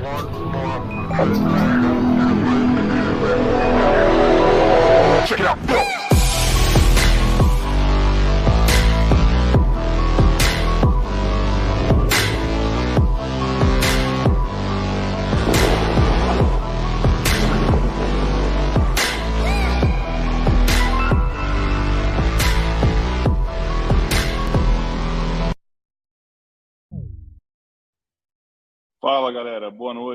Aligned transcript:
Check 0.00 0.08
it 5.40 5.46
out. 5.46 5.99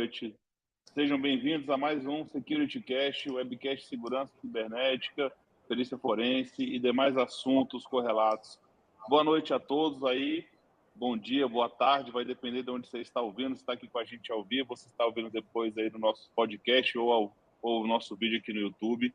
Noite. 0.06 0.36
Sejam 0.94 1.20
bem-vindos 1.20 1.68
a 1.68 1.78
mais 1.78 2.06
um 2.06 2.24
Security 2.28 2.80
Cast, 2.80 3.28
webcast 3.28 3.88
segurança 3.88 4.32
cibernética, 4.40 5.32
perícia 5.68 5.98
forense 5.98 6.62
e 6.62 6.78
demais 6.78 7.18
assuntos 7.18 7.88
correlatos. 7.88 8.60
Boa 9.10 9.24
noite 9.24 9.52
a 9.52 9.60
todos 9.60 10.04
aí. 10.04 10.46
Bom 10.94 11.18
dia, 11.18 11.48
boa 11.48 11.68
tarde, 11.68 12.12
vai 12.12 12.24
depender 12.24 12.62
de 12.62 12.70
onde 12.70 12.88
você 12.88 13.00
está 13.00 13.20
ouvindo, 13.20 13.56
se 13.56 13.64
está 13.64 13.74
aqui 13.74 13.88
com 13.88 13.98
a 13.98 14.06
gente 14.06 14.32
ao 14.32 14.44
vivo, 14.44 14.78
se 14.78 14.86
está 14.86 15.04
ouvindo 15.08 15.32
depois 15.32 15.76
aí 15.76 15.90
no 15.90 15.98
nosso 15.98 16.30
podcast 16.36 16.96
ou, 17.00 17.12
ao, 17.12 17.36
ou 17.60 17.84
o 17.84 17.88
nosso 17.88 18.16
vídeo 18.16 18.38
aqui 18.38 18.54
no 18.54 18.60
YouTube. 18.60 19.12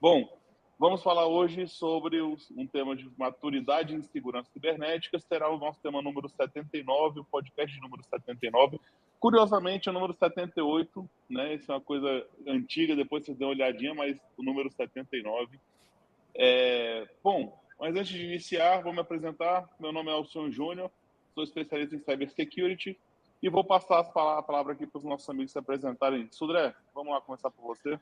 Bom, 0.00 0.35
vamos 0.78 1.02
falar 1.02 1.26
hoje 1.26 1.66
sobre 1.66 2.20
um 2.22 2.66
tema 2.66 2.94
de 2.94 3.10
maturidade 3.16 3.94
em 3.94 4.02
segurança 4.02 4.50
cibernética, 4.52 5.18
será 5.18 5.50
o 5.50 5.58
nosso 5.58 5.80
tema 5.80 6.02
número 6.02 6.28
79, 6.28 7.20
o 7.20 7.24
podcast 7.24 7.80
número 7.80 8.02
79, 8.04 8.78
Curiosamente, 9.18 9.88
é 9.88 9.90
o 9.90 9.94
número 9.94 10.12
78, 10.12 11.10
né? 11.28 11.54
Isso 11.54 11.72
é 11.72 11.74
uma 11.74 11.80
coisa 11.80 12.26
antiga, 12.46 12.94
depois 12.94 13.24
vocês 13.24 13.36
dêem 13.36 13.48
uma 13.48 13.56
olhadinha, 13.56 13.94
mas 13.94 14.18
o 14.36 14.42
número 14.42 14.70
79. 14.70 15.58
É... 16.34 17.08
Bom, 17.24 17.58
mas 17.80 17.96
antes 17.96 18.08
de 18.08 18.24
iniciar, 18.24 18.82
vou 18.82 18.92
me 18.92 19.00
apresentar. 19.00 19.68
Meu 19.80 19.90
nome 19.90 20.10
é 20.10 20.12
Alcion 20.12 20.50
Júnior, 20.50 20.90
sou 21.34 21.42
especialista 21.42 21.96
em 21.96 22.00
Cybersecurity 22.00 22.98
e 23.42 23.48
vou 23.48 23.64
passar 23.64 24.00
a 24.00 24.42
palavra 24.42 24.74
aqui 24.74 24.86
para 24.86 24.98
os 24.98 25.04
nossos 25.04 25.28
amigos 25.30 25.52
se 25.52 25.58
apresentarem. 25.58 26.28
Sudré, 26.30 26.74
vamos 26.94 27.12
lá 27.12 27.20
começar 27.20 27.50
por 27.50 27.62
você. 27.62 27.98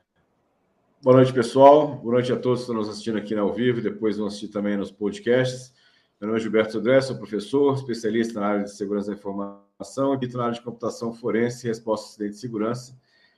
Boa 1.03 1.17
noite, 1.17 1.33
pessoal. 1.33 1.95
Boa 1.97 2.13
noite 2.13 2.33
a 2.33 2.35
todos 2.35 2.59
que 2.59 2.63
estão 2.63 2.75
nos 2.75 2.89
assistindo 2.89 3.17
aqui 3.17 3.35
ao 3.35 3.53
vivo 3.53 3.79
e 3.79 3.81
depois 3.81 4.17
vão 4.17 4.27
assistir 4.27 4.47
também 4.47 4.75
nos 4.75 4.91
podcasts. 4.91 5.73
Meu 6.19 6.27
nome 6.27 6.39
é 6.39 6.41
Gilberto 6.41 6.71
Sudré, 6.71 6.99
sou 7.01 7.15
professor, 7.15 7.75
especialista 7.75 8.39
na 8.39 8.47
área 8.47 8.63
de 8.63 8.71
segurança 8.71 9.11
da 9.11 9.17
informação 9.17 10.17
e 10.19 10.27
na 10.33 10.43
área 10.43 10.53
de 10.53 10.61
computação 10.61 11.13
forense 11.13 11.67
e 11.67 11.69
resposta 11.69 12.05
a 12.05 12.09
acidente 12.09 12.31
de 12.31 12.39
segurança. 12.39 12.97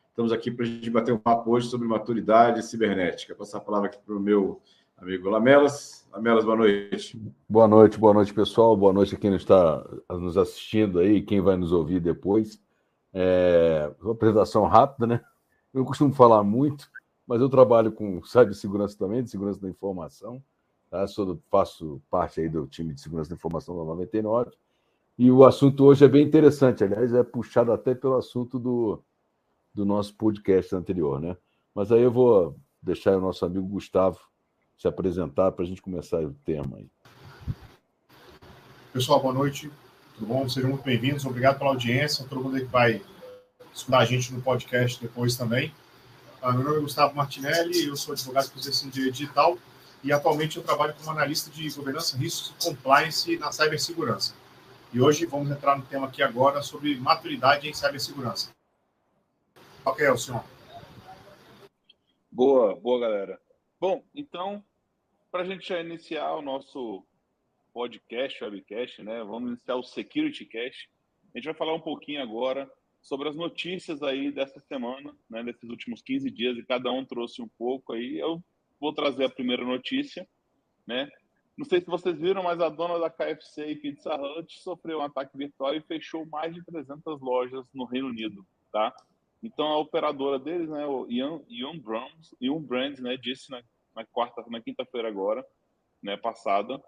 Estamos 0.09 0.31
aqui 0.31 0.49
para 0.49 0.65
a 0.65 0.67
gente 0.67 0.89
bater 0.89 1.13
um 1.13 1.17
papo 1.17 1.51
hoje 1.51 1.67
sobre 1.67 1.87
maturidade 1.87 2.63
cibernética. 2.63 3.33
Vou 3.33 3.45
passar 3.45 3.57
a 3.57 3.61
palavra 3.61 3.89
aqui 3.89 3.99
para 4.05 4.15
o 4.15 4.19
meu 4.19 4.61
amigo 4.97 5.29
Lamelas. 5.29 6.07
Lamelas, 6.13 6.45
boa 6.45 6.57
noite. 6.57 7.21
Boa 7.49 7.67
noite, 7.67 7.99
boa 7.99 8.13
noite, 8.13 8.33
pessoal. 8.33 8.77
Boa 8.77 8.93
noite 8.93 9.13
a 9.13 9.17
quem 9.17 9.35
está 9.35 9.85
nos 10.09 10.37
assistindo 10.37 10.99
aí, 10.99 11.21
quem 11.21 11.41
vai 11.41 11.57
nos 11.57 11.71
ouvir 11.71 11.99
depois. 11.99 12.59
É 13.13 13.91
uma 14.01 14.13
apresentação 14.13 14.65
rápida, 14.65 15.05
né? 15.05 15.21
Eu 15.73 15.83
costumo 15.85 16.13
falar 16.13 16.43
muito, 16.43 16.89
mas 17.27 17.41
eu 17.41 17.49
trabalho 17.49 17.91
com 17.91 18.23
cibersegurança 18.23 18.97
também, 18.97 19.23
de 19.23 19.29
segurança 19.29 19.59
da 19.59 19.69
informação. 19.69 20.41
Tá? 20.89 21.05
Sou, 21.05 21.39
faço 21.49 22.01
parte 22.09 22.39
aí 22.39 22.47
do 22.47 22.65
time 22.65 22.93
de 22.93 23.01
segurança 23.01 23.29
da 23.29 23.35
informação 23.35 23.75
da 23.77 23.83
99 23.83 24.51
e 25.17 25.31
o 25.31 25.43
assunto 25.43 25.83
hoje 25.83 26.05
é 26.05 26.07
bem 26.07 26.23
interessante, 26.23 26.83
aliás, 26.83 27.11
é 27.11 27.23
puxado 27.23 27.71
até 27.71 27.95
pelo 27.95 28.15
assunto 28.15 28.59
do, 28.59 29.01
do 29.73 29.83
nosso 29.83 30.13
podcast 30.13 30.75
anterior, 30.75 31.19
né? 31.19 31.35
Mas 31.73 31.91
aí 31.91 32.03
eu 32.03 32.11
vou 32.11 32.55
deixar 32.79 33.17
o 33.17 33.21
nosso 33.21 33.43
amigo 33.43 33.65
Gustavo 33.65 34.19
se 34.77 34.87
apresentar 34.87 35.51
para 35.53 35.65
a 35.65 35.67
gente 35.67 35.81
começar 35.81 36.23
o 36.23 36.35
tema 36.45 36.77
aí. 36.77 36.87
Pessoal, 38.93 39.19
boa 39.19 39.33
noite. 39.33 39.71
Tudo 40.13 40.27
bom? 40.27 40.47
Sejam 40.47 40.69
muito 40.69 40.83
bem-vindos. 40.83 41.25
Obrigado 41.25 41.57
pela 41.57 41.71
audiência. 41.71 42.23
Todo 42.29 42.43
mundo 42.43 42.59
que 42.59 42.65
vai 42.65 43.01
escutar 43.73 43.97
a 43.97 44.05
gente 44.05 44.31
no 44.31 44.41
podcast 44.41 45.01
depois 45.01 45.35
também. 45.35 45.73
Ah, 46.39 46.51
meu 46.51 46.63
nome 46.63 46.77
é 46.77 46.81
Gustavo 46.81 47.15
Martinelli, 47.15 47.87
eu 47.87 47.95
sou 47.95 48.13
advogado 48.13 48.43
especialista 48.43 48.85
em 48.85 48.91
direito 48.91 49.15
digital 49.15 49.57
e 50.03 50.13
atualmente 50.13 50.57
eu 50.57 50.63
trabalho 50.63 50.93
como 50.93 51.09
analista 51.09 51.49
de 51.49 51.67
governança, 51.71 52.15
riscos 52.15 52.53
e 52.55 52.69
compliance 52.69 53.37
na 53.39 53.51
cibersegurança. 53.51 54.35
E 54.93 55.01
hoje 55.01 55.25
vamos 55.25 55.49
entrar 55.49 55.75
no 55.75 55.83
tema 55.85 56.05
aqui 56.05 56.21
agora 56.21 56.61
sobre 56.61 56.95
maturidade 56.95 57.67
em 57.67 57.73
cibersegurança. 57.73 58.55
Ok, 59.83 60.07
o 60.07 60.17
senhor. 60.17 60.43
Boa, 62.31 62.75
boa, 62.75 62.99
galera. 62.99 63.41
Bom, 63.79 64.03
então, 64.13 64.63
para 65.31 65.41
a 65.41 65.45
gente 65.45 65.67
já 65.67 65.79
iniciar 65.79 66.35
o 66.35 66.41
nosso 66.43 67.03
podcast, 67.73 68.43
webcast, 68.43 69.01
né? 69.01 69.23
Vamos 69.23 69.49
iniciar 69.49 69.75
o 69.75 69.83
Security 69.83 70.45
Cast. 70.45 70.87
A 71.33 71.37
gente 71.39 71.45
vai 71.45 71.55
falar 71.55 71.73
um 71.73 71.81
pouquinho 71.81 72.21
agora 72.21 72.71
sobre 73.07 73.29
as 73.29 73.37
notícias 73.37 74.03
aí 74.03 74.31
dessa 74.31 74.59
semana, 74.59 75.15
né? 75.29 75.41
Desses 75.41 75.69
últimos 75.69 76.01
15 76.01 76.29
dias, 76.29 76.57
e 76.57 76.65
cada 76.65 76.91
um 76.91 77.05
trouxe 77.05 77.41
um 77.41 77.47
pouco 77.57 77.93
aí. 77.93 78.19
Eu 78.19 78.43
vou 78.81 78.93
trazer 78.93 79.23
a 79.23 79.29
primeira 79.29 79.63
notícia, 79.63 80.27
né? 80.85 81.09
Não 81.57 81.65
sei 81.65 81.79
se 81.79 81.87
vocês 81.87 82.19
viram, 82.19 82.43
mas 82.43 82.59
a 82.59 82.67
dona 82.67 82.99
da 82.99 83.09
KFC 83.09 83.65
e 83.65 83.75
Pizza 83.77 84.13
Hut 84.13 84.61
sofreu 84.61 84.99
um 84.99 85.03
ataque 85.03 85.37
virtual 85.37 85.73
e 85.73 85.81
fechou 85.81 86.25
mais 86.25 86.53
de 86.53 86.63
300 86.65 87.21
lojas 87.21 87.65
no 87.73 87.85
Reino 87.85 88.09
Unido, 88.09 88.45
tá? 88.73 88.93
Então 89.41 89.67
a 89.67 89.79
operadora 89.79 90.37
deles, 90.37 90.69
né, 90.69 90.85
o 90.85 91.09
Ian, 91.09 91.41
Ian 91.47 91.79
Brands, 91.79 92.35
Ian 92.41 92.61
Brands, 92.61 92.99
né, 92.99 93.15
disse 93.15 93.49
na, 93.49 93.63
na 93.95 94.05
quarta, 94.05 94.43
na 94.49 94.61
quinta-feira 94.61 95.07
agora, 95.07 95.45
né, 96.03 96.17
passada, 96.17 96.79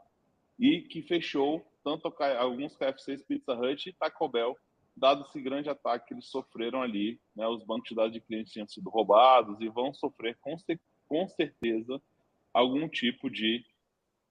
e 0.59 0.81
que 0.81 1.01
fechou 1.01 1.65
tanto 1.81 2.13
alguns 2.37 2.75
KFCs, 2.75 3.23
Pizza 3.23 3.53
Hut 3.53 3.89
e 3.89 3.93
Taco 3.93 4.27
Bell, 4.27 4.55
dado 4.99 5.25
esse 5.25 5.41
grande 5.41 5.69
ataque 5.69 6.07
que 6.07 6.13
eles 6.13 6.25
sofreram 6.25 6.81
ali, 6.81 7.19
né, 7.35 7.47
os 7.47 7.63
bancos 7.63 7.89
de 7.89 7.95
dados 7.95 8.13
de 8.13 8.21
clientes 8.21 8.51
tinham 8.51 8.67
sido 8.67 8.89
roubados 8.89 9.59
e 9.61 9.69
vão 9.69 9.93
sofrer 9.93 10.37
com, 10.41 10.55
com 11.07 11.27
certeza 11.27 12.01
algum 12.53 12.87
tipo 12.87 13.29
de 13.29 13.65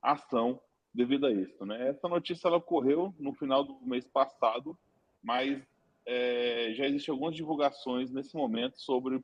ação 0.02 0.60
devido 0.92 1.26
a 1.26 1.32
isso. 1.32 1.64
Né? 1.64 1.88
Essa 1.88 2.08
notícia 2.08 2.48
ela 2.48 2.58
ocorreu 2.58 3.14
no 3.18 3.32
final 3.32 3.64
do 3.64 3.80
mês 3.82 4.06
passado, 4.06 4.78
mas 5.22 5.60
é, 6.06 6.72
já 6.74 6.86
existem 6.86 7.12
algumas 7.12 7.34
divulgações 7.34 8.10
nesse 8.10 8.36
momento 8.36 8.80
sobre 8.80 9.20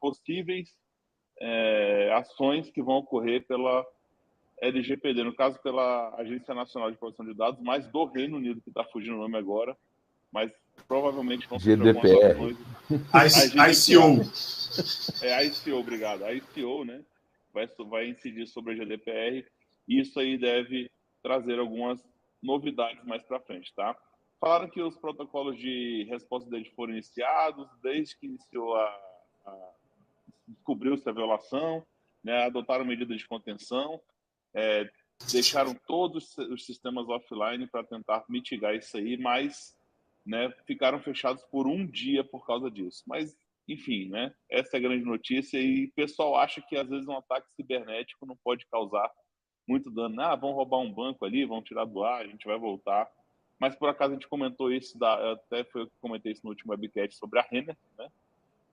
possíveis 0.00 0.76
é, 1.38 2.12
ações 2.14 2.70
que 2.70 2.82
vão 2.82 2.96
ocorrer 2.96 3.46
pela 3.46 3.86
LGPD, 4.60 5.22
no 5.22 5.34
caso 5.34 5.60
pela 5.60 6.14
Agência 6.16 6.54
Nacional 6.54 6.90
de 6.90 6.96
Proteção 6.96 7.26
de 7.26 7.34
Dados, 7.34 7.60
mas 7.60 7.86
do 7.88 8.04
Reino 8.06 8.38
Unido, 8.38 8.60
que 8.62 8.70
está 8.70 8.84
fugindo 8.84 9.16
o 9.16 9.20
nome 9.20 9.36
agora, 9.36 9.76
mas 10.36 10.52
provavelmente 10.86 11.48
vão 11.48 11.58
ser 11.58 11.78
GDPR. 11.78 12.54
ações. 13.10 13.88
ICO. 13.88 15.24
É, 15.24 15.44
ICO, 15.46 15.76
obrigado. 15.76 16.30
ICO, 16.30 16.84
né? 16.84 17.02
Vai, 17.54 17.66
vai 17.88 18.08
incidir 18.10 18.46
sobre 18.46 18.74
a 18.74 18.76
GDPR 18.76 19.42
isso 19.88 20.18
aí 20.18 20.36
deve 20.36 20.90
trazer 21.22 21.58
algumas 21.58 22.02
novidades 22.42 23.04
mais 23.04 23.22
para 23.22 23.40
frente, 23.40 23.72
tá? 23.74 23.96
Falaram 24.40 24.68
que 24.68 24.82
os 24.82 24.96
protocolos 24.96 25.56
de 25.58 26.04
resposta 26.10 26.50
deles 26.50 26.68
foram 26.74 26.92
iniciados 26.92 27.68
desde 27.82 28.18
que 28.18 28.26
iniciou 28.26 28.74
a, 28.74 28.86
a 29.46 29.70
descobriu-se 30.48 31.08
a 31.08 31.12
violação, 31.12 31.84
né, 32.22 32.44
adotaram 32.44 32.84
medidas 32.84 33.18
de 33.18 33.26
contenção, 33.26 34.00
é, 34.54 34.88
deixaram 35.32 35.74
todos 35.86 36.36
os 36.38 36.64
sistemas 36.64 37.08
offline 37.08 37.66
para 37.66 37.82
tentar 37.84 38.24
mitigar 38.28 38.74
isso 38.74 38.96
aí, 38.96 39.16
mas 39.16 39.75
né, 40.26 40.52
ficaram 40.66 41.00
fechados 41.00 41.44
por 41.44 41.66
um 41.66 41.86
dia 41.86 42.24
por 42.24 42.44
causa 42.44 42.70
disso. 42.70 43.04
Mas, 43.06 43.38
enfim, 43.68 44.08
né, 44.08 44.34
essa 44.50 44.76
é 44.76 44.78
a 44.78 44.82
grande 44.82 45.04
notícia 45.04 45.58
e 45.58 45.84
o 45.84 45.92
pessoal 45.92 46.36
acha 46.36 46.60
que 46.60 46.76
às 46.76 46.88
vezes 46.88 47.06
um 47.06 47.16
ataque 47.16 47.46
cibernético 47.54 48.26
não 48.26 48.36
pode 48.36 48.66
causar 48.66 49.10
muito 49.66 49.90
dano. 49.90 50.20
Ah, 50.20 50.34
vão 50.34 50.52
roubar 50.52 50.78
um 50.78 50.92
banco 50.92 51.24
ali, 51.24 51.44
vão 51.44 51.62
tirar 51.62 51.84
do 51.84 52.02
ar, 52.02 52.22
a 52.22 52.26
gente 52.26 52.44
vai 52.44 52.58
voltar. 52.58 53.08
Mas 53.58 53.74
por 53.74 53.88
acaso 53.88 54.12
a 54.12 54.14
gente 54.14 54.28
comentou 54.28 54.70
isso, 54.70 54.98
da, 54.98 55.32
até 55.32 55.64
foi 55.64 55.82
eu 55.82 55.86
que 55.86 55.96
comentei 56.00 56.32
isso 56.32 56.42
no 56.44 56.50
último 56.50 56.72
webcast 56.72 57.16
sobre 57.16 57.38
a 57.38 57.42
Renner, 57.42 57.76
né? 57.96 58.08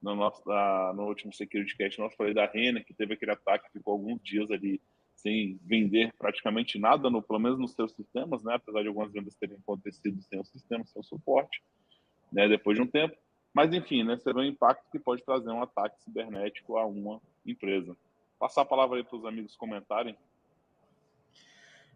No, 0.02 0.16
nosso, 0.16 0.44
da, 0.44 0.92
no 0.94 1.08
último 1.08 1.32
Security 1.32 1.78
Cast, 1.78 1.98
nós 1.98 2.14
falei 2.16 2.34
da 2.34 2.46
Renner, 2.46 2.86
que 2.86 2.94
teve 2.94 3.14
aquele 3.14 3.32
ataque, 3.32 3.72
ficou 3.72 3.94
alguns 3.94 4.22
dias 4.22 4.52
ali 4.52 4.82
sem 5.24 5.58
vender 5.64 6.14
praticamente 6.20 6.78
nada, 6.78 7.10
no, 7.10 7.22
pelo 7.22 7.40
menos 7.40 7.58
nos 7.58 7.72
seus 7.72 7.94
sistemas, 7.94 8.44
né? 8.44 8.56
Apesar 8.56 8.82
de 8.82 8.90
algumas 8.90 9.12
vendas 9.12 9.34
terem 9.36 9.56
acontecido 9.56 10.22
sem 10.22 10.40
o 10.40 10.46
sistema, 10.46 10.86
sem 10.86 11.02
o 11.02 11.06
suporte, 11.06 11.64
né? 12.32 12.48
Depois 12.48 12.78
de 12.78 12.84
um 12.84 12.88
tempo. 12.88 13.16
Mas, 13.54 13.74
enfim, 13.74 14.04
né? 14.04 14.18
Será 14.18 14.40
um 14.40 14.44
impacto 14.44 14.92
que 14.92 15.00
pode 15.00 15.24
trazer 15.24 15.50
um 15.50 15.64
ataque 15.64 16.00
cibernético 16.04 16.78
a 16.78 16.86
uma 16.86 17.22
empresa. 17.46 17.96
Passar 18.38 18.64
a 18.64 18.66
palavra 18.66 18.98
aí 18.98 19.04
para 19.04 19.18
os 19.18 19.26
amigos 19.26 19.56
comentarem 19.56 20.16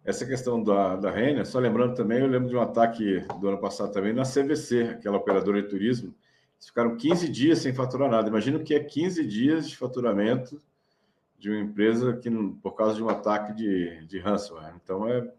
essa 0.07 0.25
questão 0.25 0.63
da, 0.63 0.95
da 0.95 1.11
Renner, 1.11 1.45
só 1.45 1.59
lembrando 1.59 1.93
também, 1.93 2.19
eu 2.19 2.27
lembro 2.27 2.47
de 2.47 2.55
um 2.55 2.61
ataque 2.61 3.19
do 3.41 3.49
ano 3.49 3.57
passado 3.57 3.91
também 3.91 4.13
na 4.13 4.23
CVC, 4.23 4.83
aquela 4.83 5.17
operadora 5.17 5.61
de 5.61 5.67
turismo, 5.67 6.15
ficaram 6.61 6.95
15 6.95 7.27
dias 7.27 7.59
sem 7.59 7.73
faturar 7.73 8.09
nada. 8.09 8.29
Imagina 8.29 8.57
o 8.57 8.63
que 8.63 8.73
é 8.73 8.79
15 8.79 9.27
dias 9.27 9.69
de 9.69 9.75
faturamento 9.75 10.61
de 11.37 11.49
uma 11.49 11.59
empresa 11.59 12.17
que, 12.17 12.29
por 12.61 12.71
causa 12.71 12.95
de 12.95 13.03
um 13.03 13.09
ataque 13.09 13.53
de, 13.53 14.05
de 14.05 14.19
ransomware. 14.19 14.73
Então 14.83 15.07
é 15.07 15.31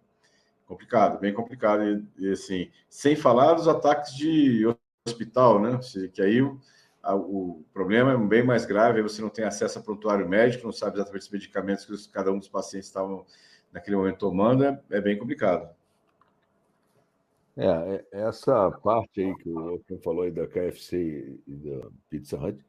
complicado, 0.66 1.18
bem 1.18 1.32
complicado. 1.32 1.82
E, 1.82 2.04
e 2.18 2.32
assim, 2.32 2.70
sem 2.88 3.16
falar 3.16 3.54
dos 3.54 3.66
ataques 3.66 4.14
de 4.14 4.64
hospital, 5.06 5.60
né? 5.60 5.78
Que 6.12 6.22
aí 6.22 6.42
o, 6.42 6.60
a, 7.02 7.14
o 7.14 7.64
problema 7.72 8.12
é 8.12 8.16
bem 8.16 8.44
mais 8.44 8.64
grave, 8.66 9.02
você 9.02 9.22
não 9.22 9.30
tem 9.30 9.44
acesso 9.44 9.78
a 9.78 9.82
prontuário 9.82 10.28
médico, 10.28 10.66
não 10.66 10.72
sabe 10.72 10.96
exatamente 10.96 11.22
os 11.22 11.30
medicamentos 11.30 12.06
que 12.06 12.12
cada 12.12 12.30
um 12.30 12.38
dos 12.38 12.48
pacientes 12.48 12.88
estavam 12.88 13.24
naquele 13.72 13.96
momento 13.96 14.18
tomando, 14.18 14.64
é, 14.64 14.80
é 14.90 15.00
bem 15.00 15.18
complicado. 15.18 15.68
É, 17.56 18.04
é, 18.12 18.20
essa 18.20 18.70
parte 18.70 19.20
aí 19.20 19.34
que 19.36 19.48
o 19.48 19.54
Wolfgang 19.54 20.00
falou 20.02 20.22
aí 20.22 20.30
da 20.30 20.46
KFC 20.46 21.40
e 21.44 21.56
da 21.56 21.88
Pizza 22.08 22.36
Hut, 22.36 22.64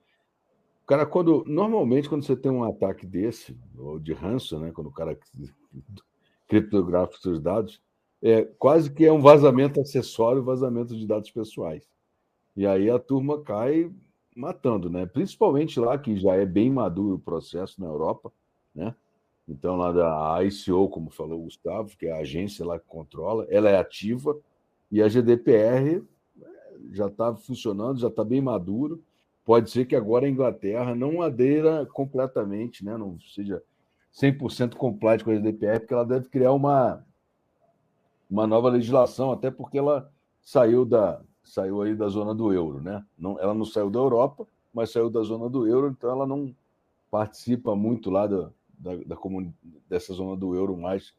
cara, 0.90 1.06
quando 1.06 1.44
normalmente 1.46 2.10
quando 2.10 2.26
você 2.26 2.36
tem 2.36 2.52
um 2.52 2.64
ataque 2.64 3.06
desse, 3.06 3.56
ou 3.78 4.00
de 4.00 4.12
ranço, 4.12 4.58
né, 4.58 4.72
quando 4.72 4.88
o 4.88 4.92
cara 4.92 5.16
criptografa 6.50 7.14
os 7.14 7.22
seus 7.22 7.40
dados, 7.40 7.80
é 8.20 8.42
quase 8.58 8.92
que 8.92 9.06
é 9.06 9.12
um 9.12 9.22
vazamento 9.22 9.80
acessório, 9.80 10.42
vazamento 10.42 10.98
de 10.98 11.06
dados 11.06 11.30
pessoais. 11.30 11.88
E 12.58 12.66
aí 12.66 12.90
a 12.90 12.98
turma 12.98 13.40
cai 13.40 13.92
matando, 14.36 14.90
né? 14.90 15.06
Principalmente 15.06 15.80
lá 15.80 15.96
que 15.96 16.18
já 16.18 16.34
é 16.34 16.46
bem 16.46 16.72
maduro 16.72 17.16
o 17.16 17.20
processo 17.20 17.80
na 17.80 17.88
Europa, 17.88 18.32
né? 18.74 18.96
Então 19.48 19.76
lá 19.76 19.92
da 19.92 20.44
ICO, 20.44 20.90
como 20.90 21.12
falou 21.12 21.40
o 21.40 21.44
Gustavo, 21.44 21.96
que 21.96 22.08
é 22.08 22.12
a 22.12 22.22
agência 22.22 22.66
lá 22.66 22.80
que 22.80 22.86
controla, 22.88 23.46
ela 23.50 23.70
é 23.70 23.78
ativa, 23.78 24.36
e 24.92 25.04
a 25.04 25.08
GDPR 25.08 26.02
eh, 26.42 26.46
já 26.92 27.06
está 27.06 27.36
funcionando, 27.36 28.00
já 28.00 28.08
está 28.08 28.24
bem 28.24 28.42
maduro. 28.42 29.04
Pode 29.50 29.72
ser 29.72 29.86
que 29.86 29.96
agora 29.96 30.28
a 30.28 30.30
Inglaterra 30.30 30.94
não 30.94 31.24
adeira 31.24 31.84
completamente, 31.88 32.86
né? 32.86 32.96
não 32.96 33.20
seja 33.20 33.64
100% 34.14 34.76
compliant 34.76 35.24
com 35.24 35.32
a 35.32 35.34
GDPR, 35.34 35.80
porque 35.80 35.94
ela 35.96 36.06
deve 36.06 36.30
criar 36.30 36.52
uma, 36.52 37.04
uma 38.30 38.46
nova 38.46 38.70
legislação, 38.70 39.32
até 39.32 39.50
porque 39.50 39.80
ela 39.80 40.08
saiu 40.40 40.86
da 40.86 41.20
saiu 41.44 41.82
aí 41.82 41.96
da 41.96 42.08
zona 42.10 42.36
do 42.36 42.54
euro, 42.54 42.80
né? 42.80 43.04
Não, 43.18 43.40
ela 43.40 43.56
não 43.56 43.66
saiu 43.66 43.90
da 43.90 43.98
Europa, 43.98 44.46
mas 44.72 44.92
saiu 44.92 45.10
da 45.10 45.24
zona 45.24 45.50
do 45.50 45.66
euro, 45.66 45.88
então 45.88 46.12
ela 46.12 46.28
não 46.28 46.56
participa 47.10 47.76
muito 47.76 48.12
lá 48.12 48.28
da, 48.28 48.52
da, 48.78 48.98
da 48.98 49.18
dessa 49.90 50.14
zona 50.14 50.38
do 50.38 50.54
euro 50.54 50.78
mais 50.78 51.12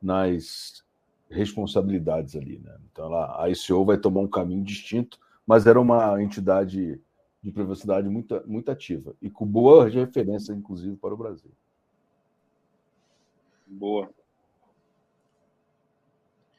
nas 0.00 0.84
responsabilidades 1.28 2.36
ali, 2.36 2.60
né? 2.60 2.76
Então 2.92 3.06
ela, 3.06 3.42
a 3.42 3.50
ICO 3.50 3.84
vai 3.84 3.98
tomar 3.98 4.20
um 4.20 4.28
caminho 4.28 4.62
distinto, 4.62 5.18
mas 5.44 5.66
era 5.66 5.80
uma 5.80 6.22
entidade 6.22 7.00
de 7.42 7.50
privacidade 7.50 8.08
muito, 8.08 8.40
muito 8.46 8.70
ativa 8.70 9.14
e 9.20 9.28
com 9.28 9.44
boa 9.44 9.88
referência, 9.88 10.52
inclusive, 10.52 10.96
para 10.96 11.12
o 11.12 11.16
Brasil. 11.16 11.50
Boa. 13.66 14.10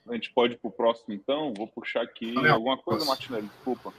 A 0.07 0.13
gente 0.13 0.33
pode 0.33 0.53
ir 0.53 0.57
para 0.57 0.67
o 0.67 0.71
próximo, 0.71 1.13
então? 1.13 1.53
Vou 1.55 1.67
puxar 1.67 2.01
aqui 2.01 2.33
Não, 2.33 2.53
alguma 2.53 2.77
coisa, 2.77 3.05
Martinelli, 3.05 3.47
desculpa. 3.47 3.93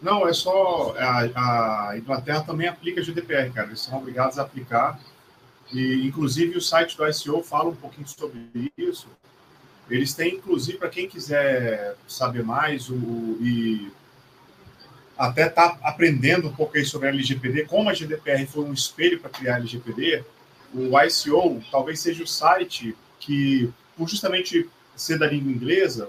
Não, 0.00 0.26
é 0.26 0.32
só. 0.32 0.96
A, 0.98 1.90
a 1.90 1.98
Inglaterra 1.98 2.42
também 2.42 2.66
aplica 2.66 3.02
GDPR, 3.02 3.52
cara. 3.52 3.68
Eles 3.68 3.80
são 3.80 3.98
obrigados 3.98 4.38
a 4.38 4.42
aplicar 4.42 4.98
e, 5.72 6.04
inclusive, 6.06 6.58
o 6.58 6.60
site 6.60 6.96
do 6.96 7.06
ICO 7.06 7.42
fala 7.44 7.70
um 7.70 7.76
pouquinho 7.76 8.08
sobre 8.08 8.72
isso. 8.76 9.08
Eles 9.88 10.12
têm, 10.12 10.36
inclusive, 10.36 10.78
para 10.78 10.88
quem 10.88 11.08
quiser 11.08 11.96
saber 12.08 12.42
mais 12.42 12.90
o, 12.90 12.96
e 13.40 13.92
até 15.22 15.48
tá 15.48 15.78
aprendendo 15.84 16.48
um 16.48 16.52
pouco 16.52 16.76
aí 16.76 16.84
sobre 16.84 17.06
a 17.06 17.12
LGPD, 17.12 17.66
como 17.66 17.88
a 17.88 17.94
GDPR 17.94 18.44
foi 18.44 18.64
um 18.64 18.72
espelho 18.72 19.20
para 19.20 19.30
criar 19.30 19.54
a 19.54 19.58
LGPD, 19.58 20.24
o 20.74 20.98
ICO 21.00 21.62
talvez 21.70 22.00
seja 22.00 22.24
o 22.24 22.26
site 22.26 22.96
que, 23.20 23.72
por 23.96 24.08
justamente 24.08 24.68
ser 24.96 25.20
da 25.20 25.28
língua 25.28 25.52
inglesa, 25.52 26.08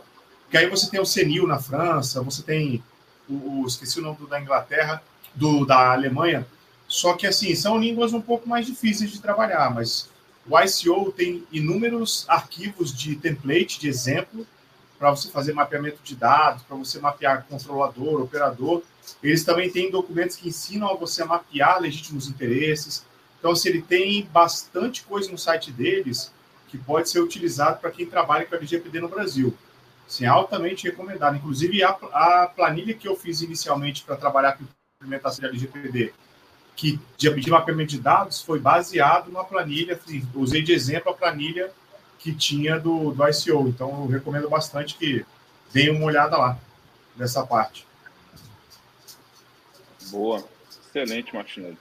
que 0.49 0.57
aí 0.57 0.67
você 0.67 0.89
tem 0.89 0.99
o 0.99 1.05
CENIL 1.05 1.45
na 1.45 1.59
França, 1.59 2.23
você 2.23 2.41
tem 2.41 2.83
o, 3.29 3.61
o 3.61 3.67
esqueci 3.67 3.99
o 3.99 4.01
nome 4.01 4.17
do, 4.17 4.25
da 4.25 4.41
Inglaterra, 4.41 5.03
do 5.35 5.63
da 5.63 5.91
Alemanha, 5.91 6.47
só 6.87 7.13
que, 7.13 7.27
assim, 7.27 7.53
são 7.53 7.79
línguas 7.79 8.13
um 8.13 8.21
pouco 8.21 8.49
mais 8.49 8.65
difíceis 8.65 9.11
de 9.11 9.21
trabalhar, 9.21 9.71
mas 9.71 10.09
o 10.49 10.59
ICO 10.59 11.11
tem 11.11 11.43
inúmeros 11.51 12.25
arquivos 12.27 12.91
de 12.91 13.15
template, 13.15 13.79
de 13.79 13.87
exemplo, 13.87 14.47
para 14.97 15.11
você 15.11 15.29
fazer 15.29 15.53
mapeamento 15.53 15.99
de 16.03 16.15
dados, 16.15 16.63
para 16.63 16.75
você 16.75 16.97
mapear 16.97 17.45
controlador, 17.47 18.23
operador. 18.23 18.81
Eles 19.21 19.43
também 19.43 19.69
têm 19.69 19.91
documentos 19.91 20.35
que 20.35 20.49
ensinam 20.49 20.89
a 20.89 20.95
você 20.95 21.23
a 21.23 21.25
mapear 21.25 21.79
legítimos 21.79 22.27
interesses. 22.27 23.05
Então, 23.39 23.55
se 23.55 23.67
ele 23.69 23.81
tem 23.81 24.25
bastante 24.31 25.03
coisa 25.03 25.31
no 25.31 25.37
site 25.37 25.71
deles 25.71 26.31
que 26.67 26.77
pode 26.77 27.09
ser 27.09 27.19
utilizado 27.19 27.79
para 27.79 27.91
quem 27.91 28.05
trabalha 28.05 28.45
com 28.45 28.55
a 28.55 28.57
LGPD 28.57 28.99
no 28.99 29.07
Brasil. 29.07 29.55
Sim, 30.07 30.25
altamente 30.25 30.87
recomendado. 30.87 31.35
Inclusive, 31.35 31.83
a, 31.83 31.89
a 31.89 32.51
planilha 32.53 32.93
que 32.93 33.07
eu 33.07 33.15
fiz 33.15 33.41
inicialmente 33.41 34.03
para 34.03 34.15
trabalhar 34.15 34.53
com 34.53 34.65
implementação 34.99 35.41
da 35.43 35.49
LGPD 35.49 36.13
que 36.75 36.99
de, 37.17 37.29
de 37.29 37.49
mapeamento 37.49 37.91
de 37.91 37.99
dados 37.99 38.41
foi 38.41 38.59
baseado 38.59 39.27
numa 39.27 39.45
planilha, 39.45 39.95
assim, 39.95 40.27
usei 40.33 40.61
de 40.61 40.73
exemplo 40.73 41.11
a 41.11 41.15
planilha 41.15 41.71
que 42.19 42.33
tinha 42.33 42.79
do, 42.79 43.11
do 43.11 43.27
ICO. 43.27 43.67
Então, 43.67 43.89
eu 44.03 44.07
recomendo 44.07 44.49
bastante 44.49 44.95
que 44.95 45.25
deem 45.71 45.91
uma 45.91 46.05
olhada 46.05 46.37
lá 46.37 46.57
nessa 47.15 47.45
parte. 47.45 47.85
Boa, 50.13 50.37
excelente, 50.69 51.33
Martinelli. 51.33 51.75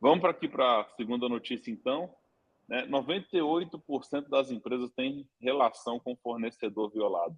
Vamos 0.00 0.20
para 0.20 0.30
aqui 0.30 0.48
para 0.48 0.80
a 0.80 0.84
segunda 0.96 1.28
notícia, 1.28 1.70
então. 1.70 2.08
Né? 2.66 2.86
98% 2.86 4.30
das 4.30 4.50
empresas 4.50 4.90
têm 4.92 5.28
relação 5.38 6.00
com 6.00 6.12
o 6.14 6.16
fornecedor 6.16 6.90
violado. 6.90 7.36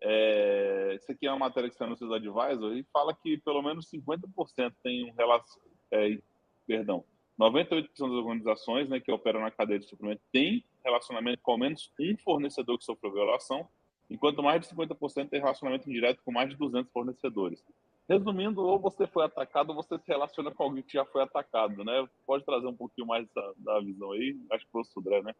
É, 0.00 0.94
isso 0.96 1.12
aqui 1.12 1.26
é 1.26 1.30
uma 1.30 1.40
matéria 1.40 1.68
que 1.68 1.74
está 1.74 1.86
no 1.86 1.94
seus 1.94 2.10
advisor 2.10 2.74
e 2.74 2.86
fala 2.90 3.14
que 3.14 3.36
pelo 3.36 3.60
menos 3.60 3.86
50% 3.90 4.72
tem 4.82 5.04
um 5.04 5.12
relação, 5.12 5.62
é, 5.90 6.18
perdão, 6.66 7.04
98% 7.38 7.88
das 7.88 8.00
organizações 8.00 8.88
né, 8.88 8.98
que 8.98 9.12
operam 9.12 9.42
na 9.42 9.50
cadeia 9.50 9.78
de 9.78 9.84
suprimento 9.84 10.22
têm 10.32 10.64
relacionamento 10.82 11.42
com 11.42 11.52
ao 11.52 11.58
menos 11.58 11.92
um 12.00 12.16
fornecedor 12.16 12.78
que 12.78 12.84
sofreu 12.86 13.12
violação, 13.12 13.68
enquanto 14.08 14.42
mais 14.42 14.62
de 14.62 14.74
50% 14.74 15.28
tem 15.28 15.38
relacionamento 15.38 15.90
indireto 15.90 16.22
com 16.24 16.32
mais 16.32 16.48
de 16.48 16.56
200 16.56 16.90
fornecedores. 16.90 17.62
Resumindo, 18.08 18.62
ou 18.62 18.78
você 18.78 19.06
foi 19.06 19.24
atacado 19.24 19.70
ou 19.70 19.76
você 19.76 19.96
se 19.98 20.08
relaciona 20.08 20.50
com 20.50 20.64
alguém 20.64 20.82
que 20.82 20.92
já 20.94 21.04
foi 21.04 21.22
atacado, 21.22 21.84
né? 21.84 22.06
Pode 22.26 22.44
trazer 22.44 22.66
um 22.66 22.76
pouquinho 22.76 23.06
mais 23.06 23.26
da, 23.34 23.52
da 23.56 23.80
visão 23.80 24.12
aí? 24.12 24.36
Acho 24.50 24.66
que 24.66 24.78
o 24.78 24.84
Sudré, 24.84 25.22
né? 25.22 25.34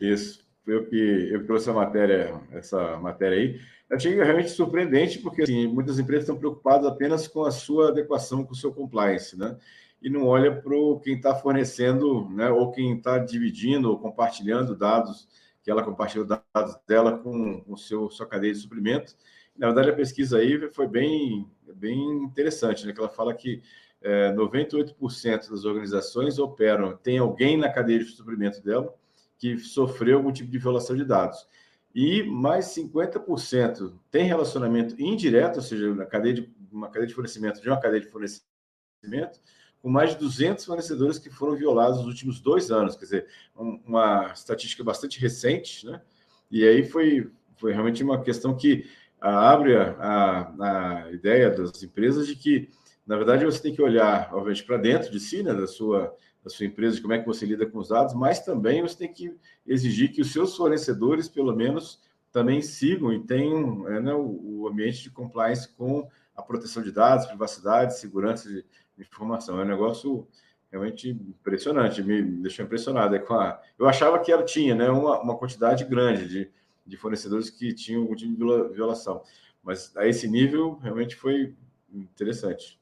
Isso 0.00 0.46
eu 0.66 0.84
que 0.86 1.28
eu 1.30 1.46
trouxe 1.46 1.70
a 1.70 1.72
matéria, 1.72 2.40
essa 2.50 2.98
matéria 2.98 3.38
aí. 3.38 3.60
Eu 3.88 3.96
achei 3.96 4.14
realmente 4.14 4.50
surpreendente, 4.50 5.20
porque 5.20 5.42
assim, 5.42 5.66
muitas 5.68 5.98
empresas 5.98 6.24
estão 6.24 6.36
preocupadas 6.36 6.86
apenas 6.86 7.28
com 7.28 7.44
a 7.44 7.50
sua 7.52 7.88
adequação 7.88 8.44
com 8.44 8.52
o 8.52 8.56
seu 8.56 8.72
compliance, 8.72 9.38
né? 9.38 9.56
E 10.02 10.10
não 10.10 10.26
olha 10.26 10.60
para 10.60 10.74
quem 11.02 11.14
está 11.14 11.34
fornecendo, 11.34 12.28
né? 12.30 12.50
Ou 12.50 12.72
quem 12.72 12.96
está 12.96 13.18
dividindo 13.18 13.90
ou 13.90 13.98
compartilhando 13.98 14.76
dados, 14.76 15.28
que 15.62 15.70
ela 15.70 15.84
compartilhou 15.84 16.26
dados 16.26 16.76
dela 16.86 17.16
com 17.16 17.64
o 17.66 17.76
seu 17.76 18.10
sua 18.10 18.26
cadeia 18.26 18.52
de 18.52 18.58
suprimento. 18.58 19.14
Na 19.58 19.66
verdade, 19.68 19.90
a 19.90 19.94
pesquisa 19.94 20.38
aí 20.38 20.70
foi 20.70 20.86
bem, 20.86 21.50
bem 21.74 21.98
interessante, 22.22 22.86
né? 22.86 22.92
Que 22.92 23.00
ela 23.00 23.08
fala 23.08 23.34
que 23.34 23.62
é, 24.02 24.32
98% 24.32 25.50
das 25.50 25.64
organizações 25.64 26.38
operam, 26.38 26.96
tem 26.96 27.18
alguém 27.18 27.56
na 27.56 27.68
cadeia 27.68 27.98
de 27.98 28.04
suprimento 28.04 28.62
dela 28.62 28.94
que 29.38 29.58
sofreu 29.58 30.18
algum 30.18 30.32
tipo 30.32 30.50
de 30.50 30.58
violação 30.58 30.96
de 30.96 31.04
dados. 31.04 31.46
E 31.94 32.22
mais 32.22 32.66
50% 32.66 33.94
tem 34.10 34.24
relacionamento 34.24 35.00
indireto, 35.00 35.56
ou 35.56 35.62
seja, 35.62 35.94
na 35.94 36.04
cadeia 36.04 36.34
de, 36.34 36.54
uma 36.70 36.88
cadeia 36.88 37.06
de 37.06 37.14
fornecimento 37.14 37.60
de 37.60 37.68
uma 37.68 37.80
cadeia 37.80 38.00
de 38.00 38.08
fornecimento, 38.08 39.40
com 39.80 39.88
mais 39.88 40.10
de 40.10 40.18
200 40.18 40.64
fornecedores 40.64 41.18
que 41.18 41.30
foram 41.30 41.54
violados 41.54 41.98
nos 41.98 42.08
últimos 42.08 42.40
dois 42.40 42.70
anos. 42.70 42.96
Quer 42.96 43.04
dizer, 43.04 43.26
uma 43.54 44.32
estatística 44.32 44.84
bastante 44.84 45.18
recente, 45.20 45.86
né? 45.86 46.02
E 46.50 46.66
aí 46.66 46.84
foi, 46.84 47.30
foi 47.56 47.72
realmente 47.72 48.02
uma 48.02 48.22
questão 48.22 48.56
que 48.56 48.86
abre 49.20 49.76
a, 49.76 49.90
a, 49.98 51.04
a 51.06 51.12
ideia 51.12 51.50
das 51.50 51.82
empresas 51.82 52.26
de 52.26 52.36
que, 52.36 52.68
na 53.06 53.16
verdade, 53.16 53.44
você 53.44 53.60
tem 53.60 53.74
que 53.74 53.82
olhar, 53.82 54.30
obviamente, 54.32 54.64
para 54.64 54.76
dentro 54.76 55.10
de 55.10 55.20
si, 55.20 55.42
né, 55.42 55.54
da 55.54 55.66
sua 55.66 56.14
da 56.46 56.50
sua 56.50 56.64
empresa, 56.64 56.94
de 56.94 57.02
como 57.02 57.12
é 57.12 57.18
que 57.18 57.26
você 57.26 57.44
lida 57.44 57.66
com 57.66 57.80
os 57.80 57.88
dados, 57.88 58.14
mas 58.14 58.38
também 58.38 58.80
você 58.80 58.96
tem 58.96 59.12
que 59.12 59.36
exigir 59.66 60.12
que 60.12 60.20
os 60.20 60.32
seus 60.32 60.56
fornecedores, 60.56 61.28
pelo 61.28 61.52
menos, 61.52 62.00
também 62.30 62.62
sigam 62.62 63.12
e 63.12 63.18
tenham 63.18 63.88
é, 63.88 64.00
né, 64.00 64.14
o, 64.14 64.68
ambiente 64.70 65.02
de 65.02 65.10
compliance 65.10 65.68
com 65.74 66.08
a 66.36 66.42
proteção 66.42 66.84
de 66.84 66.92
dados, 66.92 67.26
privacidade, 67.26 67.98
segurança 67.98 68.48
de, 68.48 68.62
de 68.96 69.02
informação. 69.02 69.58
É 69.58 69.64
um 69.64 69.66
negócio 69.66 70.28
realmente 70.70 71.10
impressionante, 71.10 72.00
me 72.00 72.22
deixou 72.22 72.64
impressionado. 72.64 73.16
É 73.16 73.18
com 73.18 73.34
a, 73.34 73.60
eu 73.76 73.88
achava 73.88 74.20
que 74.20 74.30
ela 74.30 74.44
tinha 74.44 74.72
né, 74.72 74.88
uma, 74.88 75.20
uma 75.20 75.36
quantidade 75.36 75.84
grande 75.84 76.28
de, 76.28 76.50
de 76.86 76.96
fornecedores 76.96 77.50
que 77.50 77.74
tinham 77.74 78.02
algum 78.02 78.14
tipo 78.14 78.32
de 78.32 78.74
violação. 78.74 79.22
Mas 79.62 79.96
a 79.96 80.06
esse 80.06 80.28
nível 80.28 80.78
realmente 80.82 81.16
foi 81.16 81.54
interessante. 81.92 82.80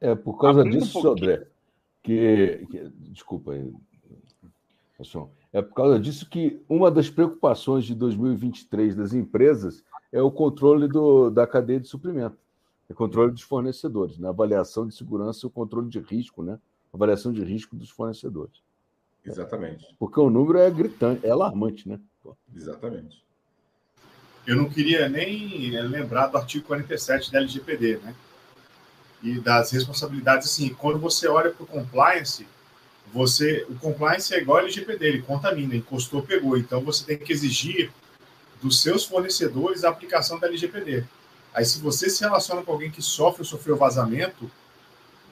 É 0.00 0.14
por 0.14 0.38
causa 0.38 0.64
disso, 0.64 0.98
um 0.98 1.12
André, 1.12 1.46
que, 2.02 2.66
que 2.68 2.88
desculpa 3.10 3.52
aí, 3.52 3.72
é 5.52 5.60
por 5.60 5.74
causa 5.74 5.98
disso 5.98 6.28
que 6.28 6.62
uma 6.68 6.90
das 6.90 7.10
preocupações 7.10 7.84
de 7.84 7.94
2023 7.94 8.94
das 8.94 9.12
empresas 9.12 9.82
é 10.12 10.22
o 10.22 10.30
controle 10.30 10.86
do, 10.86 11.30
da 11.30 11.46
cadeia 11.46 11.80
de 11.80 11.88
suprimento, 11.88 12.36
é 12.88 12.92
o 12.92 12.96
controle 12.96 13.32
dos 13.32 13.42
fornecedores, 13.42 14.16
na 14.18 14.24
né? 14.24 14.28
avaliação 14.28 14.86
de 14.86 14.94
segurança 14.94 15.44
e 15.44 15.48
o 15.48 15.50
controle 15.50 15.88
de 15.88 15.98
risco, 15.98 16.42
né? 16.42 16.58
avaliação 16.92 17.32
de 17.32 17.42
risco 17.42 17.74
dos 17.74 17.90
fornecedores. 17.90 18.62
Exatamente. 19.24 19.94
Porque 19.98 20.20
o 20.20 20.30
número 20.30 20.58
é 20.58 20.70
gritante, 20.70 21.26
é 21.26 21.30
alarmante, 21.30 21.88
né? 21.88 22.00
Exatamente. 22.54 23.22
Eu 24.46 24.56
não 24.56 24.68
queria 24.68 25.08
nem 25.08 25.70
lembrar 25.70 26.26
do 26.26 26.36
artigo 26.36 26.66
47 26.66 27.30
da 27.30 27.38
LGPD, 27.38 27.98
né? 27.98 28.14
E 29.22 29.38
das 29.38 29.70
responsabilidades, 29.70 30.48
assim, 30.48 30.74
quando 30.74 30.98
você 30.98 31.28
olha 31.28 31.50
para 31.50 31.62
o 31.62 31.66
compliance, 31.66 32.46
você, 33.12 33.64
o 33.68 33.74
compliance 33.76 34.34
é 34.34 34.40
igual 34.40 34.58
ao 34.58 34.64
LGPD, 34.64 35.06
ele 35.06 35.22
contamina, 35.22 35.76
encostou, 35.76 36.22
pegou. 36.22 36.56
Então 36.56 36.80
você 36.80 37.04
tem 37.04 37.18
que 37.18 37.32
exigir 37.32 37.92
dos 38.60 38.80
seus 38.80 39.04
fornecedores 39.04 39.84
a 39.84 39.90
aplicação 39.90 40.38
da 40.38 40.48
LGPD. 40.48 41.04
Aí, 41.54 41.64
se 41.64 41.80
você 41.80 42.08
se 42.08 42.22
relaciona 42.22 42.62
com 42.62 42.72
alguém 42.72 42.90
que 42.90 43.02
sofre 43.02 43.42
ou 43.42 43.44
sofreu 43.44 43.76
vazamento, 43.76 44.50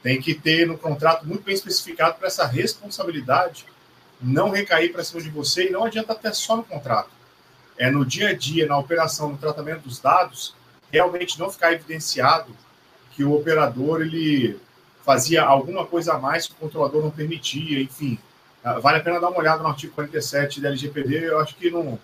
tem 0.03 0.21
que 0.21 0.35
ter 0.35 0.67
no 0.67 0.79
contrato 0.79 1.27
muito 1.27 1.43
bem 1.43 1.55
especificado 1.55 2.19
para 2.19 2.27
essa 2.27 2.47
responsabilidade 2.47 3.65
não 4.21 4.51
recair 4.51 4.93
para 4.93 5.05
cima 5.05 5.21
de 5.21 5.31
você 5.31 5.69
e 5.69 5.71
não 5.71 5.85
adianta 5.85 6.13
até 6.13 6.33
só 6.33 6.57
no 6.57 6.65
contrato. 6.65 7.11
É 7.79 7.91
no 7.91 8.05
dia 8.05 8.29
a 8.29 8.35
dia, 8.35 8.67
na 8.67 8.79
operação, 8.79 9.31
no 9.31 9.39
tratamento 9.39 9.83
dos 9.83 9.99
dados, 9.99 10.55
realmente 10.93 11.39
não 11.39 11.51
ficar 11.51 11.73
evidenciado 11.73 12.55
que 13.13 13.25
o 13.25 13.33
operador 13.33 14.03
ele 14.03 14.61
fazia 15.05 15.43
alguma 15.43 15.87
coisa 15.87 16.15
a 16.15 16.19
mais 16.19 16.47
que 16.47 16.53
o 16.53 16.57
controlador 16.57 17.03
não 17.03 17.11
permitia, 17.11 17.81
enfim. 17.81 18.19
Ah, 18.63 18.79
vale 18.79 18.99
a 18.99 19.01
pena 19.01 19.21
dar 19.21 19.31
uma 19.31 19.39
olhada 19.39 19.63
no 19.63 19.69
artigo 19.69 19.95
47 19.95 20.61
da 20.61 20.69
LGPD, 20.69 21.31
eu 21.31 21.39
acho 21.41 21.57
que 21.57 21.71
não, 21.71 21.99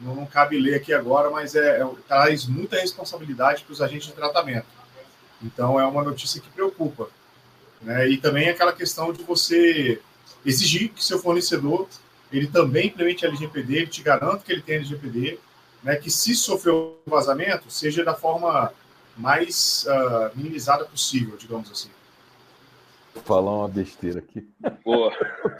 não, 0.00 0.14
não 0.14 0.26
cabe 0.26 0.58
ler 0.58 0.76
aqui 0.76 0.94
agora, 0.94 1.30
mas 1.30 1.54
é, 1.54 1.80
é, 1.80 1.88
traz 2.08 2.46
muita 2.46 2.80
responsabilidade 2.80 3.62
para 3.62 3.72
os 3.72 3.82
agentes 3.82 4.08
de 4.08 4.14
tratamento. 4.14 4.66
Então, 5.42 5.78
é 5.78 5.86
uma 5.86 6.02
notícia 6.02 6.40
que 6.40 6.48
preocupa. 6.48 7.08
Né? 7.82 8.08
E 8.08 8.16
também 8.16 8.48
aquela 8.48 8.72
questão 8.72 9.12
de 9.12 9.22
você 9.22 10.00
exigir 10.44 10.90
que 10.90 11.04
seu 11.04 11.18
fornecedor 11.18 11.88
ele 12.32 12.48
também 12.48 12.88
implemente 12.88 13.24
LGPD, 13.24 13.76
ele 13.76 13.86
te 13.86 14.02
garanta 14.02 14.42
que 14.44 14.52
ele 14.52 14.62
tem 14.62 14.76
LGPD, 14.76 15.38
né, 15.82 15.96
que 15.96 16.10
se 16.10 16.34
sofreu 16.34 17.00
um 17.06 17.10
vazamento, 17.10 17.70
seja 17.70 18.04
da 18.04 18.14
forma 18.14 18.72
mais 19.16 19.86
uh, 19.86 20.36
minimizada 20.36 20.84
possível, 20.84 21.36
digamos 21.36 21.70
assim. 21.70 21.90
Vou 23.14 23.22
falar 23.22 23.52
uma 23.52 23.68
besteira 23.68 24.18
aqui. 24.18 24.48
Boa. 24.84 25.12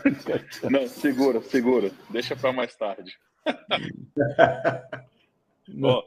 Não, 0.68 0.88
segura, 0.88 1.40
segura. 1.42 1.92
Deixa 2.10 2.34
para 2.34 2.52
mais 2.52 2.74
tarde. 2.74 3.16
Ó, 5.80 6.02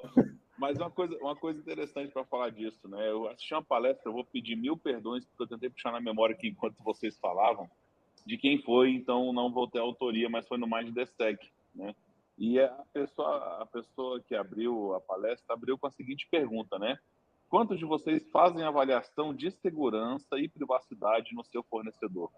mas 0.58 0.78
uma 0.78 0.92
coisa, 0.92 1.16
uma 1.22 1.36
coisa 1.36 1.60
interessante 1.60 2.12
para 2.12 2.26
falar 2.26 2.50
disso, 2.50 2.90
né? 2.90 3.10
Eu 3.10 3.30
assisti 3.30 3.54
uma 3.54 3.64
palestra, 3.64 4.10
eu 4.10 4.14
vou 4.14 4.26
pedir 4.26 4.58
mil 4.58 4.76
perdões, 4.76 5.24
porque 5.26 5.44
eu 5.44 5.48
tentei 5.48 5.70
puxar 5.70 5.94
na 5.94 6.02
memória 6.02 6.36
aqui 6.36 6.50
enquanto 6.50 6.84
vocês 6.84 7.18
falavam, 7.18 7.70
de 8.28 8.38
quem 8.38 8.62
foi, 8.62 8.92
então 8.92 9.32
não 9.32 9.50
vou 9.50 9.68
ter 9.68 9.80
autoria, 9.80 10.30
mas 10.30 10.46
foi 10.46 10.58
no 10.58 10.68
Mind 10.68 10.94
the 10.94 11.04
Stack, 11.04 11.50
né? 11.74 11.96
E 12.38 12.60
a 12.60 12.84
pessoa, 12.94 13.62
a 13.62 13.66
pessoa 13.66 14.20
que 14.20 14.36
abriu 14.36 14.94
a 14.94 15.00
palestra 15.00 15.56
abriu 15.56 15.78
com 15.78 15.88
a 15.88 15.92
seguinte 15.92 16.28
pergunta, 16.30 16.78
né? 16.78 17.00
Quantos 17.50 17.80
de 17.80 17.86
vocês 17.86 18.30
fazem 18.30 18.64
avaliação 18.64 19.34
de 19.34 19.50
segurança 19.50 20.38
e 20.38 20.50
privacidade 20.50 21.34
no 21.34 21.44
seu 21.46 21.64
fornecedor? 21.64 22.30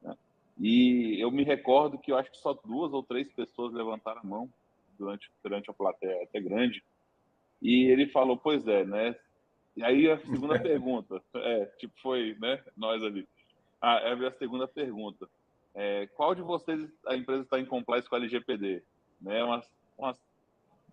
Né? 0.00 0.16
E 0.58 1.20
eu 1.20 1.30
me 1.30 1.44
recordo 1.44 1.98
que 1.98 2.10
eu 2.10 2.16
acho 2.16 2.30
que 2.30 2.38
só 2.38 2.54
duas 2.54 2.94
ou 2.94 3.02
três 3.02 3.30
pessoas 3.30 3.74
levantaram 3.74 4.22
a 4.22 4.26
mão 4.26 4.50
durante, 4.98 5.30
durante 5.42 5.70
a 5.70 5.74
plateia 5.74 6.24
até 6.24 6.40
grande. 6.40 6.82
E 7.60 7.84
ele 7.90 8.06
falou, 8.06 8.38
pois 8.38 8.66
é, 8.66 8.84
né? 8.84 9.14
E 9.76 9.84
aí 9.84 10.10
a 10.10 10.18
segunda 10.18 10.58
pergunta, 10.58 11.22
é, 11.34 11.66
tipo, 11.78 11.94
foi, 12.00 12.34
né, 12.40 12.64
nós 12.74 13.02
ali. 13.02 13.28
Ah, 13.86 14.00
é 14.02 14.26
a 14.26 14.32
segunda 14.32 14.66
pergunta. 14.66 15.28
É, 15.74 16.06
qual 16.14 16.34
de 16.34 16.40
vocês 16.40 16.90
a 17.06 17.14
empresa 17.14 17.42
está 17.42 17.60
em 17.60 17.66
compliance 17.66 18.08
com 18.08 18.14
a 18.14 18.18
LGPD? 18.18 18.82
Né, 19.20 19.44
umas, 19.44 19.70
umas 19.98 20.18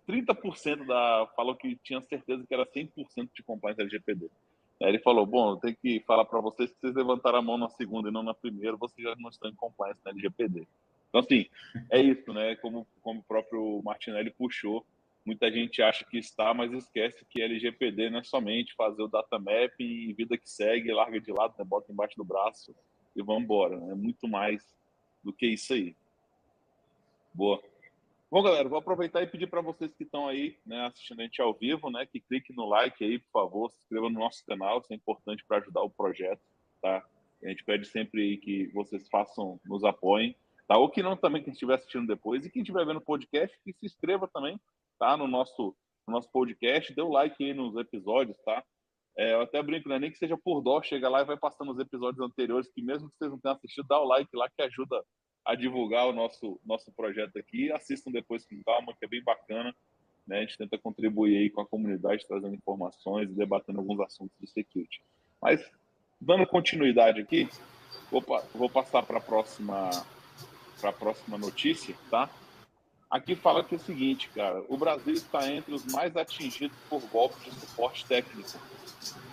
30% 0.06 0.84
da 0.84 1.26
falou 1.34 1.56
que 1.56 1.74
tinha 1.76 2.02
certeza 2.02 2.44
que 2.46 2.52
era 2.52 2.66
100% 2.66 3.30
de 3.34 3.42
compliance 3.42 3.80
LGPD. 3.80 4.28
Aí 4.82 4.90
ele 4.90 4.98
falou: 4.98 5.24
Bom, 5.24 5.52
eu 5.52 5.56
tenho 5.56 5.74
que 5.76 6.00
falar 6.00 6.26
para 6.26 6.38
vocês 6.40 6.70
que 6.70 6.80
vocês 6.80 6.94
levantaram 6.94 7.38
a 7.38 7.42
mão 7.42 7.56
na 7.56 7.70
segunda 7.70 8.10
e 8.10 8.12
não 8.12 8.22
na 8.22 8.34
primeira, 8.34 8.76
vocês 8.76 9.08
já 9.08 9.16
não 9.16 9.30
estão 9.30 9.48
em 9.48 9.54
compliance 9.54 10.00
na 10.04 10.10
LGPD. 10.10 10.66
Então, 11.08 11.20
assim, 11.20 11.46
é 11.90 11.98
isso, 11.98 12.30
né? 12.34 12.56
Como, 12.56 12.86
como 13.00 13.20
o 13.20 13.24
próprio 13.24 13.80
Martinelli 13.82 14.30
puxou, 14.30 14.84
muita 15.24 15.50
gente 15.50 15.82
acha 15.82 16.04
que 16.04 16.18
está, 16.18 16.52
mas 16.52 16.72
esquece 16.72 17.24
que 17.28 17.42
LGPD 17.42 18.10
não 18.10 18.18
é 18.18 18.24
somente 18.24 18.74
fazer 18.74 19.02
o 19.02 19.08
data 19.08 19.38
map 19.38 19.72
e 19.78 20.12
vida 20.12 20.36
que 20.36 20.48
segue, 20.48 20.92
larga 20.92 21.20
de 21.20 21.32
lado, 21.32 21.54
né, 21.58 21.64
bota 21.64 21.92
embaixo 21.92 22.16
do 22.16 22.24
braço 22.24 22.74
e 23.14 23.22
vamos 23.22 23.44
embora. 23.44 23.76
É 23.76 23.94
muito 23.94 24.26
mais 24.28 24.74
do 25.22 25.32
que 25.32 25.46
isso 25.46 25.72
aí. 25.72 25.94
Boa. 27.32 27.62
Bom, 28.30 28.42
galera, 28.42 28.68
vou 28.68 28.78
aproveitar 28.78 29.22
e 29.22 29.26
pedir 29.26 29.46
para 29.46 29.60
vocês 29.60 29.94
que 29.94 30.04
estão 30.04 30.26
aí 30.26 30.56
né, 30.64 30.86
assistindo 30.86 31.20
a 31.20 31.24
gente 31.24 31.40
ao 31.42 31.52
vivo, 31.52 31.90
né, 31.90 32.06
que 32.06 32.18
cliquem 32.18 32.56
no 32.56 32.66
like 32.66 33.04
aí, 33.04 33.18
por 33.18 33.30
favor, 33.30 33.70
se 33.70 33.78
inscreva 33.78 34.08
no 34.08 34.18
nosso 34.18 34.44
canal, 34.46 34.78
isso 34.78 34.92
é 34.92 34.96
importante 34.96 35.44
para 35.46 35.58
ajudar 35.58 35.82
o 35.82 35.90
projeto, 35.90 36.40
tá? 36.80 37.04
A 37.44 37.48
gente 37.48 37.64
pede 37.64 37.86
sempre 37.86 38.38
que 38.38 38.68
vocês 38.68 39.08
façam, 39.08 39.60
nos 39.66 39.84
apoiem, 39.84 40.34
tá? 40.66 40.78
Ou 40.78 40.88
que 40.88 41.02
não 41.02 41.16
também, 41.16 41.42
quem 41.42 41.52
estiver 41.52 41.74
assistindo 41.74 42.06
depois, 42.06 42.46
e 42.46 42.50
quem 42.50 42.62
estiver 42.62 42.86
vendo 42.86 42.98
o 42.98 43.02
podcast, 43.02 43.54
que 43.62 43.72
se 43.74 43.84
inscreva 43.84 44.26
também, 44.26 44.58
tá? 45.02 45.16
No 45.16 45.26
nosso, 45.26 45.74
no 46.06 46.14
nosso 46.14 46.30
podcast, 46.30 46.94
dê 46.94 47.02
o 47.02 47.08
um 47.08 47.10
like 47.10 47.42
aí 47.42 47.52
nos 47.52 47.74
episódios, 47.74 48.38
tá? 48.44 48.62
É, 49.18 49.34
eu 49.34 49.40
até 49.40 49.60
brinco, 49.60 49.88
né? 49.88 49.98
Nem 49.98 50.12
que 50.12 50.16
seja 50.16 50.38
por 50.38 50.62
dó, 50.62 50.80
chega 50.80 51.08
lá 51.08 51.22
e 51.22 51.24
vai 51.24 51.36
passando 51.36 51.72
os 51.72 51.78
episódios 51.80 52.24
anteriores, 52.24 52.70
que 52.72 52.80
mesmo 52.80 53.10
que 53.10 53.16
vocês 53.18 53.32
não 53.32 53.38
tenham 53.40 53.56
assistido, 53.56 53.88
dá 53.88 53.98
o 53.98 54.04
like 54.04 54.30
lá 54.36 54.48
que 54.48 54.62
ajuda 54.62 55.04
a 55.44 55.56
divulgar 55.56 56.06
o 56.06 56.12
nosso, 56.12 56.60
nosso 56.64 56.92
projeto 56.92 57.36
aqui. 57.36 57.72
Assistam 57.72 58.12
depois 58.12 58.46
com 58.46 58.62
calma, 58.62 58.94
que 58.96 59.04
é 59.04 59.08
bem 59.08 59.24
bacana. 59.24 59.74
Né? 60.24 60.38
A 60.38 60.40
gente 60.42 60.56
tenta 60.56 60.78
contribuir 60.78 61.36
aí 61.36 61.50
com 61.50 61.62
a 61.62 61.66
comunidade, 61.66 62.24
trazendo 62.28 62.54
informações 62.54 63.28
e 63.28 63.34
debatendo 63.34 63.80
alguns 63.80 63.98
assuntos 63.98 64.38
de 64.40 64.46
security. 64.46 65.02
Mas, 65.42 65.68
dando 66.20 66.46
continuidade 66.46 67.20
aqui, 67.20 67.48
vou, 68.08 68.24
vou 68.54 68.70
passar 68.70 69.02
para 69.02 69.18
a 69.18 69.20
próxima, 69.20 69.90
próxima 71.00 71.36
notícia, 71.36 71.96
tá? 72.08 72.30
Aqui 73.12 73.36
fala 73.36 73.62
que 73.62 73.74
é 73.74 73.76
o 73.76 73.80
seguinte, 73.80 74.30
cara, 74.34 74.64
o 74.70 74.76
Brasil 74.78 75.12
está 75.12 75.46
entre 75.52 75.74
os 75.74 75.84
mais 75.92 76.16
atingidos 76.16 76.74
por 76.88 77.02
golpes 77.12 77.44
de 77.44 77.50
suporte 77.50 78.06
técnico. 78.06 78.58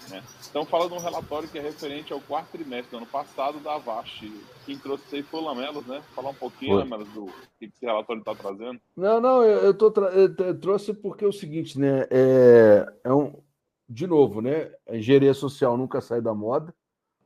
Né? 0.09 0.21
Então 0.49 0.65
fala 0.65 0.89
de 0.89 0.95
um 0.95 0.99
relatório 0.99 1.47
que 1.47 1.57
é 1.57 1.61
referente 1.61 2.11
ao 2.11 2.19
quarto 2.19 2.49
trimestre 2.51 2.91
do 2.91 2.97
ano 2.97 3.05
passado 3.05 3.57
da 3.61 3.75
Avast. 3.75 4.29
Quem 4.65 4.77
trouxe 4.77 5.05
isso 5.05 5.15
aí 5.15 5.23
foi 5.23 5.39
o 5.39 5.43
Lamelos, 5.45 5.85
né? 5.85 6.01
Falar 6.13 6.31
um 6.31 6.35
pouquinho, 6.35 6.75
Lamelos, 6.75 7.07
do 7.13 7.27
que 7.57 7.67
esse 7.67 7.85
relatório 7.85 8.19
está 8.19 8.35
trazendo. 8.35 8.81
Não, 8.97 9.21
não, 9.21 9.43
eu, 9.43 9.59
eu, 9.59 9.73
tô 9.73 9.89
tra... 9.89 10.07
eu 10.07 10.59
trouxe 10.59 10.93
porque 10.93 11.23
é 11.23 11.27
o 11.27 11.31
seguinte, 11.31 11.79
né? 11.79 12.05
É, 12.11 12.85
é 13.05 13.13
um... 13.13 13.33
De 13.87 14.05
novo, 14.05 14.41
né? 14.41 14.73
A 14.89 14.97
engenharia 14.97 15.33
social 15.33 15.77
nunca 15.77 16.01
sai 16.01 16.19
da 16.19 16.33
moda, 16.33 16.75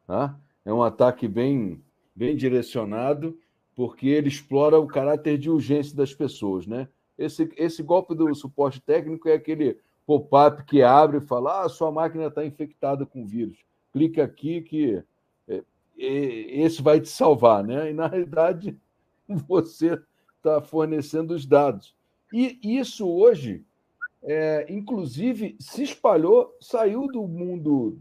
tá? 0.05 0.39
É 0.63 0.71
um 0.71 0.83
ataque 0.83 1.27
bem, 1.27 1.83
bem 2.15 2.35
direcionado 2.35 3.35
porque 3.75 4.07
ele 4.07 4.27
explora 4.27 4.79
o 4.79 4.87
caráter 4.87 5.37
de 5.37 5.49
urgência 5.49 5.95
das 5.95 6.13
pessoas, 6.13 6.67
né? 6.67 6.87
Esse, 7.17 7.49
esse 7.57 7.83
golpe 7.83 8.15
do 8.15 8.33
suporte 8.33 8.81
técnico 8.81 9.29
é 9.29 9.33
aquele 9.33 9.77
pop-up 10.05 10.63
que 10.65 10.81
abre 10.81 11.17
e 11.17 11.21
fala: 11.21 11.63
ah, 11.63 11.69
sua 11.69 11.91
máquina 11.91 12.27
está 12.27 12.45
infectada 12.45 13.05
com 13.05 13.25
vírus. 13.25 13.57
Clica 13.91 14.23
aqui 14.23 14.61
que 14.61 15.03
é, 15.47 15.63
esse 15.97 16.81
vai 16.81 16.99
te 16.99 17.09
salvar, 17.09 17.63
né? 17.63 17.91
E 17.91 17.93
na 17.93 18.07
realidade 18.07 18.77
você 19.47 19.99
está 20.37 20.61
fornecendo 20.61 21.33
os 21.33 21.45
dados. 21.45 21.95
E 22.31 22.59
isso 22.63 23.07
hoje, 23.07 23.63
é, 24.21 24.65
inclusive, 24.69 25.55
se 25.59 25.83
espalhou, 25.83 26.55
saiu 26.59 27.07
do 27.07 27.27
mundo 27.27 27.99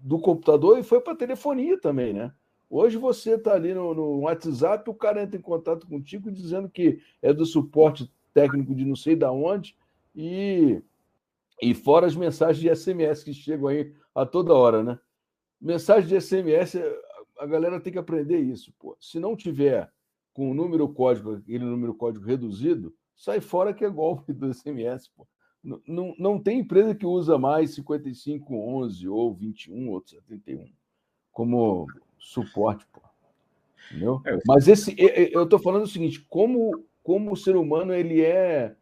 do 0.00 0.18
computador 0.18 0.78
e 0.78 0.82
foi 0.82 1.00
para 1.00 1.14
a 1.14 1.16
telefonia 1.16 1.80
também, 1.80 2.12
né? 2.12 2.32
Hoje 2.76 2.98
você 2.98 3.36
está 3.36 3.54
ali 3.54 3.72
no, 3.72 3.94
no, 3.94 4.18
WhatsApp, 4.22 4.90
o 4.90 4.94
cara 4.94 5.22
entra 5.22 5.38
em 5.38 5.40
contato 5.40 5.86
contigo 5.86 6.28
dizendo 6.28 6.68
que 6.68 7.00
é 7.22 7.32
do 7.32 7.46
suporte 7.46 8.12
técnico 8.32 8.74
de 8.74 8.84
não 8.84 8.96
sei 8.96 9.14
da 9.14 9.30
onde, 9.30 9.76
e, 10.12 10.82
e 11.62 11.72
fora 11.72 12.04
as 12.04 12.16
mensagens 12.16 12.58
de 12.58 12.68
SMS 12.68 13.22
que 13.22 13.32
chegam 13.32 13.68
aí 13.68 13.94
a 14.12 14.26
toda 14.26 14.54
hora, 14.54 14.82
né? 14.82 14.98
Mensagem 15.60 16.08
de 16.08 16.20
SMS, 16.20 16.74
a 17.38 17.46
galera 17.46 17.80
tem 17.80 17.92
que 17.92 17.98
aprender 17.98 18.40
isso, 18.40 18.74
pô. 18.76 18.96
Se 18.98 19.20
não 19.20 19.36
tiver 19.36 19.88
com 20.32 20.50
o 20.50 20.54
número 20.54 20.88
código, 20.88 21.34
aquele 21.34 21.64
número 21.64 21.94
código 21.94 22.26
reduzido, 22.26 22.92
sai 23.14 23.40
fora 23.40 23.72
que 23.72 23.84
é 23.84 23.88
golpe 23.88 24.32
do 24.32 24.52
SMS, 24.52 25.06
pô. 25.16 25.24
Não, 25.62 26.12
não 26.18 26.40
tem 26.40 26.58
empresa 26.58 26.92
que 26.92 27.06
usa 27.06 27.38
mais 27.38 27.72
5511 27.76 29.08
ou 29.08 29.32
21 29.32 29.90
ou 29.90 30.02
71 30.04 30.66
como 31.34 31.86
suporte, 32.24 32.86
pô. 32.92 33.00
Entendeu? 33.90 34.22
É, 34.24 34.38
Mas 34.46 34.66
esse, 34.66 34.94
eu 35.32 35.44
estou 35.44 35.58
falando 35.58 35.84
o 35.84 35.88
seguinte: 35.88 36.24
como, 36.28 36.84
como 37.02 37.32
o 37.32 37.36
ser 37.36 37.54
humano 37.54 37.92
ele 37.92 38.22
é, 38.22 38.74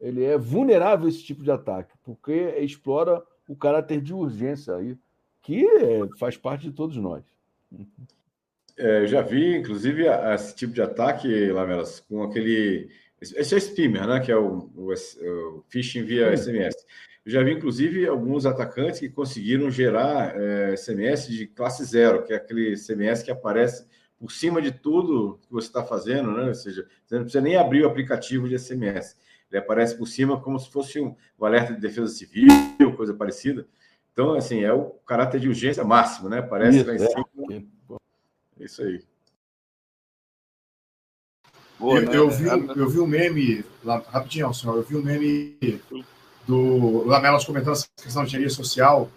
ele 0.00 0.22
é 0.22 0.36
vulnerável 0.36 1.06
a 1.06 1.08
esse 1.08 1.24
tipo 1.24 1.42
de 1.42 1.50
ataque, 1.50 1.94
porque 2.04 2.32
explora 2.58 3.22
o 3.48 3.56
caráter 3.56 4.00
de 4.00 4.12
urgência 4.12 4.76
aí, 4.76 4.96
que 5.42 5.66
faz 6.18 6.36
parte 6.36 6.68
de 6.68 6.72
todos 6.72 6.96
nós. 6.96 7.24
É, 8.76 9.00
eu 9.00 9.06
já 9.06 9.22
vi, 9.22 9.56
inclusive, 9.56 10.04
esse 10.34 10.54
tipo 10.54 10.72
de 10.72 10.82
ataque, 10.82 11.50
Lamelas, 11.50 12.00
com 12.00 12.22
aquele. 12.22 12.90
Esse 13.20 13.54
é 13.54 13.56
o 13.56 13.60
Spimmer, 13.60 14.06
né? 14.06 14.20
Que 14.20 14.32
é 14.32 14.36
o, 14.36 14.70
o, 14.74 14.92
o 14.92 15.64
phishing 15.68 16.04
via 16.04 16.34
SMS. 16.36 16.74
Já 17.30 17.44
vi, 17.44 17.52
inclusive, 17.52 18.06
alguns 18.08 18.44
atacantes 18.44 18.98
que 18.98 19.08
conseguiram 19.08 19.70
gerar 19.70 20.34
é, 20.36 20.76
SMS 20.76 21.28
de 21.28 21.46
classe 21.46 21.84
zero, 21.84 22.24
que 22.24 22.32
é 22.32 22.36
aquele 22.36 22.76
SMS 22.76 23.22
que 23.22 23.30
aparece 23.30 23.86
por 24.18 24.32
cima 24.32 24.60
de 24.60 24.72
tudo 24.72 25.38
que 25.46 25.52
você 25.52 25.68
está 25.68 25.84
fazendo, 25.84 26.32
né? 26.32 26.48
Ou 26.48 26.54
seja, 26.54 26.86
você 27.06 27.14
não 27.14 27.22
precisa 27.22 27.40
nem 27.40 27.56
abrir 27.56 27.84
o 27.84 27.86
aplicativo 27.86 28.48
de 28.48 28.58
SMS. 28.58 29.16
Ele 29.48 29.60
aparece 29.60 29.96
por 29.96 30.06
cima 30.06 30.40
como 30.40 30.58
se 30.58 30.68
fosse 30.70 31.00
um, 31.00 31.14
um 31.38 31.44
alerta 31.44 31.72
de 31.72 31.80
defesa 31.80 32.08
civil, 32.08 32.48
coisa 32.96 33.14
parecida. 33.14 33.64
Então, 34.12 34.34
assim, 34.34 34.64
é 34.64 34.72
o 34.72 34.90
caráter 35.06 35.40
de 35.40 35.48
urgência 35.48 35.84
máximo, 35.84 36.28
né? 36.28 36.40
Aparece 36.40 36.78
Isso, 36.78 36.86
lá 36.88 36.94
em 36.94 36.96
é. 36.96 37.06
cima. 37.06 38.00
É 38.58 38.64
isso 38.64 38.82
aí. 38.82 39.02
Boa, 41.78 42.00
eu, 42.00 42.06
né? 42.06 42.16
eu, 42.16 42.28
vi, 42.28 42.44
eu 42.76 42.88
vi 42.88 43.00
um 43.00 43.06
meme, 43.06 43.64
lá, 43.84 43.98
rapidinho, 43.98 44.52
senhor, 44.52 44.76
eu 44.76 44.82
vi 44.82 44.96
um 44.96 45.02
meme 45.02 45.56
do 46.46 47.04
Lamelas 47.06 47.44
comentando 47.44 47.72
essa 47.72 47.86
questão 48.02 48.22
de 48.22 48.28
engenharia 48.28 48.50
social. 48.50 49.10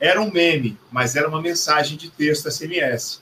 Era 0.00 0.20
um 0.20 0.30
meme, 0.30 0.78
mas 0.90 1.16
era 1.16 1.28
uma 1.28 1.42
mensagem 1.42 1.96
de 1.96 2.10
texto 2.10 2.50
SMS. 2.50 3.20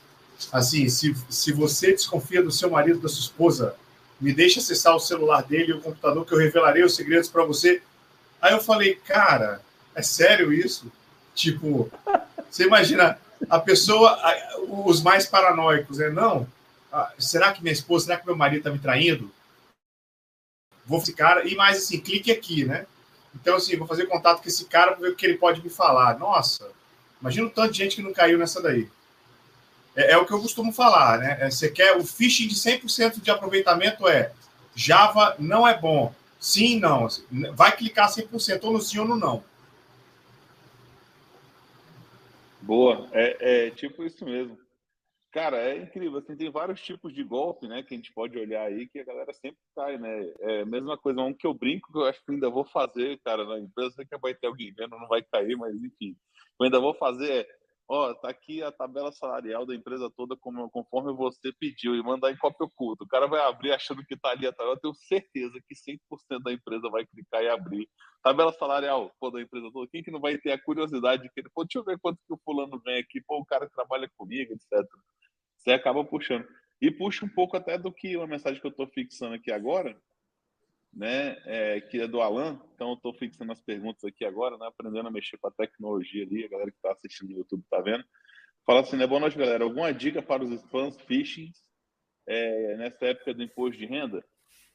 Assim, 0.51 0.87
se, 0.89 1.15
se 1.29 1.51
você 1.51 1.91
desconfia 1.91 2.43
do 2.43 2.51
seu 2.51 2.69
marido, 2.69 2.99
da 2.99 3.09
sua 3.09 3.21
esposa, 3.21 3.75
me 4.21 4.33
deixe 4.33 4.59
acessar 4.59 4.95
o 4.95 4.99
celular 4.99 5.43
dele 5.43 5.71
e 5.71 5.73
o 5.73 5.81
computador 5.81 6.25
que 6.25 6.33
eu 6.33 6.37
revelarei 6.37 6.83
os 6.83 6.95
segredos 6.95 7.29
para 7.29 7.43
você. 7.43 7.81
Aí 8.41 8.53
eu 8.53 8.61
falei, 8.61 8.95
cara, 8.95 9.61
é 9.95 10.01
sério 10.01 10.53
isso? 10.53 10.91
Tipo, 11.33 11.91
você 12.49 12.65
imagina 12.65 13.19
a 13.49 13.59
pessoa, 13.59 14.19
os 14.85 15.01
mais 15.01 15.25
paranoicos, 15.25 15.97
né? 15.97 16.09
Não, 16.09 16.47
ah, 16.91 17.11
será 17.19 17.51
que 17.53 17.61
minha 17.61 17.73
esposa, 17.73 18.05
será 18.05 18.17
que 18.17 18.25
meu 18.25 18.35
marido 18.35 18.59
está 18.59 18.71
me 18.71 18.79
traindo? 18.79 19.31
Vou 20.85 21.03
cara, 21.15 21.47
e 21.47 21.55
mais 21.55 21.77
assim, 21.77 21.99
clique 21.99 22.31
aqui, 22.31 22.63
né? 22.63 22.85
Então, 23.41 23.55
assim, 23.55 23.77
vou 23.77 23.87
fazer 23.87 24.05
contato 24.07 24.41
com 24.41 24.47
esse 24.47 24.65
cara 24.65 24.91
para 24.91 25.01
ver 25.01 25.11
o 25.11 25.15
que 25.15 25.25
ele 25.25 25.37
pode 25.37 25.63
me 25.63 25.69
falar. 25.69 26.17
Nossa, 26.17 26.69
imagina 27.21 27.47
o 27.47 27.51
tanto 27.51 27.71
de 27.71 27.77
gente 27.77 27.95
que 27.95 28.01
não 28.01 28.13
caiu 28.13 28.37
nessa 28.37 28.61
daí. 28.61 28.89
É, 29.95 30.13
é 30.13 30.17
o 30.17 30.25
que 30.25 30.33
eu 30.33 30.41
costumo 30.41 30.71
falar, 30.71 31.19
né? 31.19 31.37
É, 31.39 31.49
você 31.49 31.69
quer 31.69 31.95
o 31.95 32.05
phishing 32.05 32.47
de 32.47 32.55
100% 32.55 33.21
de 33.21 33.31
aproveitamento 33.31 34.07
é 34.07 34.31
Java 34.75 35.35
não 35.39 35.67
é 35.67 35.77
bom. 35.77 36.13
Sim, 36.39 36.79
não. 36.79 37.07
Vai 37.53 37.75
clicar 37.75 38.09
100% 38.09 38.63
ou 38.63 38.73
no 38.73 38.81
sim 38.81 38.99
ou 38.99 39.07
no 39.07 39.15
não. 39.15 39.43
Boa, 42.61 43.07
é, 43.11 43.67
é 43.67 43.69
tipo 43.71 44.03
isso 44.03 44.23
mesmo. 44.25 44.57
Cara, 45.37 45.57
é 45.57 45.77
incrível. 45.77 46.17
Assim, 46.17 46.35
tem 46.35 46.49
vários 46.49 46.81
tipos 46.81 47.13
de 47.13 47.23
golpe, 47.23 47.67
né? 47.67 47.83
Que 47.83 47.93
a 47.93 47.97
gente 47.97 48.11
pode 48.11 48.35
olhar 48.39 48.63
aí 48.63 48.87
que 48.87 48.97
a 48.97 49.05
galera 49.05 49.31
sempre 49.33 49.59
cai, 49.75 49.95
né? 49.95 50.33
É 50.39 50.61
a 50.61 50.65
mesma 50.65 50.97
coisa, 50.97 51.21
um 51.21 51.31
que 51.31 51.45
eu 51.45 51.53
brinco 51.53 51.91
que 51.91 51.99
eu 51.99 52.05
acho 52.05 52.25
que 52.25 52.31
ainda 52.31 52.49
vou 52.49 52.65
fazer, 52.65 53.19
cara, 53.23 53.45
na 53.45 53.59
empresa. 53.59 54.03
Que 54.03 54.17
vai 54.17 54.33
ter 54.33 54.47
alguém 54.47 54.73
vendo, 54.73 54.97
não 54.97 55.07
vai 55.07 55.21
cair, 55.21 55.55
mas 55.55 55.75
enfim. 55.75 56.15
Eu 56.59 56.65
ainda 56.65 56.79
vou 56.79 56.95
fazer 56.95 57.31
é 57.31 57.47
ó, 57.87 58.13
tá 58.13 58.29
aqui 58.29 58.61
a 58.61 58.71
tabela 58.71 59.11
salarial 59.11 59.65
da 59.65 59.73
empresa 59.73 60.11
toda 60.15 60.35
como, 60.35 60.69
conforme 60.69 61.13
você 61.13 61.53
pediu 61.53 61.95
e 61.95 62.03
mandar 62.03 62.31
em 62.31 62.37
cópia 62.37 62.65
oculta. 62.65 63.03
O 63.03 63.07
cara 63.07 63.27
vai 63.27 63.39
abrir 63.41 63.71
achando 63.71 64.03
que 64.03 64.17
tá 64.17 64.31
ali 64.31 64.45
atrás. 64.45 64.69
Eu 64.71 64.79
tenho 64.79 64.93
certeza 64.95 65.53
que 65.67 65.75
100% 65.75 66.41
da 66.43 66.51
empresa 66.51 66.89
vai 66.89 67.05
clicar 67.05 67.43
e 67.43 67.47
abrir. 67.47 67.87
Tabela 68.23 68.51
salarial 68.53 69.11
pô, 69.19 69.29
da 69.29 69.41
empresa 69.41 69.69
toda. 69.71 69.87
Quem 69.89 70.03
que 70.03 70.11
não 70.11 70.19
vai 70.19 70.37
ter 70.37 70.51
a 70.51 70.61
curiosidade 70.61 71.23
de 71.23 71.29
querer, 71.29 71.49
pô, 71.53 71.63
deixa 71.63 71.79
eu 71.79 71.83
ver 71.83 71.99
quanto 71.99 72.17
que 72.27 72.33
o 72.33 72.39
fulano 72.43 72.81
vem 72.83 72.97
aqui, 72.99 73.21
pô, 73.21 73.37
o 73.39 73.45
cara 73.45 73.69
trabalha 73.69 74.09
comigo, 74.17 74.51
etc. 74.51 74.85
Você 75.67 75.73
acaba 75.73 76.01
puxando. 76.01 76.47
E 76.81 76.89
puxa 76.89 77.25
um 77.25 77.29
pouco 77.29 77.57
até 77.57 77.77
do 77.77 77.91
que 77.91 78.15
uma 78.15 78.25
mensagem 78.25 78.61
que 78.61 78.65
eu 78.65 78.71
estou 78.71 78.87
fixando 78.87 79.35
aqui 79.35 79.51
agora, 79.51 79.99
né, 80.93 81.35
é, 81.45 81.81
que 81.81 81.99
é 81.99 82.07
do 82.07 82.21
Alan. 82.21 82.57
Então, 82.73 82.91
eu 82.91 82.93
estou 82.93 83.13
fixando 83.13 83.51
as 83.51 83.61
perguntas 83.61 84.01
aqui 84.05 84.23
agora, 84.23 84.57
né, 84.57 84.65
aprendendo 84.65 85.09
a 85.09 85.11
mexer 85.11 85.37
com 85.37 85.49
a 85.49 85.51
tecnologia 85.51 86.23
ali. 86.23 86.45
A 86.45 86.47
galera 86.47 86.71
que 86.71 86.77
está 86.77 86.93
assistindo 86.93 87.31
no 87.31 87.39
YouTube 87.39 87.63
está 87.63 87.81
vendo. 87.81 88.05
Fala 88.65 88.79
assim, 88.79 88.95
né, 88.95 89.05
boa 89.05 89.19
noite, 89.19 89.37
galera. 89.37 89.65
Alguma 89.65 89.93
dica 89.93 90.21
para 90.21 90.41
os 90.41 90.51
spams 90.51 91.01
phishing 91.01 91.51
é, 92.25 92.77
nessa 92.77 93.07
época 93.07 93.33
do 93.33 93.43
imposto 93.43 93.77
de 93.77 93.85
renda? 93.85 94.23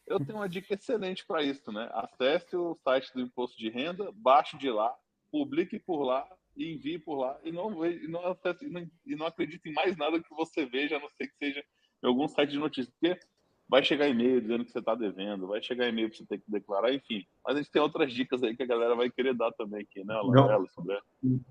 Eu 0.06 0.22
tenho 0.22 0.40
uma 0.40 0.48
dica 0.48 0.74
excelente 0.74 1.24
para 1.24 1.42
isso, 1.42 1.72
né? 1.72 1.88
Acesse 1.94 2.54
o 2.54 2.76
site 2.84 3.14
do 3.14 3.22
imposto 3.22 3.56
de 3.56 3.70
renda, 3.70 4.12
baixe 4.12 4.58
de 4.58 4.68
lá, 4.68 4.94
publique 5.30 5.78
por 5.78 6.02
lá 6.02 6.28
e 6.56 6.74
envie 6.74 6.98
por 6.98 7.16
lá 7.16 7.38
e 7.44 7.50
não, 7.50 7.84
e 7.84 8.08
não, 8.08 8.26
acesse, 8.26 8.66
e 8.66 8.70
não, 8.70 8.86
e 9.06 9.16
não 9.16 9.26
acredite 9.26 9.68
em 9.68 9.72
mais 9.72 9.96
nada 9.96 10.20
que 10.20 10.34
você 10.34 10.66
veja, 10.66 10.96
a 10.96 11.00
não 11.00 11.08
ser 11.10 11.28
que 11.28 11.36
seja 11.36 11.64
em 12.02 12.06
algum 12.06 12.28
site 12.28 12.50
de 12.50 12.58
notícias. 12.58 12.94
Porque 13.00 13.18
vai 13.68 13.82
chegar 13.82 14.06
e-mail 14.06 14.40
dizendo 14.40 14.64
que 14.66 14.70
você 14.70 14.80
está 14.80 14.94
devendo, 14.94 15.46
vai 15.46 15.62
chegar 15.62 15.88
e-mail 15.88 16.10
que 16.10 16.18
você 16.18 16.26
tem 16.26 16.38
que 16.38 16.50
declarar, 16.50 16.92
enfim. 16.92 17.24
Mas 17.42 17.56
a 17.56 17.58
gente 17.58 17.72
tem 17.72 17.80
outras 17.80 18.12
dicas 18.12 18.42
aí 18.42 18.54
que 18.54 18.62
a 18.62 18.66
galera 18.66 18.94
vai 18.94 19.08
querer 19.10 19.34
dar 19.34 19.50
também 19.52 19.80
aqui, 19.80 20.04
né, 20.04 20.14
não, 20.24 20.66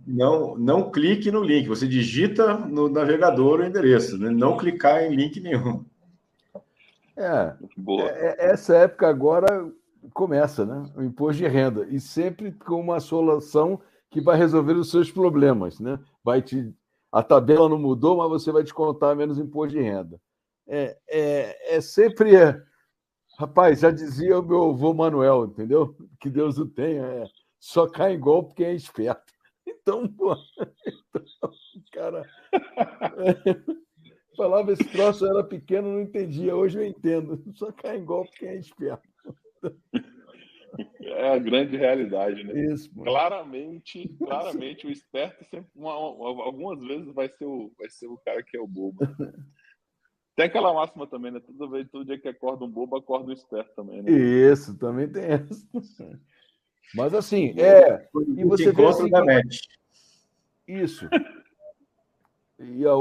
não, 0.06 0.58
não 0.58 0.92
clique 0.92 1.32
no 1.32 1.44
link, 1.44 1.68
você 1.68 1.88
digita 1.88 2.58
no 2.58 2.90
navegador 2.90 3.60
o 3.60 3.66
endereço, 3.66 4.20
né? 4.20 4.30
não 4.30 4.56
clicar 4.56 5.04
em 5.04 5.16
link 5.16 5.40
nenhum. 5.40 5.84
É, 7.18 7.56
Boa. 7.76 8.04
É, 8.04 8.36
é, 8.40 8.52
essa 8.52 8.76
época 8.76 9.08
agora 9.08 9.72
começa, 10.14 10.66
né? 10.66 10.92
O 10.96 11.04
imposto 11.04 11.42
de 11.42 11.48
renda, 11.48 11.88
e 11.90 12.00
sempre 12.00 12.52
com 12.52 12.80
uma 12.80 13.00
solução 13.00 13.80
que 14.12 14.22
vai 14.22 14.38
resolver 14.38 14.74
os 14.74 14.92
seus 14.92 15.10
problemas, 15.12 15.80
né? 15.80 16.00
Vai 16.24 16.42
te 16.42 16.74
a 17.12 17.22
tabela 17.22 17.68
não 17.68 17.78
mudou, 17.78 18.18
mas 18.18 18.30
você 18.30 18.52
vai 18.52 18.64
descontar 18.64 19.16
menos 19.16 19.38
imposto 19.38 19.78
de 19.78 19.82
renda 19.82 20.22
é, 20.72 20.98
é, 21.10 21.76
é 21.76 21.82
sempre. 21.82 22.36
É, 22.36 22.62
rapaz, 23.38 23.82
já 23.82 23.92
dizia 23.92 24.40
o 24.40 24.44
meu 24.44 24.70
avô 24.70 24.94
Manuel, 24.94 25.46
entendeu? 25.46 25.96
Que 26.20 26.30
Deus 26.30 26.58
o 26.58 26.66
tenha. 26.66 27.04
É, 27.04 27.26
só 27.60 27.88
cai 27.88 28.14
em 28.16 28.20
golpe 28.20 28.56
quem 28.56 28.68
é 28.68 28.74
esperto. 28.74 29.32
Então, 29.84 30.08
pô, 30.08 30.36
então, 30.60 31.52
cara. 31.92 32.28
É, 32.52 33.76
falava 34.36 34.72
esse 34.72 34.84
troço, 34.86 35.24
eu 35.24 35.32
era 35.32 35.44
pequeno, 35.44 35.94
não 35.94 36.02
entendia. 36.02 36.56
Hoje 36.56 36.80
eu 36.80 36.86
entendo. 36.86 37.42
Só 37.54 37.72
cai 37.72 37.98
em 37.98 38.06
golpe 38.06 38.32
quem 38.38 38.50
é 38.50 38.56
esperto. 38.58 39.08
É 41.02 41.30
a 41.30 41.38
grande 41.38 41.76
realidade, 41.76 42.44
né? 42.44 42.74
Isso, 42.74 42.94
claramente, 42.94 44.08
claramente, 44.20 44.88
o 44.88 44.92
esperto 44.92 45.44
sempre, 45.46 45.70
uma, 45.76 45.92
algumas 45.92 46.80
vezes 46.80 47.14
vai 47.14 47.30
ser, 47.30 47.46
o, 47.46 47.72
vai 47.78 47.90
ser 47.90 48.08
o 48.08 48.18
cara 48.18 48.42
que 48.42 48.58
é 48.58 48.62
o 48.62 48.68
bobo. 48.68 49.00
Tem 50.36 50.46
aquela 50.46 50.74
máxima 50.74 51.06
também, 51.06 51.32
né? 51.32 51.42
Toda 51.42 51.70
vez, 51.70 51.90
todo 51.90 52.06
dia 52.06 52.18
que 52.18 52.28
acorda 52.28 52.64
um 52.64 52.70
bobo, 52.70 52.96
acorda 52.96 53.30
um 53.30 53.34
esperto 53.34 53.76
também, 53.76 54.02
né? 54.02 54.12
Isso, 54.12 54.78
também 54.78 55.08
tem 55.08 55.24
essa. 55.24 56.20
Mas 56.96 57.14
assim, 57.14 57.54
é. 57.60 58.10
E 58.38 58.44
você 58.46 58.72
vê 58.72 58.86
assim, 58.86 59.10
Isso. 60.66 61.10
E, 62.58 62.86
a, 62.86 62.92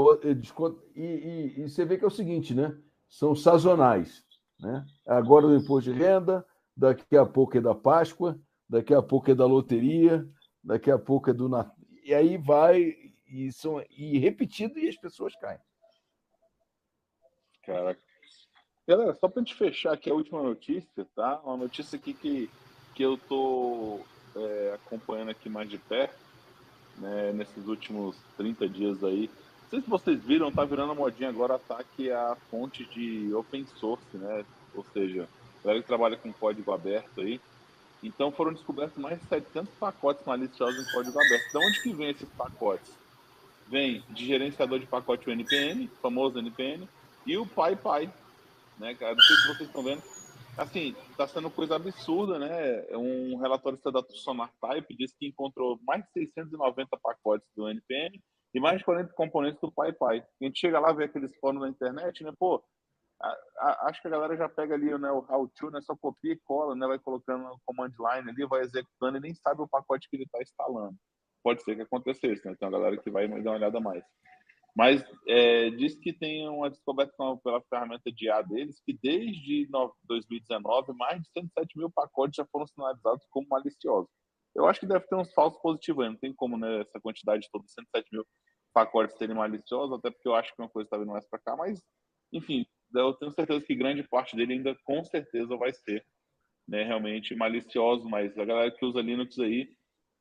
e, 0.95 1.01
e, 1.01 1.61
e, 1.61 1.69
você 1.69 1.85
vê 1.85 1.97
que 1.97 2.03
é 2.03 2.07
o 2.07 2.11
seguinte, 2.11 2.53
né? 2.53 2.77
São 3.09 3.33
sazonais. 3.33 4.25
Né? 4.59 4.85
Agora 5.07 5.47
o 5.47 5.55
imposto 5.55 5.91
de 5.91 5.97
renda, 5.97 6.45
daqui 6.81 7.15
a 7.15 7.25
pouco 7.27 7.55
é 7.55 7.61
da 7.61 7.75
Páscoa, 7.75 8.39
daqui 8.67 8.91
a 8.91 9.03
pouco 9.03 9.29
é 9.29 9.35
da 9.35 9.45
loteria, 9.45 10.27
daqui 10.63 10.89
a 10.89 10.97
pouco 10.97 11.29
é 11.29 11.33
do 11.33 11.47
Natal. 11.47 11.75
E 12.03 12.11
aí 12.11 12.37
vai, 12.37 12.95
e, 13.27 13.51
são, 13.51 13.83
e 13.91 14.17
repetido, 14.17 14.79
e 14.79 14.89
as 14.89 14.97
pessoas 14.97 15.35
caem. 15.35 15.59
Caraca. 17.63 18.01
Galera, 18.87 19.13
só 19.13 19.27
pra 19.27 19.43
gente 19.43 19.53
fechar 19.53 19.93
aqui 19.93 20.09
a 20.09 20.15
última 20.15 20.41
notícia, 20.41 21.07
tá? 21.15 21.39
Uma 21.41 21.55
notícia 21.55 21.97
aqui 21.97 22.15
que, 22.15 22.49
que 22.95 23.03
eu 23.03 23.15
tô 23.15 23.99
é, 24.35 24.73
acompanhando 24.73 25.29
aqui 25.29 25.47
mais 25.49 25.69
de 25.69 25.77
perto, 25.77 26.17
né, 26.97 27.31
nesses 27.31 27.67
últimos 27.67 28.17
30 28.37 28.67
dias 28.67 29.03
aí. 29.03 29.29
Não 29.61 29.69
sei 29.69 29.81
se 29.81 29.89
vocês 29.89 30.19
viram, 30.23 30.51
tá 30.51 30.65
virando 30.65 30.95
modinha 30.95 31.29
agora 31.29 31.55
ataque 31.55 32.11
a 32.11 32.35
fonte 32.49 32.85
de 32.85 33.31
open 33.35 33.67
source, 33.67 34.17
né? 34.17 34.43
Ou 34.73 34.83
seja, 34.83 35.29
galera 35.63 35.81
que 35.81 35.87
trabalha 35.87 36.17
com 36.17 36.33
código 36.33 36.71
aberto 36.71 37.21
aí. 37.21 37.39
Então 38.03 38.31
foram 38.31 38.53
descobertos 38.53 38.97
mais 38.97 39.19
de 39.19 39.27
700 39.27 39.73
pacotes 39.75 40.25
maliciosos 40.25 40.87
em 40.87 40.91
código 40.91 41.19
aberto. 41.19 41.51
De 41.51 41.57
onde 41.57 41.81
que 41.81 41.93
vem 41.93 42.09
esses 42.09 42.29
pacotes? 42.29 42.91
Vem 43.67 44.03
de 44.09 44.25
gerenciador 44.25 44.79
de 44.79 44.85
pacote 44.85 45.29
NPM, 45.29 45.87
famoso 46.01 46.39
NPM, 46.39 46.87
e 47.25 47.37
o 47.37 47.45
Pai, 47.45 47.77
né, 48.77 48.95
cara? 48.95 49.13
Não 49.13 49.21
sei 49.21 49.35
se 49.35 49.47
vocês 49.47 49.69
estão 49.69 49.83
vendo. 49.83 50.01
assim, 50.57 50.95
está 51.11 51.27
sendo 51.27 51.49
coisa 51.49 51.75
absurda, 51.75 52.39
né? 52.39 52.85
É 52.89 52.97
um 52.97 53.37
relatório 53.37 53.79
da 53.85 54.03
Sonar 54.09 54.51
Type 54.59 54.97
que 55.17 55.27
encontrou 55.27 55.79
mais 55.85 56.03
de 56.03 56.11
690 56.11 56.97
pacotes 57.01 57.47
do 57.55 57.69
NPM 57.69 58.19
e 58.53 58.59
mais 58.59 58.79
de 58.79 58.83
40 58.83 59.13
componentes 59.13 59.61
do 59.61 59.71
PyPy. 59.71 60.23
A 60.41 60.43
gente 60.43 60.59
chega 60.59 60.79
lá, 60.79 60.91
vê 60.91 61.05
aqueles 61.05 61.33
fóruns 61.39 61.61
na 61.61 61.69
internet, 61.69 62.23
né? 62.23 62.33
Pô, 62.37 62.61
a, 63.21 63.37
a, 63.59 63.89
acho 63.89 64.01
que 64.01 64.07
a 64.07 64.11
galera 64.11 64.35
já 64.35 64.49
pega 64.49 64.73
ali 64.73 64.97
né, 64.97 65.11
o 65.11 65.25
how 65.29 65.47
to, 65.55 65.69
né? 65.69 65.81
Só 65.81 65.95
copia 65.95 66.33
e 66.33 66.39
cola, 66.43 66.75
né? 66.75 66.87
Vai 66.87 66.99
colocando 66.99 67.43
no 67.43 67.59
command 67.65 67.91
line 67.97 68.29
ali, 68.29 68.45
vai 68.45 68.61
executando 68.61 69.17
e 69.17 69.21
nem 69.21 69.33
sabe 69.35 69.61
o 69.61 69.67
pacote 69.67 70.09
que 70.09 70.15
ele 70.15 70.23
está 70.23 70.41
instalando. 70.41 70.95
Pode 71.43 71.63
ser 71.63 71.75
que 71.75 71.81
acontecesse, 71.81 72.45
né? 72.45 72.55
Tem 72.55 72.67
uma 72.67 72.77
galera 72.77 72.97
que 72.97 73.09
vai 73.09 73.27
dar 73.27 73.35
uma 73.35 73.57
olhada 73.57 73.79
mais. 73.79 74.03
Mas 74.75 75.03
é, 75.27 75.69
diz 75.71 75.95
que 75.95 76.13
tem 76.13 76.47
uma 76.47 76.69
descoberta 76.69 77.13
pela 77.43 77.61
ferramenta 77.69 78.11
de 78.11 78.29
A 78.29 78.41
deles, 78.41 78.81
que 78.85 78.97
desde 79.01 79.67
2019, 80.05 80.93
mais 80.93 81.21
de 81.21 81.29
107 81.31 81.77
mil 81.77 81.91
pacotes 81.91 82.37
já 82.37 82.45
foram 82.45 82.65
sinalizados 82.67 83.25
como 83.29 83.47
maliciosos. 83.49 84.09
Eu 84.55 84.65
acho 84.67 84.79
que 84.79 84.85
deve 84.85 85.05
ter 85.07 85.15
uns 85.15 85.33
falsos 85.33 85.61
positivos 85.61 86.03
aí, 86.03 86.09
não 86.09 86.17
tem 86.17 86.33
como 86.33 86.57
né, 86.57 86.81
essa 86.81 86.99
quantidade 86.99 87.47
toda, 87.51 87.67
107 87.67 88.07
mil 88.11 88.25
pacotes 88.73 89.17
serem 89.17 89.35
maliciosos, 89.35 89.97
até 89.97 90.09
porque 90.09 90.27
eu 90.27 90.35
acho 90.35 90.53
que 90.55 90.61
uma 90.61 90.69
coisa 90.69 90.87
está 90.87 90.97
vindo 90.97 91.11
mais 91.11 91.27
para 91.27 91.39
cá, 91.39 91.55
mas, 91.55 91.81
enfim, 92.31 92.65
eu 92.93 93.13
tenho 93.13 93.31
certeza 93.31 93.65
que 93.65 93.75
grande 93.75 94.03
parte 94.03 94.35
dele 94.35 94.53
ainda 94.53 94.75
com 94.83 95.03
certeza 95.03 95.55
vai 95.57 95.73
ser 95.73 96.05
né, 96.67 96.83
realmente 96.83 97.35
malicioso, 97.35 98.07
mas 98.07 98.37
a 98.37 98.45
galera 98.45 98.71
que 98.71 98.85
usa 98.85 99.01
Linux 99.01 99.37
aí 99.39 99.69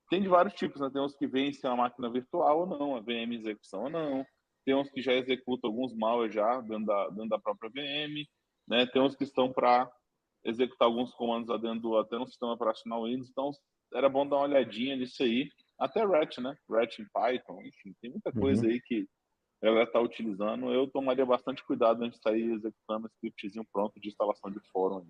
tem 0.09 0.21
de 0.21 0.29
vários 0.29 0.55
tipos, 0.55 0.81
né? 0.81 0.91
tem 0.93 1.01
uns 1.01 1.15
que 1.15 1.27
vencem 1.27 1.71
a 1.71 1.77
máquina 1.77 2.11
virtual 2.11 2.61
ou 2.61 2.67
não, 2.67 2.97
a 2.97 3.01
VM 3.01 3.33
execução 3.33 3.85
ou 3.85 3.91
não, 3.91 4.27
tem 4.65 4.75
uns 4.75 4.91
que 4.91 5.01
já 5.01 5.13
executam 5.15 5.71
alguns 5.71 5.95
malware 5.95 6.33
já 6.33 6.61
dentro 6.61 6.87
da, 6.87 7.09
dentro 7.11 7.29
da 7.29 7.39
própria 7.39 7.71
VM, 7.71 8.27
né? 8.69 8.87
Tem 8.87 9.01
uns 9.01 9.15
que 9.15 9.25
estão 9.25 9.53
para 9.53 9.91
executar 10.45 10.87
alguns 10.87 11.13
comandos 11.15 11.49
lá 11.49 11.57
dentro 11.57 11.81
do, 11.81 11.97
até 11.97 12.19
no 12.19 12.27
sistema 12.27 12.53
operacional 12.53 13.05
Windows, 13.05 13.31
então 13.31 13.51
era 13.95 14.09
bom 14.09 14.27
dar 14.27 14.37
uma 14.37 14.45
olhadinha 14.45 14.97
nisso 14.97 15.23
aí. 15.23 15.49
Até 15.79 16.05
RET, 16.05 16.41
né? 16.41 16.55
RET 16.71 16.99
em 16.99 17.07
Python, 17.13 17.61
enfim, 17.63 17.95
tem 18.01 18.11
muita 18.11 18.33
coisa 18.33 18.67
uhum. 18.67 18.73
aí 18.73 18.81
que 18.83 19.07
a 19.61 19.67
galera 19.67 19.85
está 19.85 20.01
utilizando. 20.01 20.73
Eu 20.73 20.87
tomaria 20.87 21.27
bastante 21.27 21.65
cuidado 21.65 22.03
antes 22.03 22.19
de 22.19 22.23
sair 22.23 22.53
executando 22.53 23.07
um 23.07 23.11
scriptzinho 23.15 23.67
pronto 23.71 24.01
de 24.01 24.09
instalação 24.09 24.51
de 24.51 24.61
fórum. 24.73 25.05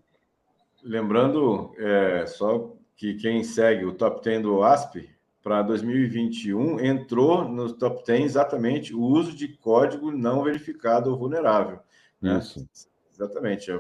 Lembrando, 0.82 1.72
é, 1.78 2.26
só 2.26 2.74
que 2.96 3.14
quem 3.14 3.44
segue 3.44 3.84
o 3.84 3.94
top 3.94 4.22
10 4.22 4.42
do 4.42 4.62
ASP 4.62 5.08
para 5.42 5.62
2021 5.62 6.80
entrou 6.80 7.48
no 7.48 7.72
top 7.72 8.04
10 8.04 8.24
exatamente 8.24 8.94
o 8.94 9.00
uso 9.00 9.34
de 9.34 9.48
código 9.48 10.10
não 10.10 10.42
verificado 10.42 11.10
ou 11.10 11.16
vulnerável. 11.16 11.80
Né? 12.20 12.38
Isso. 12.38 12.68
Exatamente. 13.12 13.70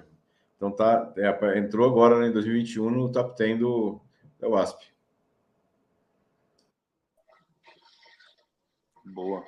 Então 0.56 0.70
tá, 0.70 1.12
é, 1.16 1.58
entrou 1.58 1.88
agora 1.88 2.18
né, 2.18 2.28
em 2.28 2.32
2021 2.32 2.90
no 2.90 3.10
top 3.10 3.36
10 3.36 3.58
do, 3.58 4.00
da 4.38 4.48
WASP. 4.48 4.86
Boa. 9.04 9.42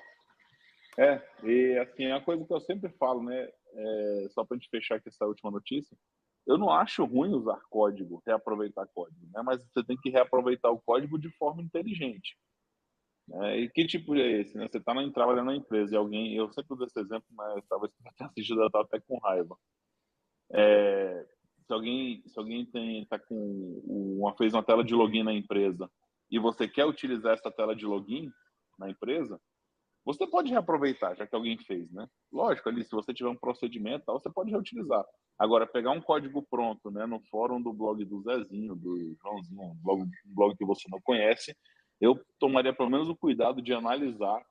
É, 0.99 1.23
e 1.43 1.79
assim, 1.79 2.05
é 2.05 2.15
uma 2.15 2.25
coisa 2.25 2.45
que 2.45 2.53
eu 2.53 2.61
sempre 2.61 2.91
falo, 2.99 3.23
né? 3.23 3.49
É, 3.75 4.27
só 4.31 4.45
para 4.45 4.57
a 4.57 4.59
gente 4.59 4.69
fechar 4.69 4.97
aqui 4.97 5.09
essa 5.09 5.27
última 5.27 5.51
notícia, 5.51 5.97
eu 6.47 6.59
não 6.59 6.71
acho 6.71 7.05
ruim 7.05 7.33
usar 7.33 7.61
código, 7.71 8.23
reaproveitar 8.27 8.87
código, 8.89 9.27
né? 9.33 9.43
mas 9.43 9.65
você 9.65 9.83
tem 9.85 9.97
que 9.97 10.11
reaproveitar 10.11 10.71
o 10.71 10.81
código 10.81 11.19
de 11.19 11.31
forma 11.31 11.63
inteligente. 11.63 12.37
Né? 13.29 13.61
E 13.61 13.71
que 13.71 13.87
tipo 13.87 14.15
é 14.17 14.41
esse? 14.41 14.57
Né? 14.57 14.69
Você 14.69 14.79
está 14.79 14.93
trabalhando 15.13 15.47
na 15.47 15.57
empresa 15.57 15.95
e 15.95 15.97
alguém, 15.97 16.35
eu 16.35 16.51
sempre 16.53 16.75
uso 16.75 16.85
esse 16.85 16.99
exemplo, 16.99 17.27
mas 17.31 17.65
tenha 18.17 18.31
assistido, 18.31 18.61
eu 18.61 18.81
até 18.81 19.01
com 19.01 19.19
raiva. 19.19 19.57
É, 20.51 21.27
se 21.67 21.73
alguém, 21.73 22.23
se 22.27 22.39
alguém 22.39 22.67
tem, 22.67 23.07
tá 23.07 23.19
com 23.19 23.83
uma, 24.19 24.37
fez 24.37 24.53
uma 24.53 24.63
tela 24.63 24.85
de 24.85 24.95
login 24.95 25.23
na 25.23 25.33
empresa 25.33 25.91
e 26.31 26.39
você 26.39 26.67
quer 26.69 26.85
utilizar 26.85 27.35
essa 27.35 27.51
tela 27.51 27.75
de 27.75 27.87
login 27.87 28.31
na 28.79 28.91
empresa, 28.91 29.41
você 30.05 30.27
pode 30.27 30.51
reaproveitar, 30.51 31.15
já 31.15 31.27
que 31.27 31.35
alguém 31.35 31.57
fez, 31.59 31.91
né? 31.93 32.09
Lógico, 32.33 32.69
ali, 32.69 32.85
se 32.85 32.91
você 32.91 33.15
tiver 33.15 33.31
um 33.31 33.37
procedimento, 33.37 34.05
tal, 34.07 34.21
você 34.21 34.31
pode 34.31 34.51
reutilizar. 34.51 35.05
Agora, 35.39 35.67
pegar 35.67 35.93
um 35.93 36.01
código 36.01 36.43
pronto, 36.43 36.91
né, 36.91 37.07
no 37.07 37.21
fórum 37.31 37.61
do 37.61 37.73
blog 37.73 38.05
do 38.05 38.21
Zezinho, 38.23 38.75
do 38.75 39.17
Joãozinho, 39.23 39.63
um 39.63 39.75
blog, 39.83 40.03
um 40.03 40.35
blog 40.35 40.57
que 40.57 40.65
você 40.65 40.89
não 40.91 41.01
conhece, 41.01 41.57
eu 42.01 42.21
tomaria 42.39 42.75
pelo 42.75 42.91
menos 42.91 43.09
o 43.09 43.17
cuidado 43.17 43.63
de 43.63 43.73
analisar 43.73 44.45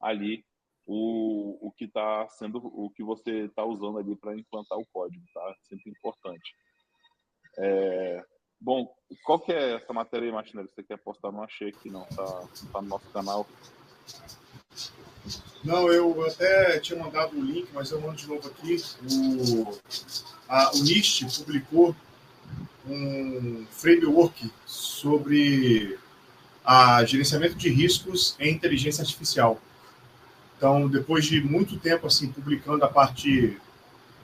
ali 0.00 0.44
o, 0.86 1.68
o 1.68 1.72
que 1.72 1.84
está 1.84 2.28
sendo, 2.30 2.58
o 2.58 2.90
que 2.90 3.02
você 3.02 3.46
está 3.46 3.64
usando 3.64 3.98
ali 3.98 4.14
para 4.16 4.36
implantar 4.36 4.78
o 4.78 4.86
código, 4.92 5.24
tá? 5.32 5.54
Sempre 5.68 5.90
importante. 5.90 6.54
É, 7.58 8.24
bom, 8.60 8.86
qual 9.24 9.38
que 9.40 9.52
é 9.52 9.74
essa 9.74 9.92
matéria 9.92 10.26
aí, 10.26 10.32
Martinelli? 10.32 10.68
Você 10.74 10.82
quer 10.82 10.98
postar? 10.98 11.32
Não 11.32 11.42
achei 11.42 11.68
aqui, 11.68 11.90
não. 11.90 12.04
Tá, 12.06 12.48
tá 12.72 12.82
no 12.82 12.88
nosso 12.88 13.10
canal. 13.10 13.46
Não, 15.68 15.92
eu 15.92 16.24
até 16.26 16.78
tinha 16.78 16.98
mandado 16.98 17.36
o 17.36 17.44
link, 17.44 17.68
mas 17.74 17.90
eu 17.90 18.00
mando 18.00 18.16
de 18.16 18.26
novo 18.26 18.48
aqui. 18.48 18.82
O, 19.02 19.78
a, 20.48 20.70
o 20.74 20.82
NIST 20.82 21.26
publicou 21.36 21.94
um 22.88 23.66
framework 23.70 24.50
sobre 24.64 25.98
a 26.64 27.04
gerenciamento 27.04 27.54
de 27.56 27.68
riscos 27.68 28.34
em 28.40 28.54
inteligência 28.54 29.02
artificial. 29.02 29.60
Então, 30.56 30.88
depois 30.88 31.26
de 31.26 31.42
muito 31.42 31.76
tempo 31.76 32.06
assim 32.06 32.28
publicando 32.32 32.82
a 32.86 32.88
parte 32.88 33.60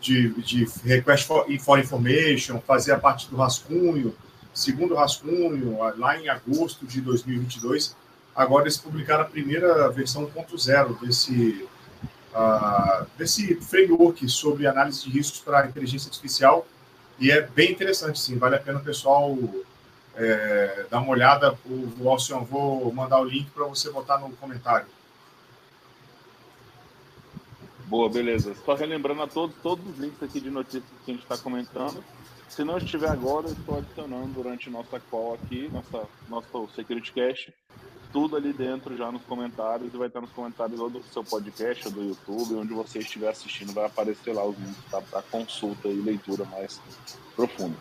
de, 0.00 0.30
de 0.40 0.66
request 0.82 1.26
for, 1.26 1.46
for 1.60 1.78
information, 1.78 2.58
fazer 2.66 2.92
a 2.92 2.98
parte 2.98 3.28
do 3.28 3.36
rascunho, 3.36 4.16
segundo 4.54 4.94
rascunho, 4.94 5.76
lá 5.98 6.18
em 6.18 6.26
agosto 6.26 6.86
de 6.86 7.02
2022, 7.02 7.94
Agora 8.34 8.64
eles 8.64 8.76
publicaram 8.76 9.22
a 9.22 9.26
primeira 9.26 9.88
versão 9.90 10.26
1.0 10.26 11.00
desse, 11.00 11.68
uh, 12.34 13.06
desse 13.16 13.54
framework 13.56 14.28
sobre 14.28 14.66
análise 14.66 15.04
de 15.04 15.10
riscos 15.10 15.40
para 15.40 15.66
inteligência 15.66 16.08
artificial 16.08 16.66
e 17.18 17.30
é 17.30 17.40
bem 17.42 17.70
interessante, 17.70 18.18
sim. 18.18 18.38
Vale 18.38 18.56
a 18.56 18.60
pena 18.60 18.78
o 18.78 18.84
pessoal 18.84 19.36
é, 20.16 20.86
dar 20.90 21.00
uma 21.00 21.10
olhada. 21.10 21.56
O 21.64 22.08
Alcion, 22.08 22.44
vou 22.44 22.92
mandar 22.92 23.20
o 23.20 23.24
link 23.24 23.50
para 23.50 23.64
você 23.64 23.90
botar 23.90 24.18
no 24.18 24.30
comentário. 24.36 24.86
Boa, 27.86 28.08
beleza. 28.08 28.54
Só 28.64 28.74
relembrando 28.74 29.22
a 29.22 29.26
todos, 29.26 29.54
todos 29.62 29.86
os 29.86 29.98
links 29.98 30.22
aqui 30.22 30.40
de 30.40 30.50
notícias 30.50 30.84
que 31.04 31.10
a 31.10 31.14
gente 31.14 31.22
está 31.22 31.38
comentando. 31.38 32.02
Se 32.48 32.64
não 32.64 32.78
estiver 32.78 33.08
agora, 33.08 33.48
eu 33.48 33.52
estou 33.52 33.78
adicionando 33.78 34.28
durante 34.28 34.70
nossa 34.70 35.00
call 35.10 35.34
aqui, 35.34 35.68
nossa, 35.72 36.08
nosso 36.28 36.68
Security 36.74 37.12
Cache, 37.12 37.52
tudo 38.14 38.36
ali 38.36 38.52
dentro 38.52 38.96
já 38.96 39.10
nos 39.10 39.24
comentários 39.24 39.92
e 39.92 39.96
vai 39.96 40.06
estar 40.06 40.20
nos 40.20 40.30
comentários 40.30 40.78
do 40.78 41.02
seu 41.12 41.24
podcast 41.24 41.88
ou 41.88 41.92
do 41.92 42.02
YouTube, 42.04 42.54
onde 42.54 42.72
você 42.72 43.00
estiver 43.00 43.28
assistindo, 43.28 43.72
vai 43.72 43.86
aparecer 43.86 44.32
lá 44.32 44.44
os 44.44 44.56
links 44.56 44.84
tá, 44.88 45.02
para 45.02 45.20
consulta 45.22 45.88
e 45.88 46.00
leitura 46.00 46.44
mais 46.44 46.80
profunda. 47.34 47.76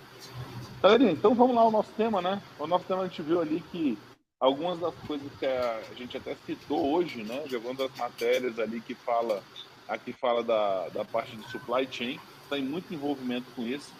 Galerinha, 0.81 1.11
então 1.11 1.35
vamos 1.35 1.55
lá 1.55 1.61
ao 1.61 1.69
nosso 1.69 1.91
tema, 1.95 2.19
né? 2.19 2.41
O 2.57 2.65
nosso 2.65 2.83
tema 2.85 3.03
a 3.03 3.07
gente 3.07 3.21
viu 3.21 3.41
ali 3.41 3.63
que 3.71 3.95
algumas 4.39 4.79
das 4.79 4.95
coisas 5.05 5.31
que 5.39 5.45
a, 5.45 5.81
gente 5.95 6.17
até 6.17 6.35
citou 6.47 6.93
hoje, 6.93 7.21
né? 7.21 7.43
De 7.47 7.55
algumas 7.55 7.77
matérias 7.95 8.57
ali 8.57 8.81
que 8.81 8.95
fala, 8.95 9.43
aqui 9.87 10.13
fala 10.13 10.43
da, 10.43 10.89
da 10.89 11.05
parte 11.05 11.37
de 11.37 11.47
supply 11.51 11.87
chain, 11.91 12.19
tem 12.49 12.63
muito 12.63 12.91
envolvimento 12.91 13.45
com 13.55 13.61
isso 13.61 13.93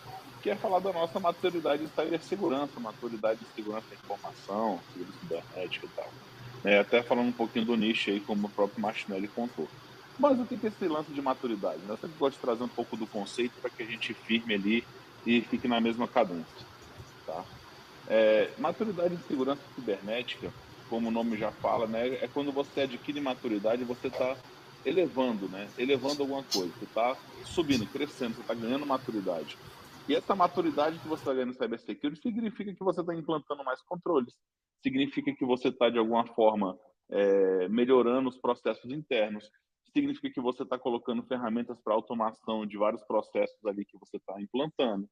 que 0.43 0.49
é 0.49 0.55
falar 0.57 0.79
da 0.79 0.91
nossa 0.91 1.21
maturidade 1.21 1.85
de 1.85 1.89
cibersegurança, 1.89 2.77
maturidade 2.77 3.39
de 3.39 3.45
segurança 3.55 3.87
da 3.89 3.95
informação, 3.95 4.77
segurança 4.91 5.19
cibernética 5.21 5.85
e 5.85 5.89
tal. 5.89 6.09
É, 6.65 6.79
até 6.79 7.01
falando 7.01 7.29
um 7.29 7.33
pouquinho 7.33 7.63
do 7.63 7.77
nicho 7.77 8.09
aí, 8.09 8.19
como 8.19 8.47
o 8.47 8.49
próprio 8.49 8.81
Martinelli 8.81 9.29
contou. 9.29 9.69
Mas 10.19 10.37
o 10.37 10.45
que 10.45 10.55
é 10.61 10.67
esse 10.67 10.87
lance 10.87 11.11
de 11.13 11.21
maturidade? 11.21 11.79
Eu 11.87 11.97
sempre 11.97 12.17
gosto 12.19 12.35
de 12.35 12.41
trazer 12.41 12.61
um 12.61 12.67
pouco 12.67 12.97
do 12.97 13.07
conceito 13.07 13.53
para 13.61 13.69
que 13.69 13.83
a 13.83 13.85
gente 13.85 14.13
firme 14.13 14.53
ali 14.53 14.83
e 15.25 15.39
fique 15.41 15.67
na 15.67 15.79
mesma 15.79 16.09
cadência. 16.09 16.67
Tá? 17.25 17.43
É, 18.09 18.49
maturidade 18.57 19.15
de 19.15 19.23
segurança 19.23 19.61
cibernética, 19.73 20.51
como 20.89 21.07
o 21.07 21.11
nome 21.11 21.37
já 21.37 21.51
fala, 21.53 21.87
né, 21.87 22.17
é 22.21 22.27
quando 22.27 22.51
você 22.51 22.81
adquire 22.81 23.21
maturidade 23.21 23.83
você 23.85 24.07
está 24.07 24.35
elevando, 24.85 25.47
né, 25.47 25.69
elevando 25.77 26.21
alguma 26.21 26.43
coisa, 26.43 26.71
você 26.77 26.83
está 26.83 27.15
subindo, 27.45 27.85
crescendo, 27.87 28.35
você 28.35 28.41
está 28.41 28.53
ganhando 28.53 28.85
maturidade. 28.85 29.57
E 30.07 30.15
essa 30.15 30.35
maturidade 30.35 30.99
que 30.99 31.07
você 31.07 31.21
está 31.21 31.33
ganhando 31.33 31.51
em 31.51 31.57
cybersecurity 31.57 32.21
significa 32.21 32.73
que 32.73 32.83
você 32.83 33.01
está 33.01 33.15
implantando 33.15 33.63
mais 33.63 33.81
controles, 33.83 34.33
significa 34.81 35.33
que 35.33 35.45
você 35.45 35.69
está, 35.69 35.89
de 35.89 35.97
alguma 35.97 36.27
forma, 36.27 36.77
é, 37.09 37.69
melhorando 37.69 38.27
os 38.27 38.37
processos 38.37 38.91
internos, 38.91 39.49
significa 39.93 40.29
que 40.29 40.41
você 40.41 40.63
está 40.63 40.77
colocando 40.77 41.23
ferramentas 41.23 41.79
para 41.81 41.93
automação 41.93 42.65
de 42.65 42.77
vários 42.77 43.03
processos 43.03 43.63
ali 43.65 43.85
que 43.85 43.97
você 43.97 44.17
está 44.17 44.39
implantando, 44.41 45.07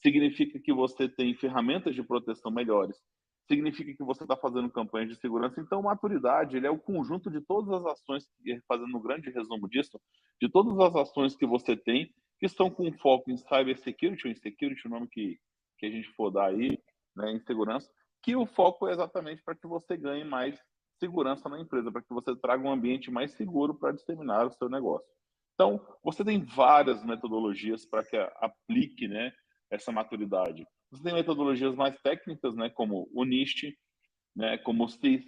significa 0.00 0.60
que 0.60 0.72
você 0.72 1.08
tem 1.08 1.34
ferramentas 1.34 1.94
de 1.94 2.02
proteção 2.02 2.50
melhores, 2.50 2.96
significa 3.48 3.94
que 3.94 4.04
você 4.04 4.24
está 4.24 4.36
fazendo 4.36 4.70
campanhas 4.70 5.08
de 5.08 5.16
segurança. 5.16 5.60
Então, 5.60 5.82
maturidade 5.82 6.56
ele 6.56 6.66
é 6.66 6.70
o 6.70 6.78
conjunto 6.78 7.30
de 7.30 7.40
todas 7.40 7.72
as 7.72 7.92
ações, 7.92 8.24
fazendo 8.68 8.96
um 8.96 9.02
grande 9.02 9.30
resumo 9.30 9.68
disso, 9.68 10.00
de 10.40 10.48
todas 10.50 10.78
as 10.78 10.94
ações 10.94 11.34
que 11.36 11.46
você 11.46 11.76
tem 11.76 12.12
que 12.38 12.46
estão 12.46 12.70
com 12.70 12.92
foco 12.92 13.30
em 13.30 13.36
cyber 13.36 13.78
security 13.78 14.26
ou 14.26 14.32
em 14.32 14.36
security, 14.36 14.86
o 14.86 14.90
nome 14.90 15.08
que, 15.08 15.38
que 15.78 15.86
a 15.86 15.90
gente 15.90 16.08
for 16.12 16.30
dar 16.30 16.46
aí, 16.46 16.78
né, 17.14 17.32
em 17.32 17.40
segurança, 17.40 17.90
que 18.22 18.36
o 18.36 18.46
foco 18.46 18.88
é 18.88 18.92
exatamente 18.92 19.42
para 19.42 19.54
que 19.54 19.66
você 19.66 19.96
ganhe 19.96 20.24
mais 20.24 20.60
segurança 20.98 21.48
na 21.48 21.60
empresa, 21.60 21.92
para 21.92 22.02
que 22.02 22.12
você 22.12 22.34
traga 22.36 22.62
um 22.62 22.72
ambiente 22.72 23.10
mais 23.10 23.32
seguro 23.32 23.74
para 23.74 23.92
disseminar 23.92 24.46
o 24.46 24.52
seu 24.52 24.68
negócio. 24.68 25.06
Então, 25.54 25.80
você 26.02 26.24
tem 26.24 26.44
várias 26.44 27.04
metodologias 27.04 27.86
para 27.86 28.04
que 28.04 28.16
aplique 28.16 29.08
né, 29.08 29.32
essa 29.70 29.90
maturidade. 29.90 30.66
Você 30.90 31.02
tem 31.02 31.14
metodologias 31.14 31.74
mais 31.74 31.98
técnicas, 32.00 32.54
né, 32.54 32.68
como 32.70 33.08
o 33.14 33.24
NIST, 33.24 33.74
né, 34.34 34.58
como 34.58 34.84
o 34.84 34.88
CIS. 34.88 35.24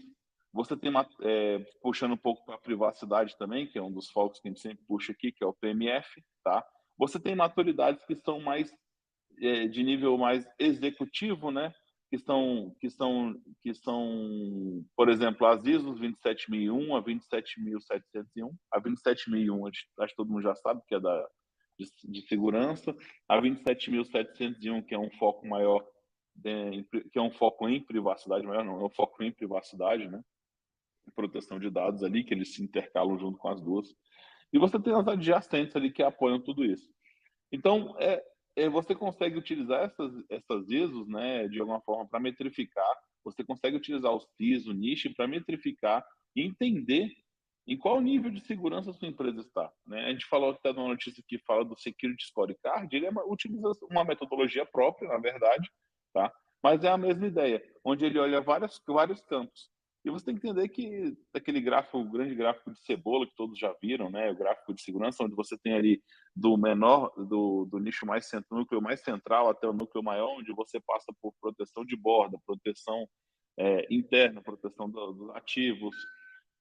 Você 0.52 0.76
tem, 0.76 0.90
uma, 0.90 1.08
é, 1.22 1.58
puxando 1.82 2.12
um 2.12 2.18
pouco 2.18 2.44
para 2.44 2.56
a 2.56 2.60
privacidade 2.60 3.36
também, 3.38 3.66
que 3.66 3.78
é 3.78 3.82
um 3.82 3.92
dos 3.92 4.10
focos 4.10 4.40
que 4.40 4.48
a 4.48 4.50
gente 4.50 4.60
sempre 4.60 4.84
puxa 4.86 5.12
aqui, 5.12 5.32
que 5.32 5.42
é 5.42 5.46
o 5.46 5.54
PMF. 5.54 6.22
Tá? 6.44 6.64
Você 6.98 7.20
tem 7.20 7.34
maturidades 7.34 8.04
que 8.04 8.16
são 8.16 8.40
mais 8.40 8.70
é, 9.40 9.66
de 9.68 9.82
nível 9.82 10.18
mais 10.18 10.46
executivo, 10.58 11.50
né? 11.50 11.72
que 12.10 12.16
estão, 12.16 12.74
que 12.80 12.88
são, 12.88 13.34
que 13.62 13.74
são, 13.74 14.84
por 14.96 15.10
exemplo, 15.10 15.46
as 15.46 15.64
ISOs 15.64 15.98
27001 16.00 16.96
a 16.96 17.00
27701. 17.00 18.50
A 18.72 18.80
27001, 18.80 19.66
acho 19.66 19.86
que 20.08 20.16
todo 20.16 20.30
mundo 20.30 20.42
já 20.42 20.54
sabe 20.54 20.80
que 20.86 20.94
é 20.94 21.00
da 21.00 21.28
de, 21.78 22.10
de 22.10 22.22
segurança. 22.26 22.96
A 23.28 23.38
27701, 23.38 24.82
que 24.82 24.94
é 24.94 24.98
um 24.98 25.10
foco 25.12 25.46
maior, 25.46 25.86
de, 26.34 26.82
que 27.12 27.18
é 27.18 27.22
um 27.22 27.30
foco 27.30 27.68
em 27.68 27.84
privacidade 27.84 28.46
maior, 28.46 28.64
não, 28.64 28.80
é 28.80 28.84
um 28.84 28.90
foco 28.90 29.22
em 29.22 29.30
privacidade, 29.30 30.08
né? 30.08 30.22
Proteção 31.14 31.58
de 31.58 31.70
dados 31.70 32.02
ali, 32.02 32.24
que 32.24 32.34
eles 32.34 32.54
se 32.54 32.62
intercalam 32.62 33.18
junto 33.18 33.38
com 33.38 33.48
as 33.48 33.60
duas. 33.60 33.94
E 34.52 34.58
você 34.58 34.78
tem 34.78 34.94
as 34.94 35.06
adjacentes 35.06 35.74
ali 35.76 35.90
que 35.90 36.02
apoiam 36.02 36.40
tudo 36.40 36.64
isso. 36.64 36.88
Então, 37.52 37.94
é, 37.98 38.22
é, 38.56 38.68
você 38.68 38.94
consegue 38.94 39.38
utilizar 39.38 39.84
essas, 39.84 40.12
essas 40.28 40.68
ISOs, 40.68 41.08
né, 41.08 41.48
de 41.48 41.60
alguma 41.60 41.80
forma, 41.80 42.08
para 42.08 42.20
metrificar. 42.20 42.96
Você 43.24 43.44
consegue 43.44 43.76
utilizar 43.76 44.12
os 44.12 44.26
CIS, 44.36 44.66
o 44.66 44.72
NIST, 44.72 45.10
para 45.14 45.28
metrificar 45.28 46.04
e 46.34 46.42
entender 46.42 47.10
em 47.66 47.76
qual 47.76 48.00
nível 48.00 48.30
de 48.30 48.40
segurança 48.40 48.92
sua 48.94 49.08
empresa 49.08 49.40
está. 49.40 49.70
Né? 49.86 50.06
A 50.06 50.10
gente 50.10 50.24
falou 50.26 50.54
que 50.54 50.58
está 50.58 50.72
numa 50.72 50.88
notícia 50.88 51.22
que 51.26 51.38
fala 51.40 51.64
do 51.64 51.78
Security 51.78 52.26
Scorecard, 52.26 52.96
ele 52.96 53.06
é 53.06 53.10
uma, 53.10 53.24
utiliza 53.26 53.70
uma 53.90 54.04
metodologia 54.04 54.64
própria, 54.64 55.08
na 55.08 55.18
verdade, 55.18 55.70
tá? 56.14 56.32
mas 56.62 56.82
é 56.82 56.88
a 56.88 56.96
mesma 56.96 57.26
ideia, 57.26 57.62
onde 57.84 58.06
ele 58.06 58.18
olha 58.18 58.40
várias, 58.40 58.80
vários 58.88 59.20
campos. 59.20 59.70
E 60.04 60.10
você 60.10 60.26
tem 60.26 60.36
que 60.36 60.46
entender 60.46 60.68
que 60.68 61.16
aquele 61.34 61.60
gráfico, 61.60 61.98
o 61.98 62.10
grande 62.10 62.34
gráfico 62.34 62.72
de 62.72 62.78
cebola 62.80 63.26
que 63.26 63.34
todos 63.34 63.58
já 63.58 63.74
viram, 63.82 64.08
né, 64.08 64.30
o 64.30 64.36
gráfico 64.36 64.72
de 64.72 64.82
segurança, 64.82 65.24
onde 65.24 65.34
você 65.34 65.58
tem 65.58 65.74
ali 65.74 66.02
do 66.34 66.56
menor, 66.56 67.12
do, 67.16 67.66
do 67.66 67.78
nicho 67.78 68.06
mais 68.06 68.26
central, 68.28 68.60
núcleo 68.60 68.80
mais 68.80 69.00
central 69.02 69.48
até 69.50 69.66
o 69.66 69.72
núcleo 69.72 70.02
maior, 70.02 70.38
onde 70.38 70.52
você 70.52 70.80
passa 70.80 71.12
por 71.20 71.34
proteção 71.40 71.84
de 71.84 71.96
borda, 71.96 72.38
proteção 72.46 73.08
é, 73.58 73.86
interna, 73.92 74.40
proteção 74.40 74.88
do, 74.88 75.12
dos 75.12 75.30
ativos, 75.30 75.94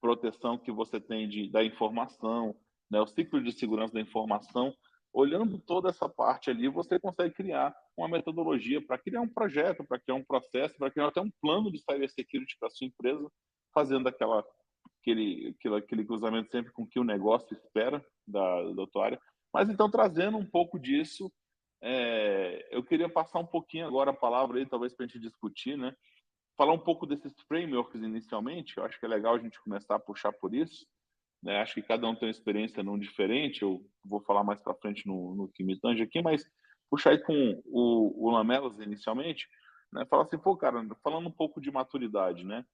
proteção 0.02 0.58
que 0.58 0.72
você 0.72 1.00
tem 1.00 1.30
de, 1.30 1.50
da 1.50 1.64
informação, 1.64 2.56
né, 2.90 3.00
o 3.00 3.08
ciclo 3.08 3.42
de 3.42 3.52
segurança 3.52 3.94
da 3.94 4.02
informação. 4.02 4.74
Olhando 5.18 5.58
toda 5.58 5.90
essa 5.90 6.08
parte 6.08 6.52
ali, 6.52 6.70
você 6.70 7.00
consegue 7.00 7.34
criar 7.34 7.76
uma 7.98 8.08
metodologia 8.08 8.80
para 8.80 9.00
criar 9.00 9.22
um 9.22 9.28
projeto, 9.28 9.84
para 9.84 10.00
criar 10.00 10.14
um 10.14 10.24
processo, 10.24 10.78
para 10.78 10.92
criar 10.92 11.08
até 11.08 11.20
um 11.20 11.32
plano 11.42 11.72
de 11.72 11.80
cybersecurity 11.80 12.56
para 12.60 12.70
sua 12.70 12.86
empresa, 12.86 13.28
fazendo 13.74 14.08
aquela, 14.08 14.46
aquele, 15.02 15.56
aquele, 15.58 15.76
aquele 15.76 16.06
cruzamento 16.06 16.52
sempre 16.52 16.72
com 16.72 16.84
o 16.84 16.88
que 16.88 17.00
o 17.00 17.04
negócio 17.04 17.52
espera 17.52 18.06
da, 18.28 18.72
da 18.74 18.86
tua 18.86 19.06
área. 19.06 19.22
Mas 19.52 19.72
então, 19.72 19.90
trazendo 19.90 20.38
um 20.38 20.46
pouco 20.46 20.78
disso, 20.78 21.34
é, 21.82 22.68
eu 22.70 22.84
queria 22.84 23.10
passar 23.10 23.40
um 23.40 23.48
pouquinho 23.48 23.88
agora 23.88 24.12
a 24.12 24.16
palavra 24.16 24.60
aí, 24.60 24.68
talvez 24.68 24.94
para 24.94 25.06
a 25.06 25.08
gente 25.08 25.20
discutir, 25.20 25.76
né? 25.76 25.96
Falar 26.56 26.74
um 26.74 26.80
pouco 26.80 27.08
desses 27.08 27.34
frameworks 27.48 28.04
inicialmente, 28.04 28.78
eu 28.78 28.86
acho 28.86 29.00
que 29.00 29.06
é 29.08 29.10
legal 29.10 29.34
a 29.34 29.40
gente 29.40 29.60
começar 29.64 29.96
a 29.96 30.00
puxar 30.00 30.32
por 30.34 30.54
isso. 30.54 30.86
Né? 31.42 31.60
Acho 31.60 31.76
que 31.76 31.82
cada 31.82 32.08
um 32.08 32.16
tem 32.16 32.28
uma 32.28 32.32
experiência 32.32 32.84
não 32.84 32.98
diferente, 32.98 33.62
eu 33.62 33.82
vou 34.04 34.22
falar 34.22 34.44
mais 34.44 34.60
para 34.60 34.74
frente 34.74 35.06
no, 35.06 35.36
no 35.36 35.48
que 35.48 35.64
me 35.64 35.80
tange 35.80 36.02
aqui, 36.02 36.22
mas 36.22 36.44
puxar 36.90 37.12
aí 37.12 37.20
com 37.20 37.62
o, 37.66 38.28
o 38.28 38.32
Lamelas 38.32 38.80
inicialmente, 38.80 39.48
né? 39.92 40.06
Falar 40.06 40.24
assim, 40.24 40.38
pô, 40.38 40.56
cara, 40.56 40.86
falando 41.04 41.28
um 41.28 41.32
pouco 41.32 41.62
de 41.62 41.72
maturidade, 41.72 42.46
né? 42.46 42.66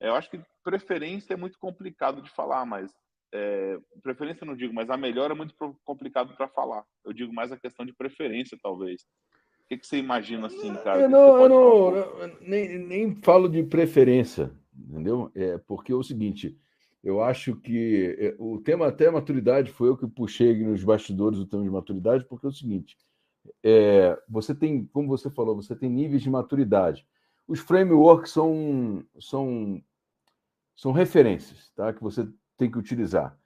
Eu 0.00 0.14
acho 0.14 0.30
que 0.30 0.40
preferência 0.64 1.34
é 1.34 1.36
muito 1.36 1.58
complicado 1.58 2.22
de 2.22 2.30
falar, 2.30 2.64
mas 2.64 2.90
é, 3.32 3.78
preferência 4.02 4.46
não 4.46 4.56
digo, 4.56 4.72
mas 4.74 4.90
a 4.90 4.96
melhor 4.96 5.30
é 5.30 5.34
muito 5.34 5.54
complicado 5.84 6.34
para 6.34 6.48
falar. 6.48 6.84
Eu 7.04 7.12
digo 7.12 7.32
mais 7.32 7.52
a 7.52 7.58
questão 7.58 7.84
de 7.84 7.92
preferência, 7.92 8.58
talvez. 8.62 9.02
O 9.02 9.68
que, 9.68 9.78
que 9.78 9.86
você 9.86 9.98
imagina 9.98 10.46
assim, 10.46 10.74
cara? 10.82 11.02
Eu 11.02 11.08
não, 11.08 11.42
eu 11.42 11.48
não, 11.48 12.38
nem, 12.40 12.78
nem 12.78 13.14
falo 13.22 13.48
de 13.48 13.62
preferência, 13.62 14.50
entendeu? 14.74 15.30
É 15.34 15.58
porque 15.58 15.92
é 15.92 15.94
o 15.94 16.02
seguinte, 16.02 16.58
eu 17.02 17.22
acho 17.22 17.56
que 17.56 18.16
é, 18.18 18.36
o 18.38 18.58
tema 18.58 18.88
até 18.88 19.10
maturidade 19.10 19.72
foi 19.72 19.88
eu 19.88 19.96
que 19.96 20.06
puxei 20.06 20.62
nos 20.62 20.84
bastidores 20.84 21.38
o 21.38 21.46
tema 21.46 21.62
de 21.62 21.70
maturidade, 21.70 22.24
porque 22.24 22.46
é 22.46 22.48
o 22.48 22.52
seguinte, 22.52 22.96
é, 23.62 24.20
você 24.28 24.54
tem, 24.54 24.84
como 24.86 25.08
você 25.08 25.30
falou, 25.30 25.56
você 25.56 25.74
tem 25.74 25.88
níveis 25.88 26.22
de 26.22 26.30
maturidade. 26.30 27.06
Os 27.48 27.58
frameworks 27.58 28.32
são, 28.32 29.04
são, 29.18 29.82
são 30.76 30.92
referências 30.92 31.70
tá? 31.74 31.92
que 31.92 32.02
você 32.02 32.28
tem 32.56 32.70
que 32.70 32.78
utilizar. 32.78 33.36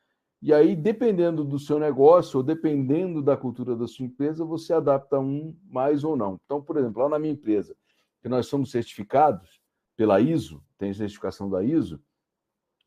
E 0.42 0.52
aí, 0.52 0.76
dependendo 0.76 1.42
do 1.42 1.58
seu 1.58 1.78
negócio, 1.78 2.36
ou 2.36 2.42
dependendo 2.42 3.22
da 3.22 3.34
cultura 3.34 3.74
da 3.74 3.86
sua 3.86 4.04
empresa, 4.04 4.44
você 4.44 4.74
adapta 4.74 5.18
um 5.18 5.56
mais 5.70 6.04
ou 6.04 6.16
não. 6.16 6.38
Então, 6.44 6.60
por 6.60 6.76
exemplo, 6.76 7.02
lá 7.02 7.08
na 7.08 7.18
minha 7.18 7.32
empresa, 7.32 7.74
que 8.20 8.28
nós 8.28 8.46
somos 8.46 8.70
certificados 8.70 9.62
pela 9.96 10.20
ISO, 10.20 10.62
tem 10.76 10.92
certificação 10.92 11.48
da 11.48 11.62
ISO, 11.62 11.98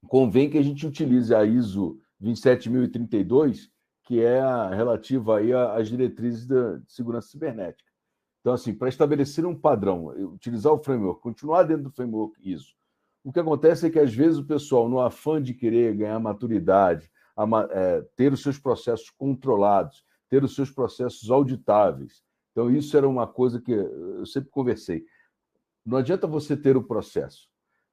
convém 0.07 0.49
que 0.49 0.57
a 0.57 0.63
gente 0.63 0.85
utilize 0.85 1.33
a 1.33 1.43
ISO 1.43 1.99
27032 2.19 3.71
que 4.07 4.21
é 4.21 4.39
a, 4.39 4.69
relativa 4.69 5.37
aí 5.37 5.51
às 5.51 5.89
diretrizes 5.89 6.47
da, 6.47 6.79
segurança 6.87 7.27
cibernética. 7.27 7.91
Então, 8.39 8.53
assim, 8.53 8.73
para 8.73 8.87
estabelecer 8.87 9.45
um 9.45 9.53
padrão, 9.53 10.07
utilizar 10.33 10.71
o 10.71 10.81
framework, 10.81 11.21
continuar 11.21 11.63
dentro 11.63 11.83
do 11.83 11.91
framework 11.91 12.33
ISO, 12.41 12.73
o 13.21 13.33
que 13.33 13.39
acontece 13.41 13.85
é 13.85 13.89
que, 13.89 13.99
às 13.99 14.13
vezes, 14.13 14.39
o 14.39 14.45
pessoal, 14.45 14.87
no 14.87 15.01
afã 15.01 15.43
de 15.43 15.53
querer 15.53 15.93
ganhar 15.93 16.17
maturidade, 16.21 17.11
é, 17.71 18.01
ter 18.15 18.31
os 18.31 18.41
seus 18.41 18.57
processos 18.57 19.09
controlados, 19.09 20.01
ter 20.29 20.41
os 20.41 20.55
seus 20.55 20.71
processos 20.71 21.29
auditáveis. 21.29 22.23
Então, 22.53 22.71
isso 22.71 22.95
era 22.95 23.07
uma 23.07 23.27
coisa 23.27 23.59
que 23.59 23.73
eu 23.73 24.25
sempre 24.25 24.49
conversei. 24.49 25.03
Não 25.85 25.97
adianta 25.97 26.25
você 26.25 26.55
ter 26.55 26.77
o 26.77 26.83
processo. 26.83 27.49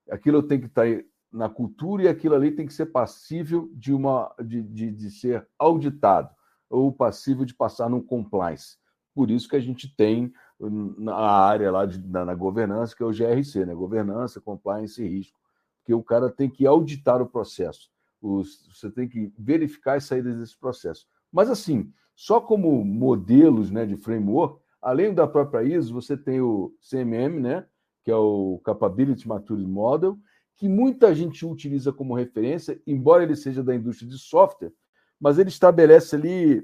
Aquilo 0.09 0.45
tem 0.45 0.61
que 0.61 0.67
estar 0.67 0.87
tá 0.87 1.03
na 1.35 1.49
cultura 1.49 2.05
e 2.05 2.09
aquilo 2.09 2.37
ali 2.37 2.53
tem 2.53 2.65
que 2.65 2.73
ser 2.73 2.87
passível 2.87 3.69
de, 3.75 3.93
uma, 3.93 4.33
de, 4.41 4.63
de, 4.63 4.93
de 4.93 5.11
ser 5.11 5.47
auditado 5.59 6.31
ou 6.71 6.93
passível 6.93 7.45
de 7.45 7.53
passar 7.53 7.91
num 7.91 8.01
compliance. 8.01 8.77
Por 9.13 9.31
isso 9.31 9.49
que 9.49 9.57
a 9.57 9.61
gente 9.61 9.95
tem 9.95 10.33
na 10.61 11.15
área 11.15 11.71
lá 11.73 11.87
de, 11.87 11.99
na, 12.07 12.25
na, 12.25 12.35
governança, 12.35 12.95
que 12.97 13.03
é 13.03 13.07
o 13.07 13.13
GRC, 13.13 13.67
né? 13.67 13.75
Governança, 13.75 14.41
compliance 14.41 15.03
e 15.03 15.09
risco. 15.09 15.37
Porque 15.81 15.93
o 15.93 16.03
cara 16.03 16.31
tem 16.31 16.49
que 16.49 16.67
auditar 16.67 17.21
o 17.21 17.27
processo. 17.27 17.91
Os, 18.23 18.67
você 18.73 18.91
tem 18.91 19.09
que 19.09 19.33
verificar 19.37 19.97
as 19.97 20.05
saídas 20.05 20.37
desse 20.37 20.57
processo. 20.57 21.07
Mas 21.33 21.51
assim, 21.51 21.93
só 22.15 22.41
como 22.41 22.85
modelos 22.85 23.71
né, 23.71 23.85
de 23.85 23.97
framework, 23.97 24.61
além 24.81 25.13
da 25.13 25.27
própria 25.27 25.65
ISO, 25.65 25.93
você 25.93 26.17
tem 26.17 26.41
o 26.41 26.73
CMM, 26.81 27.41
né? 27.41 27.67
Que 28.05 28.11
é 28.11 28.17
o 28.17 28.61
Capability 28.65 29.27
Maturity 29.27 29.69
Model, 29.69 30.17
que 30.57 30.69
muita 30.69 31.15
gente 31.15 31.45
utiliza 31.45 31.93
como 31.93 32.15
referência, 32.15 32.81
embora 32.87 33.23
ele 33.23 33.37
seja 33.37 33.63
da 33.63 33.75
indústria 33.75 34.09
de 34.09 34.19
software, 34.19 34.73
mas 35.21 35.39
ele 35.39 35.49
estabelece 35.49 36.15
ali 36.15 36.63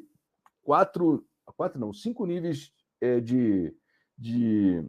quatro, 0.63 1.27
quatro 1.57 1.79
não, 1.79 1.93
cinco 1.93 2.27
níveis 2.27 2.73
é, 3.01 3.21
de, 3.21 3.75
de, 4.17 4.85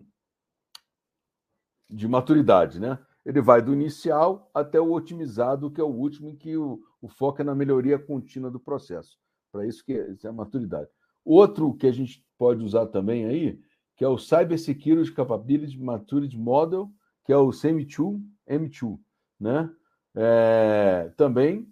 de 1.90 2.08
maturidade, 2.08 2.80
né? 2.80 3.00
Ele 3.26 3.42
vai 3.42 3.62
do 3.62 3.74
inicial 3.74 4.50
até 4.54 4.80
o 4.80 4.92
otimizado, 4.92 5.72
que 5.72 5.80
é 5.80 5.84
o 5.84 5.88
último, 5.88 6.28
em 6.30 6.36
que 6.36 6.58
o, 6.58 6.82
o 7.02 7.08
foco 7.08 7.42
é 7.42 7.46
na 7.46 7.54
melhoria 7.54 8.00
contínua 8.00 8.50
do 8.50 8.60
processo. 8.60 9.18
Para 9.52 9.66
isso 9.66 9.84
que 9.84 9.94
é, 9.94 10.16
é 10.24 10.28
a 10.28 10.34
maturidade. 10.34 10.90
Outro 11.24 11.74
que 11.76 11.86
a 11.86 11.92
gente 11.92 12.26
pode 12.38 12.64
usar 12.64 12.88
também 12.88 13.26
aí, 13.26 13.60
que 13.96 14.04
é 14.04 14.08
o 14.08 14.18
Cyber 14.18 14.58
Security 14.58 15.14
Capability 15.14 15.78
Maturity 15.78 16.38
Model, 16.38 16.92
que 17.24 17.32
é 17.32 17.38
o 17.38 17.50
CM2, 17.50 18.20
M2, 18.52 19.00
né? 19.40 19.70
É, 20.14 21.12
também 21.16 21.72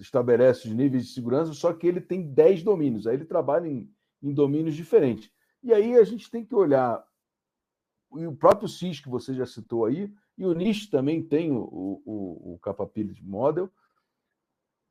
estabelece 0.00 0.68
os 0.68 0.74
níveis 0.74 1.06
de 1.06 1.12
segurança, 1.12 1.52
só 1.52 1.72
que 1.72 1.86
ele 1.86 2.00
tem 2.00 2.22
10 2.22 2.62
domínios, 2.62 3.06
aí 3.06 3.14
ele 3.14 3.24
trabalha 3.24 3.68
em, 3.68 3.90
em 4.22 4.32
domínios 4.32 4.74
diferentes. 4.74 5.30
E 5.62 5.72
aí 5.72 5.96
a 5.96 6.04
gente 6.04 6.30
tem 6.30 6.44
que 6.44 6.54
olhar 6.54 7.04
e 8.16 8.26
o 8.26 8.34
próprio 8.34 8.68
CIS 8.68 9.00
que 9.00 9.08
você 9.08 9.34
já 9.34 9.46
citou 9.46 9.86
aí, 9.86 10.12
e 10.36 10.44
o 10.44 10.52
NIST 10.52 10.90
também 10.90 11.22
tem 11.22 11.50
o, 11.52 11.62
o, 12.04 12.54
o 12.54 12.60
Model, 13.22 13.70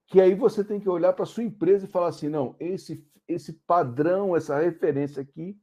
que 0.08 0.20
aí 0.20 0.36
você 0.36 0.64
tem 0.64 0.80
que 0.80 0.90
olhar 0.90 1.14
para 1.14 1.24
a 1.24 1.28
sua 1.28 1.44
empresa 1.44 1.86
e 1.86 1.90
falar 1.90 2.08
assim, 2.08 2.30
não, 2.30 2.56
esse, 2.60 3.06
esse 3.28 3.54
padrão, 3.54 4.36
essa 4.36 4.60
referência 4.60 5.22
aqui, 5.22 5.58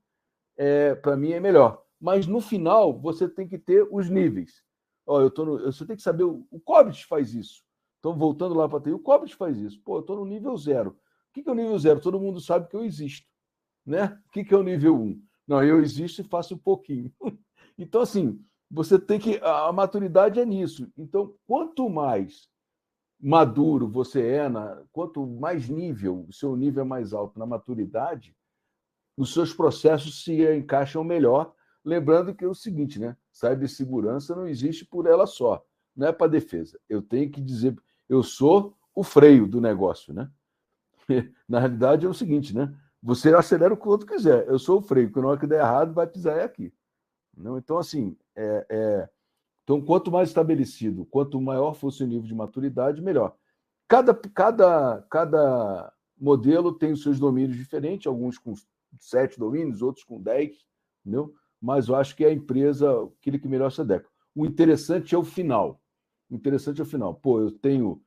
é, 0.56 0.94
para 0.94 1.16
mim 1.16 1.32
é 1.32 1.40
melhor. 1.40 1.84
Mas 2.00 2.26
no 2.26 2.40
final, 2.40 2.98
você 2.98 3.28
tem 3.28 3.46
que 3.46 3.58
ter 3.58 3.86
os 3.90 4.08
níveis. 4.08 4.64
Ó, 5.08 5.22
eu 5.22 5.30
tô 5.30 5.44
no, 5.44 5.58
você 5.58 5.86
tem 5.86 5.96
que 5.96 6.02
saber, 6.02 6.24
o, 6.24 6.46
o 6.50 6.60
Cobit 6.60 7.06
faz 7.06 7.32
isso. 7.32 7.62
Então, 7.98 8.14
voltando 8.14 8.54
lá 8.54 8.68
para 8.68 8.78
a 8.78 8.82
TI, 8.82 8.92
o 8.92 8.98
Cobit 8.98 9.34
faz 9.34 9.56
isso. 9.58 9.80
Pô, 9.82 9.96
eu 9.96 10.00
estou 10.00 10.16
no 10.16 10.26
nível 10.26 10.54
zero. 10.56 10.90
O 10.90 11.32
que, 11.32 11.42
que 11.42 11.48
é 11.48 11.52
o 11.52 11.54
nível 11.54 11.78
zero? 11.78 11.98
Todo 11.98 12.20
mundo 12.20 12.40
sabe 12.40 12.68
que 12.68 12.76
eu 12.76 12.84
existo. 12.84 13.26
Né? 13.86 14.20
O 14.26 14.30
que, 14.30 14.44
que 14.44 14.52
é 14.52 14.56
o 14.56 14.62
nível 14.62 14.94
um? 14.94 15.20
Não, 15.46 15.64
eu 15.64 15.80
existo 15.80 16.20
e 16.20 16.24
faço 16.24 16.54
um 16.54 16.58
pouquinho. 16.58 17.10
então, 17.78 18.02
assim, 18.02 18.38
você 18.70 18.98
tem 18.98 19.18
que. 19.18 19.40
A 19.42 19.72
maturidade 19.72 20.38
é 20.38 20.44
nisso. 20.44 20.92
Então, 20.96 21.34
quanto 21.46 21.88
mais 21.88 22.46
maduro 23.18 23.88
você 23.88 24.20
é, 24.26 24.48
na, 24.48 24.84
quanto 24.92 25.26
mais 25.26 25.70
nível, 25.70 26.26
o 26.28 26.32
seu 26.34 26.54
nível 26.54 26.82
é 26.82 26.86
mais 26.86 27.14
alto 27.14 27.38
na 27.38 27.46
maturidade, 27.46 28.36
os 29.16 29.32
seus 29.32 29.54
processos 29.54 30.22
se 30.22 30.54
encaixam 30.54 31.02
melhor. 31.02 31.54
Lembrando 31.82 32.34
que 32.34 32.44
é 32.44 32.48
o 32.48 32.54
seguinte, 32.54 33.00
né? 33.00 33.16
Cibersegurança 33.38 34.34
não 34.34 34.48
existe 34.48 34.84
por 34.84 35.06
ela 35.06 35.26
só, 35.26 35.64
não 35.94 36.08
é 36.08 36.12
para 36.12 36.26
defesa. 36.26 36.78
Eu 36.88 37.00
tenho 37.00 37.30
que 37.30 37.40
dizer, 37.40 37.80
eu 38.08 38.22
sou 38.22 38.76
o 38.94 39.04
freio 39.04 39.46
do 39.46 39.60
negócio, 39.60 40.12
né? 40.12 40.28
Na 41.48 41.60
realidade 41.60 42.04
é 42.04 42.08
o 42.08 42.14
seguinte, 42.14 42.54
né? 42.54 42.74
Você 43.00 43.32
acelera 43.32 43.72
o 43.72 43.76
quanto 43.76 44.06
quiser, 44.06 44.48
eu 44.48 44.58
sou 44.58 44.78
o 44.78 44.82
freio, 44.82 45.12
que 45.12 45.20
na 45.20 45.28
hora 45.28 45.38
que 45.38 45.46
der 45.46 45.60
errado 45.60 45.94
vai 45.94 46.04
pisar 46.04 46.36
é 46.36 46.42
aqui. 46.42 46.74
Não? 47.36 47.56
Então, 47.56 47.78
assim, 47.78 48.16
é, 48.34 48.66
é, 48.68 49.08
então, 49.62 49.80
quanto 49.80 50.10
mais 50.10 50.30
estabelecido, 50.30 51.06
quanto 51.06 51.40
maior 51.40 51.74
for 51.74 51.92
o 51.92 52.04
nível 52.04 52.26
de 52.26 52.34
maturidade, 52.34 53.00
melhor. 53.00 53.36
Cada, 53.86 54.12
cada, 54.12 55.02
cada 55.08 55.92
modelo 56.18 56.72
tem 56.72 56.90
os 56.90 57.04
seus 57.04 57.20
domínios 57.20 57.56
diferentes, 57.56 58.08
alguns 58.08 58.36
com 58.36 58.52
sete 58.98 59.38
domínios, 59.38 59.80
outros 59.80 60.04
com 60.04 60.20
dez, 60.20 60.66
entendeu? 61.00 61.32
Mas 61.60 61.88
eu 61.88 61.96
acho 61.96 62.14
que 62.14 62.24
é 62.24 62.28
a 62.28 62.32
empresa, 62.32 62.88
aquele 63.20 63.38
que 63.38 63.48
melhor 63.48 63.70
se 63.70 63.80
adequa. 63.80 64.08
O 64.34 64.46
interessante 64.46 65.14
é 65.14 65.18
o 65.18 65.24
final. 65.24 65.80
O 66.30 66.34
interessante 66.34 66.80
é 66.80 66.84
o 66.84 66.86
final. 66.86 67.14
Pô, 67.14 67.40
eu 67.40 67.50
tenho 67.50 68.00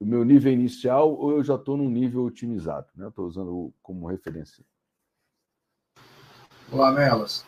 o 0.00 0.04
meu 0.04 0.24
nível 0.24 0.52
inicial 0.52 1.14
ou 1.14 1.32
eu 1.32 1.44
já 1.44 1.54
estou 1.54 1.76
num 1.76 1.88
nível 1.88 2.24
otimizado, 2.24 2.88
né? 2.96 3.06
Estou 3.06 3.26
usando 3.26 3.72
como 3.80 4.08
referência. 4.08 4.64
Olá, 6.72 6.90
Melas. 6.90 7.44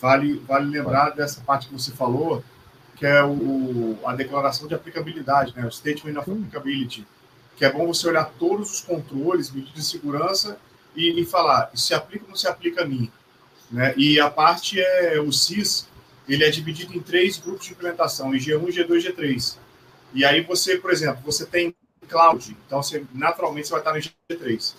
Vale, 0.00 0.38
vale 0.38 0.70
lembrar 0.70 1.04
vale. 1.04 1.16
dessa 1.16 1.42
parte 1.42 1.68
que 1.68 1.74
você 1.74 1.92
falou, 1.92 2.42
que 2.96 3.04
é 3.04 3.22
o, 3.22 3.98
a 4.06 4.14
declaração 4.14 4.66
de 4.66 4.74
aplicabilidade, 4.74 5.54
né? 5.54 5.66
o 5.66 5.70
Statement 5.70 6.18
of 6.18 6.30
Applicability, 6.30 7.06
que 7.56 7.64
é 7.64 7.72
bom 7.72 7.86
você 7.86 8.08
olhar 8.08 8.30
todos 8.38 8.72
os 8.72 8.80
controles, 8.80 9.50
medidas 9.50 9.74
de 9.74 9.84
segurança 9.84 10.58
e, 10.94 11.20
e 11.20 11.26
falar, 11.26 11.70
se 11.74 11.92
aplica 11.94 12.24
ou 12.24 12.30
não 12.30 12.36
se 12.36 12.48
aplica 12.48 12.82
a 12.82 12.86
mim. 12.86 13.10
Né? 13.70 13.94
E 13.96 14.20
a 14.20 14.30
parte 14.30 14.80
é, 14.80 15.20
o 15.20 15.32
CIS, 15.32 15.88
ele 16.28 16.44
é 16.44 16.50
dividido 16.50 16.94
em 16.94 17.00
três 17.00 17.38
grupos 17.38 17.66
de 17.66 17.72
implementação, 17.72 18.30
G1, 18.32 18.66
G2 18.66 19.04
e 19.04 19.12
G3. 19.12 19.56
E 20.14 20.24
aí 20.24 20.42
você, 20.42 20.76
por 20.76 20.92
exemplo, 20.92 21.20
você 21.24 21.44
tem 21.44 21.74
cloud, 22.08 22.56
então 22.66 22.82
você, 22.82 23.04
naturalmente 23.12 23.66
você 23.66 23.72
vai 23.72 23.80
estar 23.80 23.92
no 23.92 23.98
G3. 23.98 24.74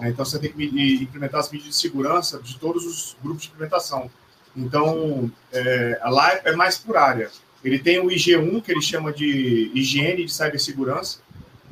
Né? 0.00 0.10
Então 0.10 0.24
você 0.24 0.38
tem 0.38 0.52
que 0.52 0.64
implementar 1.02 1.40
as 1.40 1.50
medidas 1.50 1.74
de 1.74 1.80
segurança 1.80 2.38
de 2.40 2.58
todos 2.58 2.84
os 2.84 3.16
grupos 3.22 3.44
de 3.44 3.48
implementação. 3.48 4.10
Então, 4.56 5.30
é, 5.52 6.00
lá 6.04 6.40
é 6.44 6.52
mais 6.52 6.78
por 6.78 6.96
área. 6.96 7.30
Ele 7.62 7.78
tem 7.78 7.98
o 7.98 8.06
IG1, 8.06 8.62
que 8.62 8.72
ele 8.72 8.80
chama 8.80 9.12
de 9.12 9.70
higiene 9.74 10.24
de 10.24 10.32
cibersegurança. 10.32 11.18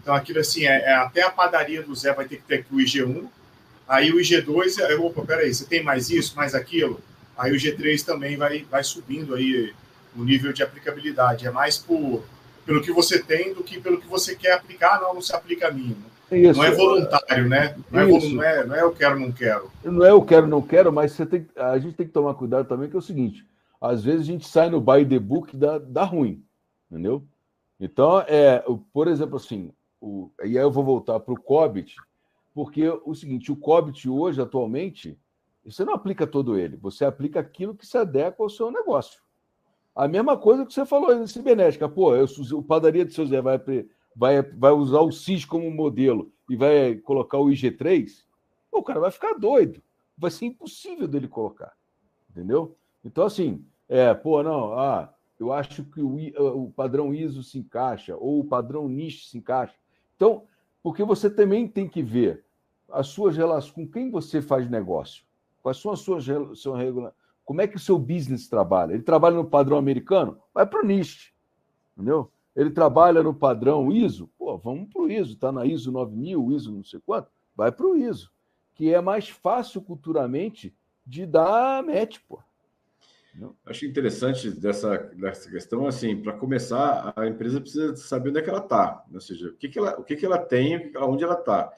Então, 0.01 0.15
aquilo 0.15 0.41
assim, 0.41 0.67
é, 0.67 0.83
é, 0.83 0.95
até 0.97 1.23
a 1.23 1.31
padaria 1.31 1.83
do 1.83 1.95
Zé 1.95 2.13
vai 2.13 2.27
ter 2.27 2.37
que 2.37 2.43
ter 2.43 2.67
o 2.71 2.77
IG1. 2.77 3.27
Aí 3.89 4.11
o 4.13 4.17
IG2, 4.17 4.79
é, 4.79 4.95
opa, 4.97 5.23
peraí, 5.25 5.53
você 5.53 5.65
tem 5.65 5.83
mais 5.83 6.11
isso, 6.11 6.37
mais 6.37 6.55
aquilo? 6.55 7.01
Aí 7.37 7.53
o 7.53 7.57
G3 7.57 8.05
também 8.05 8.37
vai, 8.37 8.65
vai 8.71 8.83
subindo 8.83 9.35
aí 9.35 9.75
o 10.17 10.25
nível 10.25 10.53
de 10.53 10.63
aplicabilidade. 10.63 11.47
É 11.47 11.51
mais 11.51 11.77
por, 11.77 12.25
pelo 12.65 12.81
que 12.81 12.93
você 12.93 13.23
tem 13.23 13.53
do 13.53 13.63
que 13.63 13.81
pelo 13.81 14.01
que 14.01 14.07
você 14.07 14.35
quer 14.35 14.53
aplicar, 14.53 15.01
não, 15.01 15.15
não 15.15 15.23
se 15.23 15.35
aplica 15.35 15.69
a 15.69 15.71
mim. 15.71 15.97
Né? 16.31 16.53
Não 16.53 16.65
é 16.65 16.71
voluntário, 16.71 17.49
né? 17.49 17.77
Não 17.91 18.01
é, 18.01 18.07
não 18.07 18.43
é, 18.43 18.67
não 18.67 18.75
é 18.75 18.83
eu 18.83 18.93
quero, 18.93 19.19
não 19.19 19.31
quero. 19.31 19.71
Não 19.85 20.05
é 20.05 20.11
eu 20.11 20.23
quero, 20.23 20.47
não 20.47 20.63
quero, 20.63 20.93
mas 20.93 21.13
você 21.13 21.27
tem, 21.27 21.47
a 21.57 21.79
gente 21.79 21.95
tem 21.95 22.07
que 22.07 22.13
tomar 22.13 22.35
cuidado 22.35 22.67
também, 22.67 22.89
que 22.89 22.97
é 22.97 22.99
o 22.99 23.03
seguinte: 23.03 23.47
às 23.81 24.03
vezes 24.03 24.23
a 24.23 24.25
gente 24.25 24.49
sai 24.49 24.71
no 24.71 24.81
by 24.81 25.05
the 25.05 25.19
book 25.19 25.57
da, 25.57 25.79
da 25.79 26.05
ruim, 26.05 26.43
entendeu? 26.91 27.23
Então, 27.79 28.21
é, 28.27 28.65
por 28.93 29.09
exemplo, 29.09 29.37
assim, 29.37 29.71
o, 30.01 30.31
e 30.41 30.57
aí 30.59 30.65
eu 30.65 30.71
vou 30.71 30.83
voltar 30.83 31.21
para 31.21 31.35
o 31.35 31.41
COBIT, 31.41 31.97
porque 32.55 32.89
o 33.05 33.15
seguinte, 33.15 33.51
o 33.51 33.57
COBIT 33.57 34.09
hoje, 34.09 34.41
atualmente, 34.41 35.19
você 35.65 35.85
não 35.85 35.93
aplica 35.93 36.27
todo 36.27 36.57
ele, 36.57 36.77
você 36.77 37.05
aplica 37.05 37.41
aquilo 37.41 37.75
que 37.75 37.85
se 37.85 37.99
adequa 37.99 38.45
ao 38.45 38.49
seu 38.49 38.71
negócio. 38.71 39.21
A 39.95 40.07
mesma 40.07 40.37
coisa 40.37 40.65
que 40.65 40.73
você 40.73 40.87
falou 40.87 41.11
aí 41.11 41.27
cibernética. 41.29 41.89
Pô, 41.89 42.15
eu, 42.15 42.27
o 42.53 42.63
padaria 42.63 43.05
do 43.05 43.13
seu 43.13 43.27
Zé 43.27 43.41
vai, 43.41 43.61
vai, 44.15 44.43
vai 44.43 44.73
usar 44.73 45.01
o 45.01 45.13
CIS 45.13 45.45
como 45.45 45.71
modelo 45.71 46.33
e 46.49 46.57
vai 46.57 46.97
colocar 46.97 47.39
o 47.39 47.47
IG3, 47.47 48.25
pô, 48.71 48.79
o 48.79 48.83
cara 48.83 49.01
vai 49.01 49.11
ficar 49.11 49.35
doido. 49.35 49.83
Vai 50.17 50.31
ser 50.31 50.47
impossível 50.47 51.09
dele 51.09 51.29
colocar. 51.29 51.73
Entendeu? 52.31 52.77
Então, 53.05 53.25
assim, 53.25 53.65
é, 53.89 54.13
pô, 54.15 54.43
não, 54.43 54.73
ah, 54.79 55.13
eu 55.39 55.53
acho 55.53 55.85
que 55.85 56.01
o, 56.01 56.17
o 56.65 56.71
padrão 56.71 57.15
ISO 57.15 57.43
se 57.43 57.59
encaixa, 57.59 58.17
ou 58.17 58.41
o 58.41 58.45
padrão 58.45 58.89
NIST 58.89 59.29
se 59.29 59.39
encaixa. 59.39 59.75
Então, 60.17 60.45
porque 60.83 61.03
você 61.03 61.31
também 61.31 61.67
tem 61.67 61.89
que 61.89 62.03
ver 62.03 62.44
as 62.95 63.09
suas 63.09 63.37
relações, 63.37 63.73
com 63.73 63.87
quem 63.87 64.11
você 64.11 64.41
faz 64.41 64.69
negócio, 64.71 65.25
quais 65.63 65.79
são 65.79 65.91
as 65.91 66.01
suas 66.01 66.25
seu 66.25 66.75
como 67.45 67.61
é 67.61 67.67
que 67.67 67.77
o 67.77 67.81
seu 67.81 67.99
business 67.99 68.49
trabalha? 68.49 68.95
Ele 68.95 69.03
trabalha 69.03 69.37
no 69.37 69.45
padrão 69.45 69.77
americano? 69.77 70.39
Vai 70.55 70.65
para 70.65 70.83
o 70.83 70.87
NIST, 70.87 71.35
entendeu? 71.95 72.31
Ele 72.57 72.71
trabalha 72.71 73.23
no 73.23 73.35
padrão 73.35 73.93
ISO? 73.93 74.31
Pô, 74.39 74.57
vamos 74.57 74.89
para 74.91 75.03
o 75.03 75.11
ISO, 75.11 75.33
está 75.33 75.53
na 75.53 75.67
ISO 75.67 75.93
9000, 75.93 76.53
ISO 76.53 76.73
não 76.73 76.85
sei 76.85 77.01
quanto, 77.05 77.29
vai 77.55 77.71
para 77.71 77.87
o 77.87 77.97
ISO, 77.97 78.31
que 78.75 78.95
é 78.95 79.01
mais 79.01 79.29
fácil 79.29 79.83
culturalmente 79.83 80.75
de 81.05 81.27
dar 81.27 81.83
match, 81.83 82.19
pô. 82.27 82.41
Acho 83.67 83.85
interessante 83.85 84.49
dessa, 84.49 84.97
dessa 84.97 85.51
questão, 85.51 85.87
assim, 85.87 86.17
para 86.17 86.33
começar, 86.35 87.13
a 87.17 87.27
empresa 87.27 87.61
precisa 87.61 87.97
saber 87.97 88.31
onde 88.31 88.39
é 88.39 88.43
que 88.43 88.49
ela 88.49 88.61
está, 88.61 89.05
ou 89.13 89.21
seja, 89.21 89.49
o 89.49 89.55
que, 89.55 89.69
que, 89.69 89.79
ela, 89.79 89.99
o 89.99 90.05
que, 90.05 90.15
que 90.15 90.25
ela 90.25 90.39
tem, 90.39 90.93
onde 90.99 91.25
ela 91.25 91.35
está. 91.35 91.73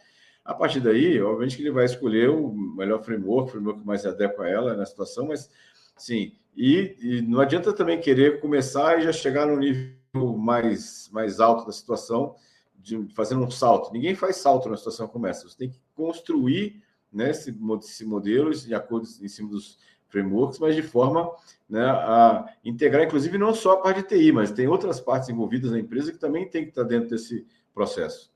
A 0.47 0.55
partir 0.55 0.79
daí, 0.79 1.21
obviamente 1.21 1.57
que 1.57 1.63
ele 1.63 1.73
vai 1.73 1.85
escolher 1.85 2.31
o 2.31 2.53
melhor 2.53 3.03
framework, 3.03 3.49
o 3.49 3.53
framework 3.53 3.81
que 3.81 3.87
mais 3.87 4.03
se 4.03 4.09
adequa 4.09 4.45
a 4.45 4.49
ela 4.49 4.77
na 4.77 4.87
situação, 4.87 5.27
mas 5.27 5.51
sim, 5.97 6.35
e, 6.57 6.97
e, 7.01 7.23
não 7.23 7.41
adianta 7.41 7.73
também 7.73 8.01
querer 8.01 8.41
começar 8.41 8.99
e 8.99 9.03
já 9.03 9.13
chegar 9.13 9.45
no 9.47 9.59
nível 9.59 10.37
mais, 10.39 11.11
mais 11.13 11.41
alto 11.41 11.67
da 11.67 11.73
situação, 11.73 12.37
de, 12.77 13.09
fazendo 13.13 13.43
um 13.43 13.51
salto. 13.51 13.93
Ninguém 13.93 14.15
faz 14.15 14.37
salto 14.37 14.69
na 14.69 14.77
situação 14.77 15.09
como 15.09 15.27
essa, 15.27 15.49
você 15.49 15.59
tem 15.59 15.71
que 15.71 15.81
construir 15.97 16.81
né, 17.13 17.31
esse, 17.31 17.53
esse 17.81 18.05
modelo 18.05 18.53
de 18.55 18.73
acordo 18.73 19.09
em 19.21 19.29
cima 19.29 19.51
dos 19.51 19.79
frameworks, 20.09 20.61
mas 20.61 20.77
de 20.77 20.83
forma 20.83 21.29
né, 21.69 21.85
a 21.85 22.47
integrar, 22.65 23.05
inclusive, 23.05 23.37
não 23.37 23.53
só 23.53 23.73
a 23.73 23.77
parte 23.79 24.03
de 24.03 24.09
TI, 24.09 24.31
mas 24.31 24.53
tem 24.53 24.69
outras 24.69 25.01
partes 25.01 25.29
envolvidas 25.29 25.73
na 25.73 25.79
empresa 25.81 26.13
que 26.13 26.19
também 26.19 26.49
tem 26.49 26.63
que 26.63 26.69
estar 26.69 26.85
dentro 26.85 27.11
desse 27.11 27.45
processo. 27.75 28.31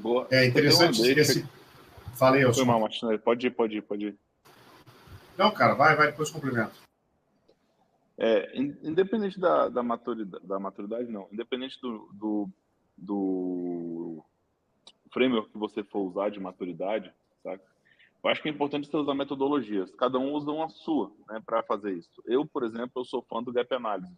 Boa. 0.00 0.26
É 0.30 0.46
interessante 0.46 1.02
esse. 1.02 1.46
Falei, 2.16 2.44
eu. 2.44 2.52
Foi 2.52 2.64
mal, 2.64 2.80
Martinelli. 2.80 3.18
Pode 3.18 3.46
ir, 3.46 3.50
pode 3.50 3.76
ir, 3.76 3.82
pode 3.82 4.06
ir. 4.06 4.18
Não, 5.36 5.50
cara, 5.50 5.74
vai, 5.74 5.94
vai, 5.96 6.08
depois 6.08 6.30
cumprimento. 6.30 6.72
É, 8.18 8.58
independente 8.58 9.40
da, 9.40 9.68
da, 9.68 9.82
maturidade, 9.82 10.46
da 10.46 10.58
maturidade, 10.58 11.10
não. 11.10 11.26
Independente 11.32 11.80
do, 11.80 12.10
do, 12.12 12.48
do 12.96 14.24
framework 15.12 15.50
que 15.50 15.58
você 15.58 15.82
for 15.82 16.00
usar 16.00 16.30
de 16.30 16.38
maturidade, 16.38 17.12
saca? 17.42 17.64
Eu 18.22 18.30
acho 18.30 18.42
que 18.42 18.48
é 18.48 18.52
importante 18.52 18.86
você 18.86 18.96
usar 18.98 19.14
metodologias. 19.14 19.94
Cada 19.94 20.18
um 20.18 20.32
usa 20.34 20.50
uma 20.50 20.68
sua, 20.68 21.10
né, 21.30 21.42
para 21.44 21.62
fazer 21.62 21.92
isso. 21.94 22.22
Eu, 22.26 22.44
por 22.44 22.64
exemplo, 22.64 22.90
eu 22.96 23.04
sou 23.04 23.22
fã 23.22 23.42
do 23.42 23.52
gap 23.52 23.74
analysis. 23.74 24.14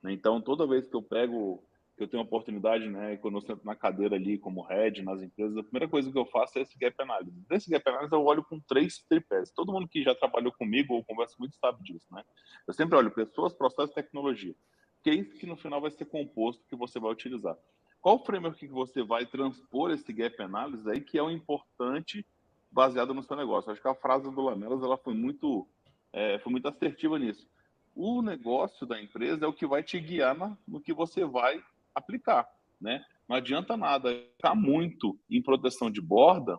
Né? 0.00 0.12
Então, 0.12 0.40
toda 0.40 0.68
vez 0.68 0.86
que 0.86 0.94
eu 0.94 1.02
pego, 1.02 1.60
que 1.96 2.02
eu 2.02 2.08
tenho 2.08 2.22
oportunidade, 2.22 2.88
né, 2.88 3.16
quando 3.18 3.36
eu 3.36 3.40
sento 3.40 3.64
na 3.64 3.76
cadeira 3.76 4.16
ali 4.16 4.36
como 4.36 4.62
head 4.62 5.02
nas 5.02 5.22
empresas, 5.22 5.56
a 5.56 5.62
primeira 5.62 5.88
coisa 5.88 6.10
que 6.10 6.18
eu 6.18 6.26
faço 6.26 6.58
é 6.58 6.62
esse 6.62 6.76
gap 6.76 6.94
analysis. 7.00 7.44
Desse 7.48 7.70
gap 7.70 7.88
analysis 7.88 8.12
eu 8.12 8.24
olho 8.24 8.42
com 8.42 8.58
três 8.60 9.04
tripés. 9.08 9.50
Todo 9.52 9.72
mundo 9.72 9.86
que 9.86 10.02
já 10.02 10.14
trabalhou 10.14 10.52
comigo 10.52 10.94
ou 10.94 11.04
conversa 11.04 11.36
muito 11.38 11.56
sabe 11.56 11.82
disso, 11.84 12.06
né? 12.10 12.24
Eu 12.66 12.74
sempre 12.74 12.96
olho 12.96 13.10
pessoas, 13.10 13.52
processos 13.52 13.92
e 13.92 13.94
tecnologia. 13.94 14.54
Que 15.02 15.10
é 15.10 15.14
isso 15.14 15.36
que 15.38 15.46
no 15.46 15.56
final 15.56 15.80
vai 15.80 15.90
ser 15.90 16.06
composto 16.06 16.66
que 16.68 16.74
você 16.74 16.98
vai 16.98 17.12
utilizar. 17.12 17.56
Qual 18.00 18.24
framework 18.24 18.58
que 18.58 18.72
você 18.72 19.02
vai 19.02 19.24
transpor 19.24 19.90
esse 19.90 20.12
gap 20.12 20.42
analysis 20.42 20.86
aí 20.86 21.00
que 21.00 21.16
é 21.16 21.22
o 21.22 21.30
importante 21.30 22.26
baseado 22.74 23.14
no 23.14 23.22
seu 23.22 23.36
negócio. 23.36 23.70
Acho 23.70 23.80
que 23.80 23.88
a 23.88 23.94
frase 23.94 24.28
do 24.28 24.42
Lamelas 24.42 24.82
ela 24.82 24.98
foi 24.98 25.14
muito, 25.14 25.66
é, 26.12 26.40
foi 26.40 26.50
muito 26.50 26.66
assertiva 26.66 27.18
nisso. 27.18 27.48
O 27.94 28.20
negócio 28.20 28.84
da 28.84 29.00
empresa 29.00 29.44
é 29.44 29.48
o 29.48 29.52
que 29.52 29.64
vai 29.64 29.84
te 29.84 30.00
guiar 30.00 30.36
no 30.66 30.80
que 30.80 30.92
você 30.92 31.24
vai 31.24 31.62
aplicar, 31.94 32.48
né? 32.80 33.04
Não 33.28 33.36
adianta 33.36 33.76
nada 33.76 34.10
ficar 34.36 34.54
muito 34.54 35.18
em 35.30 35.40
proteção 35.40 35.90
de 35.90 36.00
borda, 36.00 36.58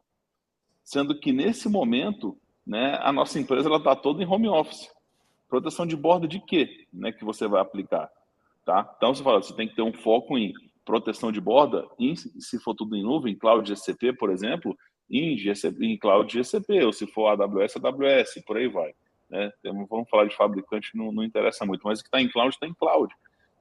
sendo 0.83 1.19
que 1.19 1.31
nesse 1.31 1.69
momento, 1.69 2.37
né, 2.65 2.97
a 3.01 3.11
nossa 3.11 3.39
empresa 3.39 3.67
ela 3.67 3.77
está 3.77 3.95
toda 3.95 4.23
em 4.23 4.27
home 4.27 4.47
office. 4.47 4.89
Proteção 5.47 5.85
de 5.85 5.95
borda 5.95 6.27
de 6.27 6.39
quê, 6.39 6.87
né, 6.91 7.11
que 7.11 7.23
você 7.23 7.47
vai 7.47 7.61
aplicar, 7.61 8.09
tá? 8.65 8.91
Então 8.97 9.13
você 9.13 9.23
fala, 9.23 9.41
você 9.41 9.55
tem 9.55 9.67
que 9.67 9.75
ter 9.75 9.83
um 9.83 9.93
foco 9.93 10.37
em 10.37 10.53
proteção 10.83 11.31
de 11.31 11.39
borda, 11.39 11.87
em, 11.99 12.15
se 12.15 12.59
for 12.59 12.73
tudo 12.75 12.95
em 12.95 13.03
nuvem, 13.03 13.35
cloud 13.35 13.67
GCP, 13.67 14.13
por 14.13 14.31
exemplo, 14.31 14.77
em, 15.09 15.37
GCP, 15.37 15.85
em 15.85 15.97
cloud 15.97 16.31
GCP, 16.31 16.83
ou 16.83 16.93
se 16.93 17.05
for 17.07 17.27
AWS, 17.27 17.75
AWS, 17.77 18.43
por 18.45 18.57
aí 18.57 18.67
vai. 18.67 18.93
Né? 19.29 19.51
Vamos 19.89 20.09
falar 20.09 20.25
de 20.25 20.35
fabricante, 20.35 20.95
não, 20.95 21.11
não 21.11 21.23
interessa 21.23 21.65
muito, 21.65 21.81
mas 21.83 21.99
o 21.99 22.03
que 22.03 22.07
está 22.07 22.21
em 22.21 22.29
cloud, 22.29 22.53
está 22.53 22.67
em 22.67 22.73
cloud. 22.73 23.13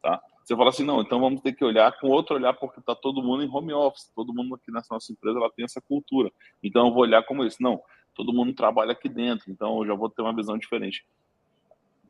Tá? 0.03 0.23
Você 0.45 0.55
fala 0.55 0.69
assim, 0.69 0.85
não, 0.85 1.01
então 1.01 1.19
vamos 1.19 1.41
ter 1.41 1.55
que 1.55 1.65
olhar 1.65 1.91
com 1.99 2.09
outro 2.09 2.37
olhar, 2.37 2.53
porque 2.53 2.79
está 2.79 2.95
todo 2.95 3.23
mundo 3.23 3.43
em 3.43 3.49
home 3.49 3.73
office, 3.73 4.13
todo 4.15 4.35
mundo 4.35 4.55
aqui 4.55 4.71
nessa 4.71 4.93
nossa 4.93 5.11
empresa 5.11 5.39
ela 5.39 5.51
tem 5.51 5.65
essa 5.65 5.81
cultura. 5.81 6.31
Então 6.63 6.87
eu 6.87 6.93
vou 6.93 7.03
olhar 7.03 7.25
como 7.25 7.45
isso. 7.45 7.63
Não, 7.63 7.81
todo 8.15 8.33
mundo 8.33 8.53
trabalha 8.53 8.93
aqui 8.93 9.09
dentro, 9.09 9.51
então 9.51 9.79
eu 9.79 9.87
já 9.87 9.95
vou 9.95 10.11
ter 10.11 10.21
uma 10.21 10.37
visão 10.37 10.59
diferente. 10.59 11.07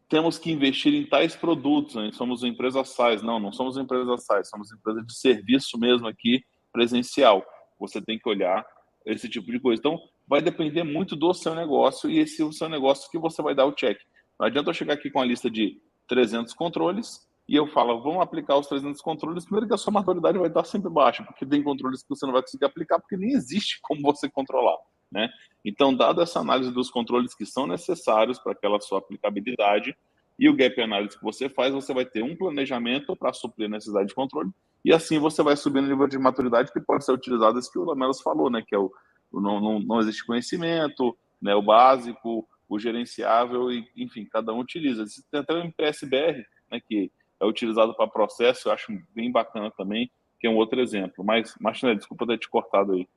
Temos 0.09 0.37
que 0.37 0.51
investir 0.51 0.93
em 0.93 1.07
tais 1.07 1.37
produtos, 1.37 1.95
né? 1.95 2.11
somos 2.13 2.43
uma 2.43 2.49
empresa 2.49 2.83
SaaS. 2.85 3.23
Não, 3.23 3.39
não 3.39 3.53
somos 3.53 3.77
uma 3.77 3.85
empresa 3.85 4.17
SaaS, 4.19 4.51
somos 4.51 4.71
uma 4.71 4.79
empresa 4.79 5.03
de 5.03 5.17
serviço 5.17 5.79
mesmo 5.79 6.09
aqui, 6.09 6.45
presencial. 6.73 7.45
Você 7.79 8.03
tem 8.03 8.19
que 8.19 8.29
olhar 8.29 8.67
esse 9.07 9.29
tipo 9.29 9.51
de 9.51 9.61
coisa. 9.61 9.79
Então, 9.79 9.99
vai 10.27 10.43
depender 10.43 10.83
muito 10.83 11.15
do 11.15 11.33
seu 11.33 11.55
negócio 11.55 12.11
e 12.11 12.19
esse 12.19 12.43
é 12.43 12.45
o 12.45 12.53
seu 12.53 12.69
negócio 12.69 13.11
que 13.11 13.19
você 13.19 13.41
vai 13.41 13.55
dar 13.55 13.67
o 13.67 13.73
check. 13.73 13.99
Não 14.39 14.47
adianta 14.47 14.71
eu 14.71 14.75
chegar 14.75 14.95
aqui 14.95 15.09
com 15.09 15.21
a 15.21 15.25
lista 15.25 15.49
de 15.49 15.81
300 16.09 16.53
controles 16.53 17.27
e 17.49 17.55
eu 17.57 17.67
falo, 17.67 18.03
vamos 18.03 18.23
aplicar 18.23 18.57
os 18.57 18.67
300 18.67 19.01
controles, 19.01 19.45
primeiro 19.45 19.69
que 19.69 19.75
a 19.75 19.79
sua 19.79 19.93
maturidade 19.93 20.39
vai 20.39 20.49
estar 20.49 20.65
sempre 20.65 20.91
baixa, 20.91 21.23
porque 21.23 21.45
tem 21.45 21.63
controles 21.63 22.03
que 22.03 22.09
você 22.09 22.25
não 22.25 22.33
vai 22.33 22.43
conseguir 22.43 22.65
aplicar, 22.65 22.99
porque 22.99 23.17
nem 23.17 23.33
existe 23.33 23.79
como 23.83 24.01
você 24.01 24.29
controlar, 24.29 24.79
né? 25.11 25.29
Então, 25.65 25.95
dada 25.95 26.23
essa 26.23 26.41
análise 26.41 26.73
dos 26.73 26.91
controles 26.91 27.35
que 27.35 27.45
são 27.45 27.67
necessários 27.67 28.39
para 28.39 28.53
aquela 28.53 28.81
sua 28.81 28.99
aplicabilidade 28.99 29.97
e 30.39 30.49
o 30.49 30.57
gap 30.57 30.81
analysis 30.81 31.17
que 31.17 31.25
você 31.25 31.49
faz, 31.49 31.73
você 31.73 31.93
vai 31.93 32.05
ter 32.05 32.23
um 32.23 32.35
planejamento 32.35 33.15
para 33.15 33.33
suprir 33.33 33.67
a 33.67 33.71
necessidade 33.71 34.09
de 34.09 34.15
controle 34.15 34.51
e 34.85 34.93
assim 34.93 35.19
você 35.19 35.43
vai 35.43 35.57
subir 35.57 35.81
no 35.81 35.89
nível 35.89 36.07
de 36.07 36.19
maturidade 36.19 36.71
que 36.71 36.81
pode 36.81 37.05
ser 37.05 37.13
utilizado, 37.13 37.59
isso 37.59 37.73
que 37.73 37.79
o 37.79 37.85
Lamelas 37.85 38.21
falou, 38.21 38.51
né? 38.51 38.63
Que 38.67 38.75
é 38.75 38.79
o, 38.79 38.93
o 39.33 39.41
não, 39.41 39.59
não, 39.59 39.81
não 39.81 40.01
existe 40.01 40.27
conhecimento, 40.27 41.17
né? 41.41 41.55
O 41.55 41.63
básico, 41.63 42.47
o 42.69 42.79
gerenciável 42.79 43.73
e, 43.73 43.89
enfim, 43.97 44.27
cada 44.27 44.53
um 44.53 44.59
utiliza. 44.59 45.05
Tem 45.31 45.41
até 45.41 45.55
o 45.55 45.59
MPSBR, 45.59 46.45
né? 46.71 46.81
Que 46.87 47.11
é 47.45 47.49
utilizado 47.49 47.95
para 47.95 48.07
processo, 48.07 48.69
eu 48.69 48.73
acho 48.73 48.93
bem 49.15 49.31
bacana 49.31 49.71
também, 49.71 50.11
que 50.41 50.47
é 50.47 50.51
um 50.51 50.57
outro 50.57 50.81
exemplo. 50.81 51.25
Mas, 51.25 51.55
Martinelli, 51.61 51.99
desculpa 51.99 52.27
ter 52.27 52.39
te 52.39 52.49
cortado 52.49 52.93
aí. 52.93 53.09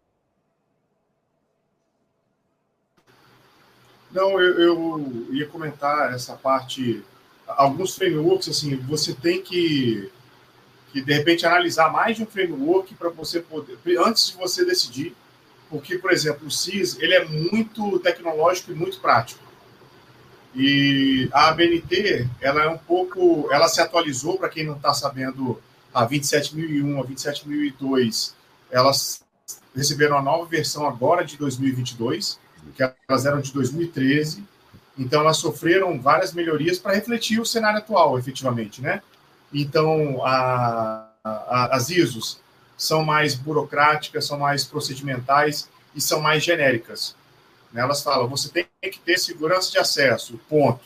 Não, 4.12 4.40
eu, 4.40 4.60
eu, 4.60 5.28
ia 5.32 5.48
comentar 5.48 6.14
essa 6.14 6.36
parte. 6.36 7.04
Alguns 7.48 7.96
frameworks, 7.96 8.50
assim, 8.50 8.76
você 8.76 9.14
tem 9.14 9.42
que, 9.42 10.12
que 10.92 11.02
de 11.02 11.14
repente 11.14 11.46
analisar 11.46 11.92
mais 11.92 12.18
de 12.18 12.24
um 12.24 12.26
framework 12.26 12.94
para 12.96 13.10
você 13.10 13.40
poder, 13.40 13.78
antes 14.00 14.32
de 14.32 14.38
você 14.38 14.66
decidir, 14.66 15.16
porque, 15.70 15.98
por 15.98 16.12
exemplo, 16.12 16.48
o 16.48 16.52
CIS 16.52 17.00
ele 17.00 17.14
é 17.14 17.26
muito 17.26 18.00
tecnológico 18.00 18.72
e 18.72 18.76
muito 18.76 19.00
prático. 19.00 19.47
E 20.60 21.30
a 21.32 21.50
ABNT, 21.50 22.28
ela 22.42 22.64
é 22.64 22.68
um 22.68 22.80
pouco, 22.80 23.48
ela 23.52 23.68
se 23.68 23.80
atualizou, 23.80 24.40
para 24.40 24.50
quem 24.50 24.66
não 24.66 24.76
está 24.76 24.92
sabendo, 24.92 25.62
a 25.94 26.04
27001, 26.04 27.00
a 27.00 27.04
27002, 27.04 28.36
elas 28.72 29.22
receberam 29.76 30.18
a 30.18 30.22
nova 30.22 30.46
versão 30.46 30.88
agora 30.88 31.24
de 31.24 31.38
2022, 31.38 32.40
que 32.76 32.82
elas 33.08 33.28
eram 33.28 33.40
de 33.40 33.54
2013. 33.54 34.44
Então, 34.98 35.22
elas 35.22 35.38
sofreram 35.38 36.02
várias 36.02 36.34
melhorias 36.34 36.80
para 36.80 36.96
refletir 36.96 37.40
o 37.40 37.46
cenário 37.46 37.78
atual, 37.78 38.18
efetivamente, 38.18 38.82
né? 38.82 39.04
Então, 39.54 40.26
a, 40.26 41.08
a, 41.24 41.76
as 41.76 41.92
ISOs 41.92 42.42
são 42.76 43.06
mais 43.06 43.36
burocráticas, 43.36 44.26
são 44.26 44.40
mais 44.40 44.66
procedimentais 44.66 45.70
e 45.96 46.02
são 46.02 46.20
mais 46.20 46.44
genéricas. 46.44 47.16
Né? 47.72 47.82
Elas 47.82 48.02
falam, 48.02 48.28
você 48.28 48.50
tem 48.50 48.66
que 48.82 49.00
ter 49.00 49.18
segurança 49.18 49.72
de 49.72 49.78
acesso, 49.78 50.40
ponto. 50.50 50.84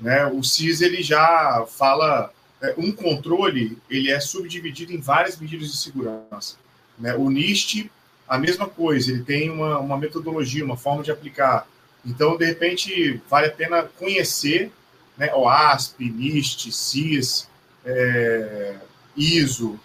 Né? 0.00 0.26
O 0.26 0.42
CIS 0.42 0.80
ele 0.80 1.02
já 1.02 1.64
fala, 1.68 2.32
é, 2.62 2.74
um 2.76 2.92
controle 2.92 3.78
ele 3.88 4.10
é 4.10 4.20
subdividido 4.20 4.92
em 4.92 5.00
várias 5.00 5.38
medidas 5.38 5.70
de 5.70 5.76
segurança. 5.76 6.56
Né? 6.98 7.14
O 7.14 7.30
NIST, 7.30 7.90
a 8.28 8.38
mesma 8.38 8.68
coisa, 8.68 9.10
ele 9.10 9.22
tem 9.22 9.50
uma, 9.50 9.78
uma 9.78 9.96
metodologia, 9.96 10.64
uma 10.64 10.76
forma 10.76 11.02
de 11.02 11.10
aplicar. 11.10 11.66
Então, 12.04 12.36
de 12.36 12.44
repente, 12.44 13.22
vale 13.28 13.48
a 13.48 13.52
pena 13.52 13.82
conhecer 13.82 14.70
né, 15.16 15.34
OASP, 15.34 16.04
NIST, 16.10 16.70
CIS, 16.70 17.48
é, 17.84 18.76
ISO. 19.16 19.78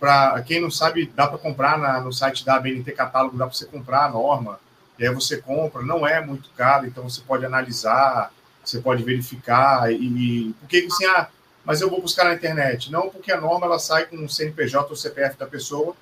Para 0.00 0.40
quem 0.42 0.60
não 0.60 0.70
sabe, 0.70 1.10
dá 1.14 1.26
para 1.26 1.38
comprar 1.38 1.78
na, 1.78 2.00
no 2.00 2.12
site 2.12 2.44
da 2.44 2.56
ABNT 2.56 2.90
Catálogo, 2.92 3.36
dá 3.36 3.46
para 3.46 3.54
você 3.54 3.66
comprar 3.66 4.06
a 4.06 4.10
norma 4.10 4.58
e 4.98 5.06
aí 5.06 5.14
você 5.14 5.38
compra, 5.38 5.82
não 5.82 6.06
é 6.06 6.24
muito 6.24 6.50
caro, 6.56 6.86
então 6.86 7.08
você 7.08 7.20
pode 7.20 7.44
analisar, 7.44 8.32
você 8.64 8.80
pode 8.80 9.02
verificar 9.02 9.92
e 9.92 10.54
porque 10.60 10.86
assim, 10.90 11.06
ah, 11.06 11.28
mas 11.64 11.80
eu 11.80 11.90
vou 11.90 12.00
buscar 12.00 12.24
na 12.24 12.34
internet. 12.34 12.90
Não, 12.90 13.10
porque 13.10 13.30
a 13.30 13.40
norma 13.40 13.66
ela 13.66 13.78
sai 13.78 14.06
com 14.06 14.16
o 14.24 14.28
CNPJ 14.28 14.88
ou 14.88 14.96
CPF 14.96 15.38
da 15.38 15.46
pessoa, 15.46 15.94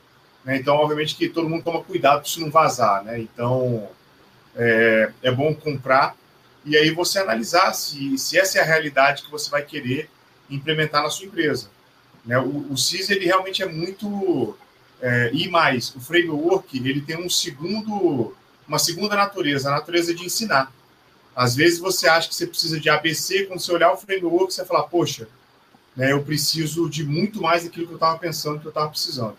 né? 0.45 0.57
Então, 0.57 0.77
obviamente 0.77 1.17
que 1.17 1.29
todo 1.29 1.49
mundo 1.49 1.65
toma 1.65 1.83
cuidado 1.83 2.21
para 2.21 2.29
isso 2.29 2.41
não 2.41 2.51
vazar, 2.51 3.03
né? 3.05 3.19
Então, 3.19 3.89
é, 4.55 5.11
é 5.23 5.31
bom 5.31 5.55
comprar 5.55 6.17
e 6.65 6.77
aí 6.77 6.91
você 6.91 7.19
analisar 7.19 7.73
se, 7.75 8.19
se 8.19 8.39
essa 8.39 8.59
é 8.59 8.63
a 8.63 8.65
realidade 8.65 9.23
que 9.23 9.31
você 9.31 9.49
vai 9.51 9.63
querer 9.63 10.11
implementar 10.51 11.03
na 11.03 11.11
sua 11.11 11.27
empresa. 11.27 11.71
Né? 12.25 12.39
O, 12.39 12.73
o 12.73 12.77
CIS 12.77 13.11
ele 13.11 13.25
realmente 13.25 13.63
é 13.63 13.67
muito 13.67 14.57
é, 15.01 15.31
e 15.33 15.49
mais 15.49 15.95
o 15.95 16.01
framework 16.01 16.77
ele 16.77 17.01
tem 17.01 17.17
um 17.17 17.31
segundo 17.31 18.35
uma 18.67 18.79
segunda 18.79 19.17
natureza, 19.17 19.69
a 19.69 19.73
natureza 19.73 20.15
de 20.15 20.25
ensinar. 20.25 20.73
Às 21.35 21.55
vezes 21.55 21.79
você 21.79 22.09
acha 22.09 22.29
que 22.29 22.35
você 22.35 22.47
precisa 22.47 22.81
de 22.81 22.89
ABC, 22.89 23.45
quando 23.45 23.61
você 23.61 23.73
olhar 23.73 23.93
o 23.93 23.97
framework, 23.97 24.53
você 24.53 24.63
vai 24.63 24.69
falar, 24.69 24.83
poxa, 24.85 25.29
né, 25.95 26.13
eu 26.13 26.23
preciso 26.23 26.89
de 26.89 27.05
muito 27.05 27.41
mais 27.41 27.65
daquilo 27.65 27.87
que 27.87 27.93
eu 27.93 27.97
estava 27.97 28.19
pensando 28.19 28.61
que 28.61 28.67
eu 28.67 28.71
estava 28.71 28.89
precisando. 28.89 29.37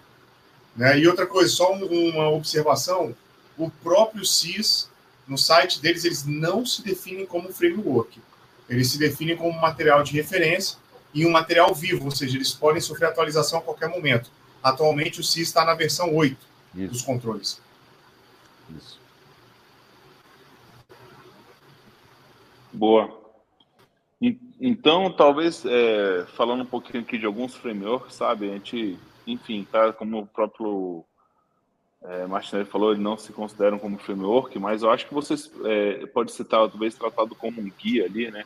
Né? 0.76 1.00
E 1.00 1.08
outra 1.08 1.26
coisa, 1.26 1.50
só 1.50 1.74
uma 1.74 2.30
observação, 2.30 3.16
o 3.58 3.70
próprio 3.70 4.24
CIS, 4.24 4.90
no 5.28 5.38
site 5.38 5.82
deles, 5.82 6.06
eles 6.06 6.24
não 6.26 6.66
se 6.66 6.84
definem 6.84 7.26
como 7.26 7.52
framework. 7.52 8.22
Eles 8.70 8.92
se 8.92 9.00
definem 9.00 9.36
como 9.36 9.60
material 9.60 10.04
de 10.04 10.14
referência 10.14 10.78
e 11.14 11.26
um 11.26 11.32
material 11.32 11.74
vivo, 11.74 12.06
ou 12.06 12.12
seja, 12.12 12.38
eles 12.38 12.54
podem 12.54 12.82
sofrer 12.82 13.08
atualização 13.08 13.60
a 13.60 13.62
qualquer 13.62 13.90
momento. 13.90 14.30
Atualmente 14.62 15.20
o 15.20 15.24
CIS 15.24 15.48
está 15.48 15.66
na 15.66 15.74
versão 15.74 16.14
8 16.16 16.38
Isso. 16.76 16.92
dos 16.92 17.02
controles. 17.02 17.60
Isso. 18.78 18.97
Boa. 22.74 23.28
Então, 24.60 25.12
talvez, 25.12 25.64
é, 25.66 26.26
falando 26.36 26.64
um 26.64 26.66
pouquinho 26.66 27.04
aqui 27.04 27.18
de 27.18 27.26
alguns 27.26 27.56
frameworks, 27.56 28.16
sabe? 28.16 28.50
A 28.50 28.54
gente, 28.54 28.98
enfim, 29.28 29.68
tá, 29.72 29.94
como 29.94 30.20
o 30.20 30.28
próprio 30.28 31.06
é, 32.04 32.26
Martinelli 32.26 32.68
falou, 32.68 32.92
eles 32.92 33.04
não 33.04 33.18
se 33.18 33.32
consideram 33.32 33.78
como 33.78 34.00
framework, 34.00 34.58
mas 34.58 34.82
eu 34.82 34.90
acho 34.90 35.08
que 35.08 35.14
vocês 35.14 35.52
é, 35.64 36.06
pode 36.08 36.32
ser 36.32 36.46
talvez 36.46 36.96
tratado 36.96 37.36
como 37.36 37.62
um 37.62 37.70
guia 37.70 38.06
ali, 38.06 38.32
né? 38.32 38.44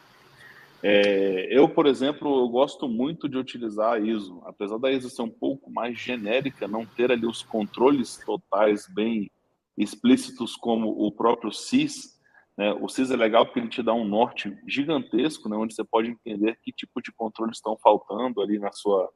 É, 0.84 1.48
eu, 1.52 1.70
por 1.70 1.86
exemplo, 1.86 2.40
eu 2.40 2.50
gosto 2.50 2.90
muito 2.90 3.30
de 3.30 3.38
utilizar 3.38 3.94
a 3.94 4.00
ISO, 4.00 4.42
apesar 4.46 4.80
da 4.80 4.92
ISO 4.92 5.10
ser 5.10 5.22
um 5.22 5.30
pouco 5.30 5.72
mais 5.72 5.98
genérica, 5.98 6.68
não 6.68 6.86
ter 6.86 7.12
ali 7.12 7.26
os 7.26 7.44
controles 7.44 8.18
totais 8.26 8.88
bem 8.88 9.30
explícitos 9.78 10.56
como 10.56 10.90
o 10.90 11.12
próprio 11.12 11.52
CIS, 11.52 12.20
né? 12.58 12.74
O 12.74 12.88
CIS 12.90 13.12
é 13.12 13.16
legal 13.16 13.46
porque 13.46 13.60
ele 13.60 13.70
te 13.70 13.82
dá 13.82 13.94
um 13.94 14.04
norte 14.04 14.58
gigantesco, 14.68 15.48
né? 15.48 15.56
onde 15.56 15.74
você 15.74 15.84
pode 15.84 16.10
entender 16.10 16.58
que 16.62 16.72
tipo 16.72 17.02
de 17.02 17.12
controles 17.12 17.58
estão 17.58 17.78
faltando 17.78 18.42
ali 18.42 18.60
na 18.60 18.72
sua 18.72 19.10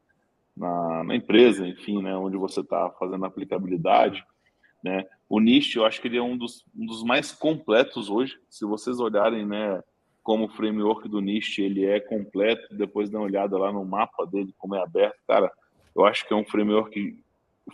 na, 0.55 1.03
na 1.03 1.15
empresa, 1.15 1.67
enfim, 1.67 2.01
né? 2.01 2.15
onde 2.15 2.37
você 2.37 2.61
está 2.61 2.89
fazendo 2.91 3.25
a 3.25 3.27
aplicabilidade. 3.27 4.23
Né? 4.81 5.05
O 5.27 5.39
NIST, 5.39 5.75
eu 5.75 5.85
acho 5.85 5.99
que 5.99 6.07
ele 6.07 6.17
é 6.17 6.23
um 6.23 6.37
dos, 6.37 6.63
um 6.75 6.85
dos 6.85 7.03
mais 7.03 7.31
completos 7.31 8.09
hoje. 8.09 8.39
Se 8.49 8.65
vocês 8.65 8.99
olharem 8.99 9.45
né, 9.45 9.83
como 10.23 10.45
o 10.45 10.49
framework 10.49 11.09
do 11.09 11.19
NIST 11.19 11.59
ele 11.59 11.85
é 11.85 11.99
completo, 11.99 12.73
depois 12.73 13.09
dá 13.09 13.17
uma 13.17 13.25
olhada 13.25 13.57
lá 13.57 13.71
no 13.71 13.83
mapa 13.83 14.25
dele, 14.25 14.55
como 14.57 14.75
é 14.75 14.81
aberto, 14.81 15.17
cara, 15.27 15.51
eu 15.95 16.05
acho 16.05 16.25
que 16.25 16.33
é 16.33 16.37
um 16.37 16.45
framework 16.45 17.17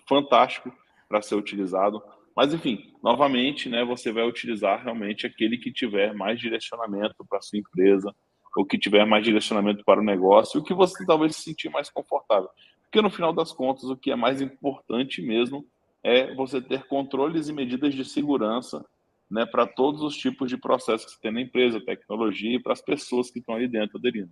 fantástico 0.08 0.72
para 1.08 1.22
ser 1.22 1.36
utilizado. 1.36 2.02
Mas, 2.36 2.54
enfim, 2.54 2.94
novamente, 3.04 3.68
né, 3.70 3.84
você 3.84 4.12
vai 4.12 4.28
utilizar 4.28 4.84
realmente 4.84 5.26
aquele 5.26 5.58
que 5.58 5.72
tiver 5.72 6.14
mais 6.14 6.40
direcionamento 6.40 7.26
para 7.30 7.42
sua 7.42 7.60
empresa, 7.60 8.14
ou 8.56 8.66
que 8.66 8.78
tiver 8.78 9.06
mais 9.06 9.24
direcionamento 9.24 9.84
para 9.84 10.02
o 10.02 10.04
negócio, 10.04 10.60
o 10.60 10.64
que 10.64 10.74
você 10.74 11.06
talvez 11.06 11.36
se 11.36 11.44
sentir 11.44 11.70
mais 11.70 11.90
confortável. 11.90 12.50
Porque 12.84 13.02
no 13.02 13.10
final 13.10 13.32
das 13.32 13.54
contas, 13.54 13.86
o 13.86 13.96
que 13.96 14.12
é 14.12 14.16
mais 14.16 14.42
importante 14.42 15.22
mesmo 15.22 15.66
é 16.04 16.34
você 16.36 16.62
ter 16.62 16.86
controles 16.88 17.48
e 17.48 17.54
medidas 17.54 17.94
de 17.94 18.04
segurança 18.04 18.84
né, 19.30 19.46
para 19.46 19.66
todos 19.66 20.02
os 20.02 20.18
tipos 20.18 20.50
de 20.50 20.58
processos 20.58 21.06
que 21.06 21.14
você 21.14 21.22
tem 21.22 21.32
na 21.32 21.42
empresa, 21.42 21.80
tecnologia 21.80 22.58
e 22.58 22.62
para 22.62 22.74
as 22.74 22.82
pessoas 22.82 23.32
que 23.32 23.40
estão 23.40 23.56
ali 23.56 23.68
dentro 23.68 23.98
aderindo. 23.98 24.32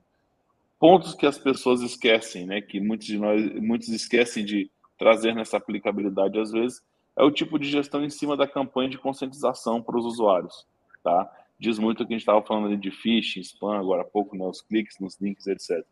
Pontos 0.77 1.13
que 1.13 1.25
as 1.25 1.37
pessoas 1.37 1.81
esquecem, 1.81 2.45
né, 2.45 2.59
que 2.61 2.81
muitos 2.81 3.07
de 3.07 3.17
nós 3.17 3.41
muitos 3.61 3.87
esquecem 3.89 4.43
de 4.43 4.69
trazer 4.97 5.33
nessa 5.33 5.55
aplicabilidade 5.55 6.37
às 6.37 6.51
vezes, 6.51 6.81
é 7.19 7.23
o 7.23 7.29
tipo 7.29 7.59
de 7.59 7.69
gestão 7.69 8.01
em 8.01 8.09
cima 8.09 8.37
da 8.37 8.47
campanha 8.47 8.89
de 8.89 8.97
conscientização 8.97 9.81
para 9.81 9.97
os 9.97 10.05
usuários, 10.05 10.65
tá? 11.03 11.29
Diz 11.59 11.77
muito 11.77 12.01
o 12.01 12.07
que 12.07 12.13
a 12.13 12.15
gente 12.15 12.21
estava 12.21 12.41
falando 12.41 12.67
ali 12.67 12.77
de 12.77 12.91
phishing, 12.91 13.41
spam, 13.41 13.77
agora 13.77 14.03
há 14.03 14.05
pouco, 14.05 14.37
né, 14.37 14.45
os 14.45 14.61
cliques 14.61 14.97
nos 15.01 15.19
links, 15.19 15.45
etc. 15.45 15.85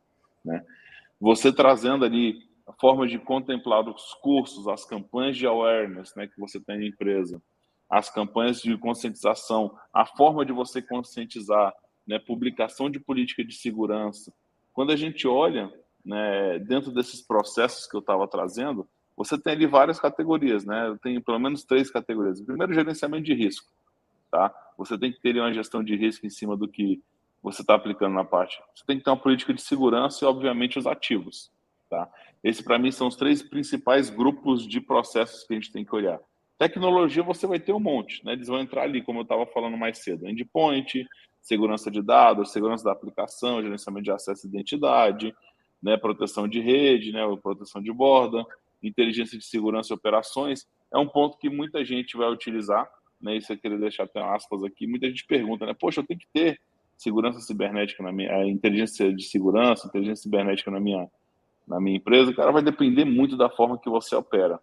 Né? 0.45 0.65
Você 1.19 1.51
trazendo 1.51 2.05
ali 2.05 2.47
a 2.65 2.71
forma 2.71 3.05
de 3.05 3.19
contemplar 3.19 3.85
os 3.89 4.13
cursos, 4.21 4.69
as 4.69 4.85
campanhas 4.85 5.35
de 5.35 5.45
awareness 5.45 6.15
né, 6.15 6.27
que 6.27 6.39
você 6.39 6.61
tem 6.61 6.77
na 6.77 6.85
empresa, 6.85 7.41
as 7.89 8.09
campanhas 8.09 8.61
de 8.61 8.77
conscientização, 8.77 9.77
a 9.93 10.05
forma 10.05 10.45
de 10.45 10.53
você 10.53 10.81
conscientizar, 10.81 11.73
né, 12.07 12.17
publicação 12.19 12.89
de 12.89 13.01
política 13.01 13.43
de 13.43 13.53
segurança. 13.53 14.33
Quando 14.73 14.93
a 14.93 14.95
gente 14.95 15.27
olha 15.27 15.69
né, 16.05 16.59
dentro 16.59 16.89
desses 16.89 17.21
processos 17.21 17.85
que 17.85 17.97
eu 17.97 17.99
estava 17.99 18.25
trazendo, 18.29 18.87
você 19.17 19.35
tem 19.35 19.53
ali 19.53 19.65
várias 19.65 19.99
categorias, 19.99 20.63
né? 20.63 20.87
Eu 20.87 20.97
tenho 20.99 21.19
pelo 21.21 21.39
menos 21.39 21.63
três 21.63 21.89
categorias. 21.89 22.39
Primeiro, 22.39 22.71
gerenciamento 22.71 23.23
de 23.23 23.33
risco, 23.33 23.67
tá? 24.31 24.53
Você 24.77 24.95
tem 24.95 25.11
que 25.11 25.19
ter 25.19 25.35
uma 25.39 25.51
gestão 25.51 25.83
de 25.83 25.95
risco 25.95 26.27
em 26.27 26.29
cima 26.29 26.55
do 26.55 26.67
que 26.67 27.01
você 27.41 27.61
está 27.61 27.73
aplicando 27.73 28.13
na 28.13 28.23
parte. 28.23 28.61
Você 28.75 28.85
tem 28.85 28.99
que 28.99 29.03
ter 29.03 29.09
uma 29.09 29.17
política 29.17 29.53
de 29.53 29.61
segurança 29.61 30.23
e, 30.23 30.27
obviamente, 30.27 30.77
os 30.77 30.85
ativos, 30.85 31.51
tá? 31.89 32.07
Esse, 32.43 32.63
para 32.63 32.77
mim, 32.77 32.91
são 32.91 33.07
os 33.07 33.15
três 33.15 33.41
principais 33.41 34.11
grupos 34.11 34.67
de 34.67 34.79
processos 34.79 35.43
que 35.43 35.53
a 35.53 35.55
gente 35.55 35.71
tem 35.71 35.83
que 35.83 35.95
olhar. 35.95 36.19
Tecnologia, 36.59 37.23
você 37.23 37.47
vai 37.47 37.59
ter 37.59 37.73
um 37.73 37.79
monte, 37.79 38.23
né? 38.23 38.33
Eles 38.33 38.47
vão 38.47 38.59
entrar 38.59 38.83
ali, 38.83 39.01
como 39.01 39.19
eu 39.19 39.23
estava 39.23 39.47
falando 39.47 39.75
mais 39.75 39.97
cedo, 39.97 40.27
endpoint, 40.27 41.07
segurança 41.41 41.89
de 41.89 42.03
dados, 42.03 42.51
segurança 42.51 42.83
da 42.83 42.91
aplicação, 42.91 43.63
gerenciamento 43.63 44.03
de 44.03 44.11
acesso 44.11 44.45
e 44.45 44.49
identidade, 44.49 45.35
né? 45.81 45.97
proteção 45.97 46.47
de 46.47 46.59
rede, 46.59 47.11
né? 47.11 47.21
proteção 47.41 47.81
de 47.81 47.91
borda, 47.91 48.45
inteligência 48.81 49.37
de 49.37 49.45
segurança 49.45 49.93
e 49.93 49.95
operações. 49.95 50.67
É 50.93 50.97
um 50.97 51.07
ponto 51.07 51.37
que 51.37 51.49
muita 51.49 51.83
gente 51.83 52.15
vai 52.15 52.29
utilizar, 52.29 52.89
né? 53.21 53.35
Isso 53.35 53.51
eu 53.51 53.57
queria 53.57 53.77
deixar 53.77 54.03
até 54.03 54.21
aspas 54.21 54.63
aqui. 54.63 54.87
Muita 54.87 55.07
gente 55.07 55.25
pergunta, 55.25 55.65
né? 55.65 55.73
Poxa, 55.73 56.01
eu 56.01 56.05
tenho 56.05 56.19
que 56.19 56.27
ter 56.33 56.59
segurança 56.97 57.39
cibernética 57.39 58.01
na 58.01 58.11
minha, 58.11 58.45
inteligência 58.47 59.13
de 59.13 59.23
segurança, 59.23 59.87
inteligência 59.87 60.23
cibernética 60.23 60.71
na 60.71 60.79
minha 60.79 61.07
na 61.67 61.81
minha 61.81 61.97
empresa, 61.97 62.33
cara, 62.33 62.51
vai 62.51 62.63
depender 62.63 63.03
muito 63.03 63.35
da 63.35 63.49
forma 63.49 63.77
que 63.77 63.89
você 63.89 64.15
opera. 64.15 64.57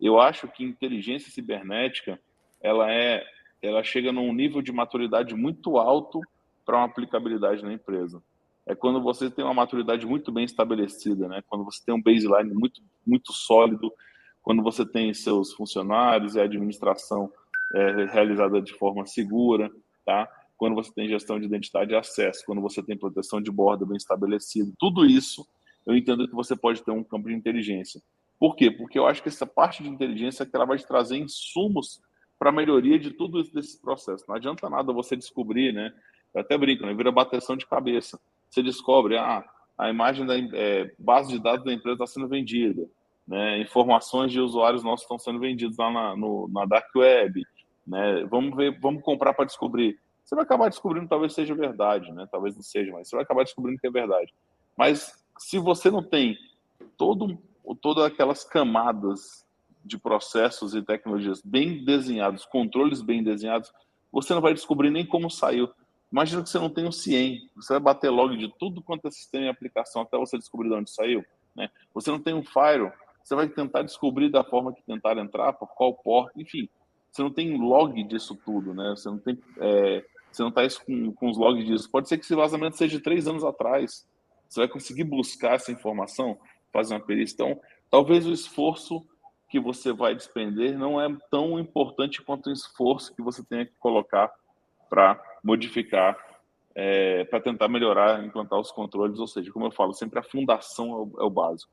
Eu 0.00 0.18
acho 0.18 0.48
que 0.48 0.64
inteligência 0.64 1.30
cibernética, 1.30 2.18
ela 2.62 2.90
é, 2.90 3.22
ela 3.60 3.84
chega 3.84 4.10
num 4.10 4.32
nível 4.32 4.62
de 4.62 4.72
maturidade 4.72 5.34
muito 5.34 5.76
alto 5.76 6.20
para 6.64 6.78
uma 6.78 6.86
aplicabilidade 6.86 7.62
na 7.62 7.74
empresa. 7.74 8.22
É 8.66 8.74
quando 8.74 9.00
você 9.00 9.30
tem 9.30 9.44
uma 9.44 9.54
maturidade 9.54 10.04
muito 10.04 10.32
bem 10.32 10.44
estabelecida, 10.44 11.28
né? 11.28 11.42
Quando 11.46 11.64
você 11.64 11.82
tem 11.84 11.94
um 11.94 12.02
baseline 12.02 12.52
muito 12.52 12.82
muito 13.06 13.32
sólido, 13.32 13.92
quando 14.42 14.62
você 14.62 14.84
tem 14.84 15.14
seus 15.14 15.52
funcionários 15.52 16.34
e 16.34 16.40
a 16.40 16.44
administração 16.44 17.30
é, 17.74 18.04
realizada 18.06 18.60
de 18.60 18.72
forma 18.74 19.06
segura, 19.06 19.70
tá? 20.04 20.28
Quando 20.56 20.74
você 20.74 20.92
tem 20.92 21.08
gestão 21.08 21.38
de 21.38 21.46
identidade 21.46 21.92
e 21.92 21.96
acesso, 21.96 22.44
quando 22.44 22.60
você 22.60 22.82
tem 22.82 22.96
proteção 22.96 23.40
de 23.40 23.50
borda 23.50 23.86
bem 23.86 23.96
estabelecido, 23.96 24.72
tudo 24.78 25.04
isso 25.04 25.46
eu 25.86 25.96
entendo 25.96 26.26
que 26.26 26.34
você 26.34 26.56
pode 26.56 26.82
ter 26.82 26.90
um 26.90 27.04
campo 27.04 27.28
de 27.28 27.34
inteligência. 27.34 28.02
Por 28.38 28.56
quê? 28.56 28.70
Porque 28.70 28.98
eu 28.98 29.06
acho 29.06 29.22
que 29.22 29.28
essa 29.28 29.46
parte 29.46 29.82
de 29.82 29.88
inteligência 29.88 30.42
é 30.42 30.46
que 30.46 30.54
ela 30.54 30.66
vai 30.66 30.76
te 30.76 30.86
trazer 30.86 31.16
insumos 31.16 32.00
para 32.38 32.50
a 32.50 32.52
melhoria 32.52 32.98
de 32.98 33.12
tudo 33.12 33.42
desse 33.44 33.80
processo. 33.80 34.24
Não 34.28 34.34
adianta 34.34 34.68
nada 34.68 34.92
você 34.92 35.16
descobrir, 35.16 35.72
né? 35.72 35.92
Eu 36.34 36.40
até 36.42 36.58
brinco, 36.58 36.84
né? 36.84 36.92
Vira 36.92 37.10
bateção 37.10 37.56
de 37.56 37.66
cabeça. 37.66 38.20
Você 38.56 38.62
descobre, 38.62 39.18
ah, 39.18 39.44
a 39.76 39.90
imagem 39.90 40.24
da 40.24 40.34
é, 40.38 40.90
base 40.98 41.28
de 41.30 41.38
dados 41.38 41.62
da 41.62 41.74
empresa 41.74 42.04
está 42.04 42.06
sendo 42.06 42.26
vendida, 42.26 42.88
né? 43.28 43.60
Informações 43.60 44.32
de 44.32 44.40
usuários 44.40 44.82
nossos 44.82 45.02
estão 45.02 45.18
sendo 45.18 45.38
vendidos 45.38 45.76
lá 45.76 45.90
na, 45.90 46.16
no, 46.16 46.48
na 46.48 46.64
dark 46.64 46.88
web, 46.96 47.44
né? 47.86 48.24
Vamos 48.30 48.56
ver, 48.56 48.80
vamos 48.80 49.02
comprar 49.02 49.34
para 49.34 49.44
descobrir. 49.44 49.98
Você 50.24 50.34
vai 50.34 50.42
acabar 50.42 50.70
descobrindo, 50.70 51.06
talvez 51.06 51.34
seja 51.34 51.54
verdade, 51.54 52.10
né? 52.12 52.26
Talvez 52.32 52.56
não 52.56 52.62
seja, 52.62 52.90
mas 52.92 53.10
você 53.10 53.16
vai 53.16 53.24
acabar 53.24 53.44
descobrindo 53.44 53.78
que 53.78 53.88
é 53.88 53.90
verdade. 53.90 54.32
Mas 54.74 55.22
se 55.36 55.58
você 55.58 55.90
não 55.90 56.02
tem 56.02 56.34
todo, 56.96 57.38
todas 57.82 58.04
aquelas 58.04 58.42
camadas 58.42 59.44
de 59.84 59.98
processos 59.98 60.74
e 60.74 60.80
tecnologias 60.80 61.42
bem 61.44 61.84
desenhados, 61.84 62.46
controles 62.46 63.02
bem 63.02 63.22
desenhados, 63.22 63.70
você 64.10 64.32
não 64.32 64.40
vai 64.40 64.54
descobrir 64.54 64.88
nem 64.88 65.04
como 65.04 65.30
saiu. 65.30 65.68
Imagina 66.10 66.42
que 66.42 66.48
você 66.48 66.58
não 66.58 66.70
tem 66.70 66.86
o 66.86 66.92
CIEM, 66.92 67.50
você 67.56 67.74
vai 67.74 67.80
bater 67.80 68.10
log 68.10 68.36
de 68.36 68.52
tudo 68.58 68.82
quanto 68.82 69.08
é 69.08 69.10
sistema 69.10 69.46
e 69.46 69.48
aplicação 69.48 70.02
até 70.02 70.16
você 70.16 70.38
descobrir 70.38 70.68
de 70.68 70.74
onde 70.74 70.90
saiu. 70.90 71.24
Né? 71.54 71.68
Você 71.92 72.10
não 72.10 72.20
tem 72.20 72.34
um 72.34 72.44
firewall, 72.44 72.92
você 73.22 73.34
vai 73.34 73.48
tentar 73.48 73.82
descobrir 73.82 74.30
da 74.30 74.44
forma 74.44 74.72
que 74.72 74.82
tentar 74.82 75.18
entrar, 75.18 75.52
por 75.52 75.68
qual 75.74 75.92
porta, 75.94 76.40
enfim. 76.40 76.68
Você 77.10 77.22
não 77.22 77.30
tem 77.32 77.56
log 77.56 78.02
disso 78.04 78.38
tudo, 78.44 78.72
né? 78.72 78.90
Você 78.90 79.08
não 79.08 79.18
tem, 79.18 79.36
é, 79.58 80.04
você 80.30 80.42
não 80.42 80.50
está 80.50 80.62
com, 80.84 81.12
com 81.12 81.30
os 81.30 81.36
logs 81.36 81.66
disso. 81.66 81.90
Pode 81.90 82.08
ser 82.08 82.18
que 82.18 82.24
esse 82.24 82.34
vazamento 82.34 82.76
seja 82.76 82.98
de 82.98 83.02
três 83.02 83.26
anos 83.26 83.42
atrás. 83.42 84.06
Você 84.48 84.60
vai 84.60 84.68
conseguir 84.68 85.04
buscar 85.04 85.54
essa 85.54 85.72
informação, 85.72 86.38
fazer 86.72 86.94
uma 86.94 87.00
perícia. 87.00 87.34
Então, 87.34 87.60
talvez 87.90 88.26
o 88.26 88.32
esforço 88.32 89.04
que 89.48 89.58
você 89.58 89.92
vai 89.92 90.14
despender 90.14 90.78
não 90.78 91.00
é 91.00 91.08
tão 91.30 91.58
importante 91.58 92.22
quanto 92.22 92.48
o 92.48 92.52
esforço 92.52 93.14
que 93.14 93.22
você 93.22 93.42
tenha 93.42 93.64
que 93.64 93.74
colocar 93.78 94.30
para 94.88 95.20
modificar, 95.46 96.18
é, 96.74 97.24
para 97.24 97.40
tentar 97.40 97.68
melhorar, 97.68 98.24
implantar 98.24 98.58
os 98.58 98.72
controles. 98.72 99.18
Ou 99.18 99.28
seja, 99.28 99.52
como 99.52 99.66
eu 99.66 99.70
falo, 99.70 99.94
sempre 99.94 100.18
a 100.18 100.22
fundação 100.22 100.90
é 100.90 100.96
o, 100.96 101.22
é 101.22 101.24
o 101.24 101.30
básico. 101.30 101.70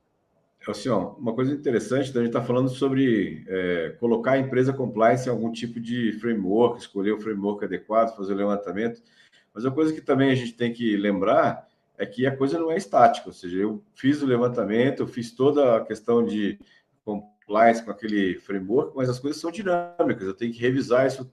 Assim, 0.66 0.88
ó, 0.88 1.10
uma 1.18 1.34
coisa 1.34 1.52
interessante, 1.52 2.08
então 2.08 2.22
a 2.22 2.24
gente 2.24 2.34
está 2.34 2.42
falando 2.42 2.70
sobre 2.70 3.44
é, 3.46 3.96
colocar 4.00 4.32
a 4.32 4.38
empresa 4.38 4.72
compliance 4.72 5.28
em 5.28 5.30
algum 5.30 5.52
tipo 5.52 5.78
de 5.78 6.12
framework, 6.12 6.78
escolher 6.78 7.12
o 7.12 7.20
framework 7.20 7.64
adequado, 7.64 8.16
fazer 8.16 8.32
o 8.32 8.36
levantamento. 8.36 9.02
Mas 9.52 9.64
uma 9.64 9.74
coisa 9.74 9.92
que 9.92 10.00
também 10.00 10.30
a 10.30 10.34
gente 10.34 10.54
tem 10.54 10.72
que 10.72 10.96
lembrar 10.96 11.68
é 11.98 12.06
que 12.06 12.26
a 12.26 12.34
coisa 12.34 12.58
não 12.58 12.72
é 12.72 12.76
estática, 12.76 13.28
ou 13.28 13.32
seja, 13.32 13.58
eu 13.58 13.82
fiz 13.94 14.22
o 14.22 14.26
levantamento, 14.26 15.00
eu 15.00 15.06
fiz 15.06 15.32
toda 15.32 15.76
a 15.76 15.84
questão 15.84 16.24
de 16.24 16.58
compliance 17.04 17.84
com 17.84 17.90
aquele 17.90 18.36
framework, 18.36 18.96
mas 18.96 19.10
as 19.10 19.20
coisas 19.20 19.40
são 19.40 19.50
dinâmicas, 19.50 20.26
eu 20.26 20.34
tenho 20.34 20.52
que 20.52 20.60
revisar 20.60 21.06
isso 21.06 21.30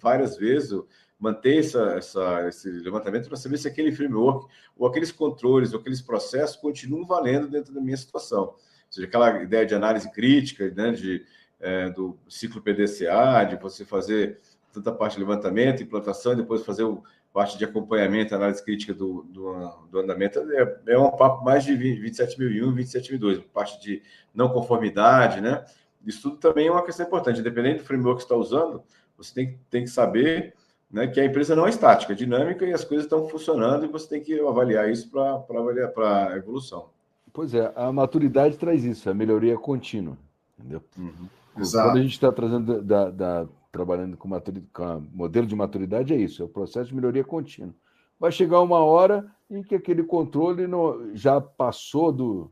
várias 0.00 0.36
vezes, 0.36 0.72
manter 1.18 1.58
essa, 1.58 1.94
essa, 1.94 2.48
esse 2.48 2.70
levantamento 2.70 3.28
para 3.28 3.36
saber 3.36 3.58
se 3.58 3.66
aquele 3.66 3.90
framework 3.90 4.46
ou 4.76 4.86
aqueles 4.86 5.10
controles 5.10 5.72
ou 5.72 5.80
aqueles 5.80 6.00
processos 6.00 6.56
continuam 6.56 7.04
valendo 7.04 7.48
dentro 7.48 7.74
da 7.74 7.80
minha 7.80 7.96
situação. 7.96 8.44
Ou 8.44 8.56
seja, 8.88 9.06
aquela 9.06 9.42
ideia 9.42 9.66
de 9.66 9.74
análise 9.74 10.10
crítica, 10.12 10.70
né, 10.70 10.92
de, 10.92 11.24
é, 11.60 11.90
do 11.90 12.16
ciclo 12.28 12.62
PDCA, 12.62 13.44
de 13.48 13.56
você 13.56 13.84
fazer 13.84 14.38
tanta 14.72 14.92
parte 14.92 15.14
de 15.14 15.20
levantamento, 15.20 15.82
implantação, 15.82 16.32
e 16.32 16.36
depois 16.36 16.64
fazer 16.64 16.84
o 16.84 17.02
parte 17.32 17.58
de 17.58 17.64
acompanhamento, 17.64 18.34
análise 18.34 18.64
crítica 18.64 18.94
do, 18.94 19.22
do, 19.24 19.68
do 19.90 19.98
andamento, 20.00 20.40
é, 20.50 20.80
é, 20.88 20.98
um 20.98 21.10
papo 21.10 21.44
mais 21.44 21.62
de 21.64 21.72
27.001, 21.72 22.74
27.002, 22.74 23.44
parte 23.52 23.80
de 23.80 24.02
não 24.34 24.48
conformidade, 24.48 25.40
né? 25.40 25.64
Isso 26.04 26.22
tudo 26.22 26.38
também 26.38 26.68
é 26.68 26.70
uma 26.70 26.84
questão 26.84 27.06
importante. 27.06 27.40
Independente 27.40 27.78
do 27.78 27.84
framework 27.84 28.22
que 28.22 28.26
você 28.26 28.34
está 28.34 28.36
usando, 28.36 28.82
você 29.16 29.34
tem, 29.34 29.60
tem 29.68 29.84
que 29.84 29.90
saber 29.90 30.54
né, 30.90 31.06
que 31.06 31.20
a 31.20 31.24
empresa 31.24 31.54
não 31.54 31.66
é 31.66 31.70
estática, 31.70 32.12
é 32.12 32.16
dinâmica 32.16 32.64
e 32.64 32.72
as 32.72 32.84
coisas 32.84 33.06
estão 33.06 33.28
funcionando 33.28 33.84
e 33.84 33.88
você 33.88 34.08
tem 34.08 34.22
que 34.22 34.40
avaliar 34.40 34.90
isso 34.90 35.10
para 35.10 35.34
avaliar 35.34 35.90
para 35.90 36.32
a 36.32 36.36
evolução. 36.36 36.90
Pois 37.32 37.54
é, 37.54 37.72
a 37.76 37.92
maturidade 37.92 38.56
traz 38.56 38.84
isso, 38.84 39.08
a 39.08 39.14
melhoria 39.14 39.56
contínua, 39.56 40.16
entendeu? 40.58 40.82
Uhum. 40.96 41.28
Quando 41.54 41.98
a 41.98 42.02
gente 42.02 42.12
está 42.12 42.32
trazendo 42.32 42.82
da, 42.82 43.10
da, 43.10 43.46
trabalhando 43.70 44.16
com, 44.16 44.28
com 44.72 45.06
modelo 45.12 45.46
de 45.46 45.54
maturidade, 45.54 46.14
é 46.14 46.16
isso, 46.16 46.42
é 46.42 46.44
o 46.44 46.48
processo 46.48 46.88
de 46.88 46.94
melhoria 46.94 47.24
contínua. 47.24 47.74
Vai 48.18 48.32
chegar 48.32 48.60
uma 48.60 48.78
hora 48.78 49.30
em 49.50 49.62
que 49.62 49.74
aquele 49.74 50.02
controle 50.02 50.66
não, 50.66 51.14
já 51.14 51.40
passou 51.40 52.12
do. 52.12 52.50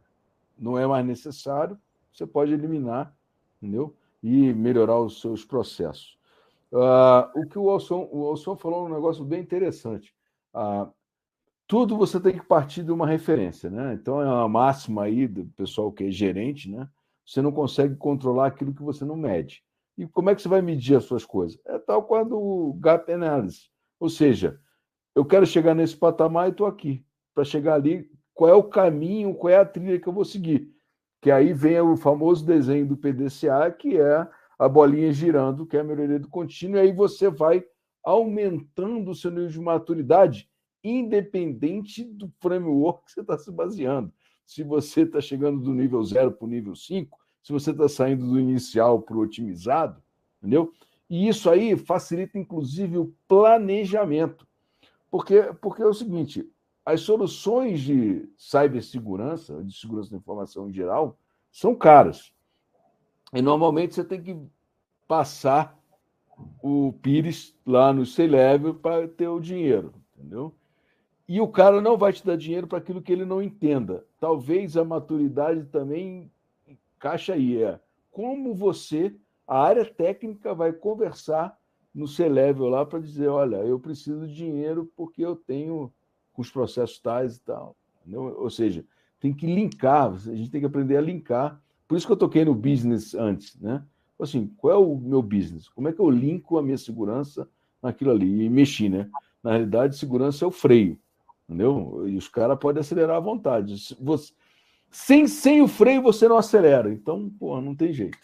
não 0.58 0.78
é 0.78 0.86
mais 0.86 1.04
necessário, 1.04 1.78
você 2.12 2.26
pode 2.26 2.52
eliminar, 2.52 3.14
entendeu? 3.60 3.94
E 4.22 4.52
melhorar 4.52 4.98
os 4.98 5.20
seus 5.20 5.44
processos. 5.44 6.15
Uh, 6.76 7.40
o 7.40 7.46
que 7.46 7.58
o 7.58 7.70
Alson, 7.70 8.08
o 8.12 8.24
Alson 8.26 8.56
falou 8.56 8.86
um 8.86 8.92
negócio 8.92 9.24
bem 9.24 9.40
interessante. 9.40 10.14
Uh, 10.54 10.92
tudo 11.66 11.96
você 11.96 12.20
tem 12.20 12.38
que 12.38 12.44
partir 12.44 12.82
de 12.82 12.92
uma 12.92 13.06
referência, 13.06 13.70
né? 13.70 13.94
Então 13.94 14.20
é 14.20 14.26
uma 14.26 14.48
máxima 14.48 15.04
aí 15.04 15.26
do 15.26 15.46
pessoal 15.56 15.90
que 15.90 16.04
é 16.04 16.10
gerente, 16.10 16.70
né? 16.70 16.88
Você 17.24 17.40
não 17.40 17.50
consegue 17.50 17.96
controlar 17.96 18.48
aquilo 18.48 18.74
que 18.74 18.82
você 18.82 19.04
não 19.04 19.16
mede. 19.16 19.62
E 19.96 20.06
como 20.06 20.30
é 20.30 20.34
que 20.34 20.42
você 20.42 20.48
vai 20.48 20.60
medir 20.60 20.96
as 20.96 21.04
suas 21.04 21.24
coisas? 21.24 21.58
É 21.66 21.78
tal 21.78 22.02
quando 22.02 22.38
o 22.38 22.74
gap 22.74 23.10
analysis. 23.10 23.70
Ou 23.98 24.10
seja, 24.10 24.60
eu 25.14 25.24
quero 25.24 25.46
chegar 25.46 25.74
nesse 25.74 25.96
patamar 25.96 26.48
e 26.48 26.50
estou 26.50 26.66
aqui. 26.66 27.04
Para 27.34 27.44
chegar 27.44 27.74
ali, 27.74 28.10
qual 28.34 28.50
é 28.50 28.54
o 28.54 28.62
caminho, 28.62 29.34
qual 29.34 29.52
é 29.52 29.56
a 29.56 29.64
trilha 29.64 29.98
que 29.98 30.06
eu 30.06 30.12
vou 30.12 30.24
seguir? 30.24 30.76
que 31.26 31.30
aí 31.32 31.52
vem 31.52 31.80
o 31.80 31.96
famoso 31.96 32.46
desenho 32.46 32.86
do 32.86 32.96
PDCA, 32.96 33.68
que 33.76 33.98
é 33.98 34.28
a 34.58 34.68
bolinha 34.68 35.12
girando, 35.12 35.66
que 35.66 35.76
é 35.76 35.80
a 35.80 35.84
melhoria 35.84 36.18
do 36.18 36.28
contínuo, 36.28 36.76
e 36.76 36.80
aí 36.80 36.92
você 36.92 37.28
vai 37.28 37.64
aumentando 38.02 39.10
o 39.10 39.14
seu 39.14 39.30
nível 39.30 39.48
de 39.48 39.60
maturidade, 39.60 40.48
independente 40.82 42.04
do 42.04 42.32
framework 42.40 43.04
que 43.04 43.12
você 43.12 43.20
está 43.20 43.36
se 43.36 43.50
baseando. 43.50 44.12
Se 44.46 44.62
você 44.62 45.02
está 45.02 45.20
chegando 45.20 45.60
do 45.60 45.74
nível 45.74 46.02
0 46.02 46.32
para 46.32 46.44
o 46.44 46.48
nível 46.48 46.76
5, 46.76 47.18
se 47.42 47.52
você 47.52 47.72
está 47.72 47.88
saindo 47.88 48.26
do 48.26 48.38
inicial 48.38 49.02
para 49.02 49.16
o 49.16 49.20
otimizado, 49.20 50.00
entendeu? 50.38 50.72
E 51.08 51.28
isso 51.28 51.50
aí 51.50 51.76
facilita, 51.76 52.38
inclusive, 52.38 52.98
o 52.98 53.14
planejamento. 53.28 54.46
Porque, 55.10 55.42
porque 55.60 55.82
é 55.82 55.86
o 55.86 55.94
seguinte: 55.94 56.48
as 56.84 57.00
soluções 57.00 57.80
de 57.80 58.28
cibersegurança, 58.36 59.62
de 59.64 59.76
segurança 59.76 60.10
da 60.10 60.16
informação 60.16 60.68
em 60.68 60.72
geral, 60.72 61.18
são 61.50 61.74
caras. 61.74 62.32
E 63.36 63.42
normalmente 63.42 63.94
você 63.94 64.02
tem 64.02 64.22
que 64.22 64.36
passar 65.06 65.78
o 66.62 66.92
Pires 67.02 67.54
lá 67.66 67.92
no 67.92 68.06
C-Level 68.06 68.74
para 68.74 69.06
ter 69.06 69.28
o 69.28 69.40
dinheiro, 69.40 69.92
entendeu? 70.16 70.54
E 71.28 71.40
o 71.40 71.48
cara 71.48 71.80
não 71.80 71.98
vai 71.98 72.12
te 72.12 72.24
dar 72.24 72.36
dinheiro 72.36 72.66
para 72.66 72.78
aquilo 72.78 73.02
que 73.02 73.12
ele 73.12 73.24
não 73.24 73.42
entenda. 73.42 74.06
Talvez 74.18 74.76
a 74.76 74.84
maturidade 74.84 75.64
também 75.64 76.30
encaixa 76.66 77.34
aí. 77.34 77.62
É 77.62 77.80
como 78.10 78.54
você, 78.54 79.14
a 79.46 79.60
área 79.60 79.84
técnica, 79.84 80.54
vai 80.54 80.72
conversar 80.72 81.58
no 81.94 82.08
C-Level 82.08 82.68
lá 82.68 82.86
para 82.86 83.00
dizer: 83.00 83.28
olha, 83.28 83.56
eu 83.56 83.78
preciso 83.78 84.26
de 84.26 84.34
dinheiro 84.34 84.90
porque 84.96 85.22
eu 85.22 85.36
tenho 85.36 85.92
os 86.34 86.50
processos 86.50 86.98
tais 86.98 87.36
e 87.36 87.40
tal. 87.42 87.76
Entendeu? 88.00 88.34
Ou 88.38 88.48
seja, 88.48 88.82
tem 89.20 89.34
que 89.34 89.46
linkar, 89.46 90.12
a 90.12 90.34
gente 90.34 90.50
tem 90.50 90.60
que 90.60 90.66
aprender 90.66 90.96
a 90.96 91.02
linkar. 91.02 91.60
Por 91.86 91.96
isso 91.96 92.06
que 92.06 92.12
eu 92.12 92.16
toquei 92.16 92.44
no 92.44 92.54
business 92.54 93.14
antes, 93.14 93.58
né? 93.60 93.82
Assim, 94.18 94.46
qual 94.56 94.72
é 94.72 94.76
o 94.76 94.96
meu 94.96 95.22
business? 95.22 95.68
Como 95.68 95.88
é 95.88 95.92
que 95.92 96.00
eu 96.00 96.10
linko 96.10 96.58
a 96.58 96.62
minha 96.62 96.78
segurança 96.78 97.48
naquilo 97.82 98.10
ali? 98.10 98.44
E 98.44 98.48
mexi, 98.48 98.88
né? 98.88 99.08
Na 99.42 99.52
realidade, 99.52 99.96
segurança 99.96 100.44
é 100.44 100.48
o 100.48 100.50
freio, 100.50 100.98
entendeu? 101.48 102.04
E 102.08 102.16
os 102.16 102.28
caras 102.28 102.58
podem 102.58 102.80
acelerar 102.80 103.16
à 103.16 103.20
vontade. 103.20 103.94
Você, 104.00 104.32
sem, 104.90 105.28
sem 105.28 105.60
o 105.60 105.68
freio, 105.68 106.02
você 106.02 106.26
não 106.26 106.38
acelera. 106.38 106.90
Então, 106.90 107.30
pô, 107.38 107.60
não 107.60 107.74
tem 107.74 107.92
jeito. 107.92 108.18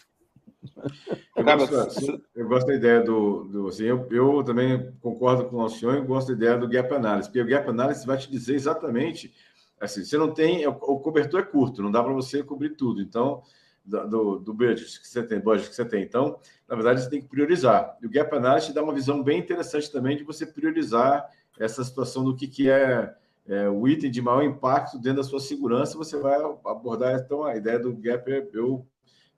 Eu 1.35 1.43
gosto, 1.43 2.23
eu 2.35 2.47
gosto 2.47 2.67
da 2.67 2.75
ideia 2.75 3.01
do. 3.01 3.43
do 3.45 3.67
assim, 3.67 3.83
eu, 3.83 4.07
eu 4.09 4.43
também 4.43 4.93
concordo 5.01 5.45
com 5.45 5.57
o 5.57 5.69
senhor 5.69 5.97
e 5.97 6.01
gosto 6.01 6.27
da 6.27 6.33
ideia 6.33 6.57
do 6.57 6.69
gap 6.69 6.93
analysis, 6.93 7.27
porque 7.27 7.41
o 7.41 7.47
gap 7.47 7.69
analysis 7.69 8.05
vai 8.05 8.17
te 8.17 8.31
dizer 8.31 8.55
exatamente. 8.55 9.33
Assim, 9.79 10.03
você 10.03 10.17
não 10.17 10.33
tem. 10.33 10.65
O 10.67 10.99
cobertor 10.99 11.41
é 11.41 11.43
curto, 11.43 11.81
não 11.81 11.91
dá 11.91 12.01
para 12.03 12.13
você 12.13 12.43
cobrir 12.43 12.71
tudo. 12.71 13.01
Então, 13.01 13.43
do, 13.83 14.39
do 14.39 14.53
budget 14.53 14.99
que 14.99 15.07
você 15.07 15.23
tem, 15.23 15.39
budget 15.39 15.69
que 15.69 15.75
você 15.75 15.85
tem. 15.85 16.03
Então, 16.03 16.39
na 16.67 16.75
verdade, 16.75 17.03
você 17.03 17.09
tem 17.09 17.21
que 17.21 17.27
priorizar. 17.27 17.97
E 18.01 18.05
o 18.05 18.09
gap 18.09 18.33
analysis 18.35 18.73
dá 18.73 18.81
uma 18.81 18.93
visão 18.93 19.21
bem 19.21 19.39
interessante 19.39 19.91
também 19.91 20.17
de 20.17 20.23
você 20.23 20.45
priorizar 20.45 21.29
essa 21.59 21.83
situação 21.83 22.23
do 22.23 22.35
que, 22.35 22.47
que 22.47 22.69
é, 22.69 23.13
é 23.45 23.69
o 23.69 23.87
item 23.87 24.09
de 24.09 24.21
maior 24.21 24.43
impacto 24.43 24.97
dentro 24.97 25.21
da 25.21 25.27
sua 25.27 25.39
segurança. 25.39 25.97
Você 25.97 26.17
vai 26.17 26.39
abordar. 26.65 27.19
Então, 27.19 27.43
a 27.43 27.55
ideia 27.55 27.77
do 27.77 27.93
gap 27.93 28.29
eu 28.53 28.85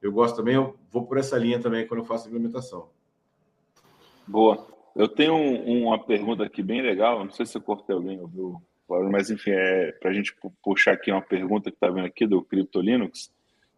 eu 0.05 0.11
gosto 0.11 0.35
também, 0.35 0.53
eu 0.53 0.77
vou 0.91 1.07
por 1.07 1.17
essa 1.17 1.35
linha 1.35 1.59
também 1.59 1.87
quando 1.87 2.01
eu 2.01 2.05
faço 2.05 2.25
a 2.25 2.27
implementação. 2.27 2.89
Boa. 4.27 4.67
Eu 4.95 5.07
tenho 5.07 5.33
um, 5.33 5.87
uma 5.87 5.97
pergunta 5.97 6.43
aqui 6.43 6.61
bem 6.61 6.79
legal, 6.81 7.25
não 7.25 7.31
sei 7.31 7.43
se 7.43 7.57
eu 7.57 7.61
cortei 7.61 7.95
alguém, 7.95 8.21
ouviu, 8.21 8.61
mas 8.87 9.29
enfim, 9.29 9.51
é 9.51 9.91
para 9.93 10.11
a 10.11 10.13
gente 10.13 10.35
puxar 10.63 10.93
aqui 10.93 11.11
uma 11.11 11.21
pergunta 11.21 11.69
que 11.71 11.77
está 11.77 11.89
vindo 11.89 12.05
aqui 12.05 12.25
do 12.27 12.41
Crypto 12.43 12.81
Linux, 12.81 13.31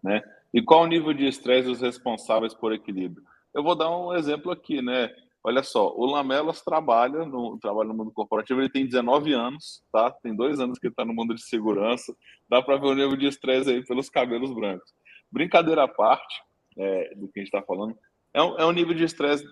né? 0.03 0.22
E 0.53 0.62
qual 0.62 0.84
o 0.84 0.88
nível 0.88 1.14
de 1.14 1.28
estresse 1.28 1.68
dos 1.68 1.82
responsáveis 1.82 2.53
por 2.53 2.74
equilíbrio? 2.74 3.24
Eu 3.53 3.64
vou 3.64 3.76
dar 3.76 3.89
um 3.89 4.14
exemplo 4.16 4.51
aqui, 4.51 4.82
né? 4.82 5.14
Olha 5.43 5.64
só, 5.64 5.93
o 5.95 6.05
Lamelas 6.05 6.62
trabalha 6.62 7.26
no, 7.26 7.58
trabalha 7.58 7.88
no 7.88 7.93
mundo 7.93 8.12
corporativo, 8.12 8.60
ele 8.60 8.70
tem 8.70 8.86
19 8.86 9.34
anos, 9.34 9.82
tá? 9.91 10.12
Tem 10.12 10.36
dois 10.36 10.60
anos 10.60 10.78
que 10.78 10.88
está 10.88 11.05
no 11.05 11.14
mundo 11.14 11.34
de 11.34 11.41
segurança, 11.41 12.14
dá 12.49 12.62
para 12.62 12.78
ver 12.78 12.88
o 12.88 12.93
nível 12.93 13.16
de 13.16 13.28
estresse 13.28 13.70
aí 13.70 13.86
pelos 13.86 14.10
cabelos 14.10 14.53
brancos. 14.53 14.93
Brincadeira 15.32 15.84
à 15.84 15.88
parte 15.88 16.41
é, 16.78 17.16
do 17.16 17.28
que 17.30 17.39
a 17.39 17.43
gente 17.43 17.53
está 17.53 17.62
falando, 17.62 17.97
é 18.34 18.43
um, 18.43 18.60
é 18.60 18.66
um, 18.66 18.72
nível 18.72 18.93
de 18.93 19.03
estresse 19.03 19.45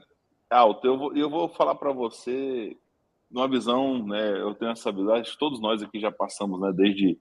alto. 0.49 0.85
Eu 0.85 0.97
vou, 0.97 1.15
eu 1.15 1.29
vou 1.29 1.49
falar 1.49 1.75
para 1.75 1.91
você, 1.91 2.75
numa 3.29 3.47
visão, 3.47 4.05
né, 4.05 4.39
eu 4.39 4.53
tenho 4.55 4.71
essa 4.71 4.89
habilidade, 4.89 5.37
todos 5.37 5.59
nós 5.59 5.81
aqui 5.81 5.99
já 5.99 6.11
passamos, 6.11 6.59
né, 6.59 6.71
desde, 6.73 7.17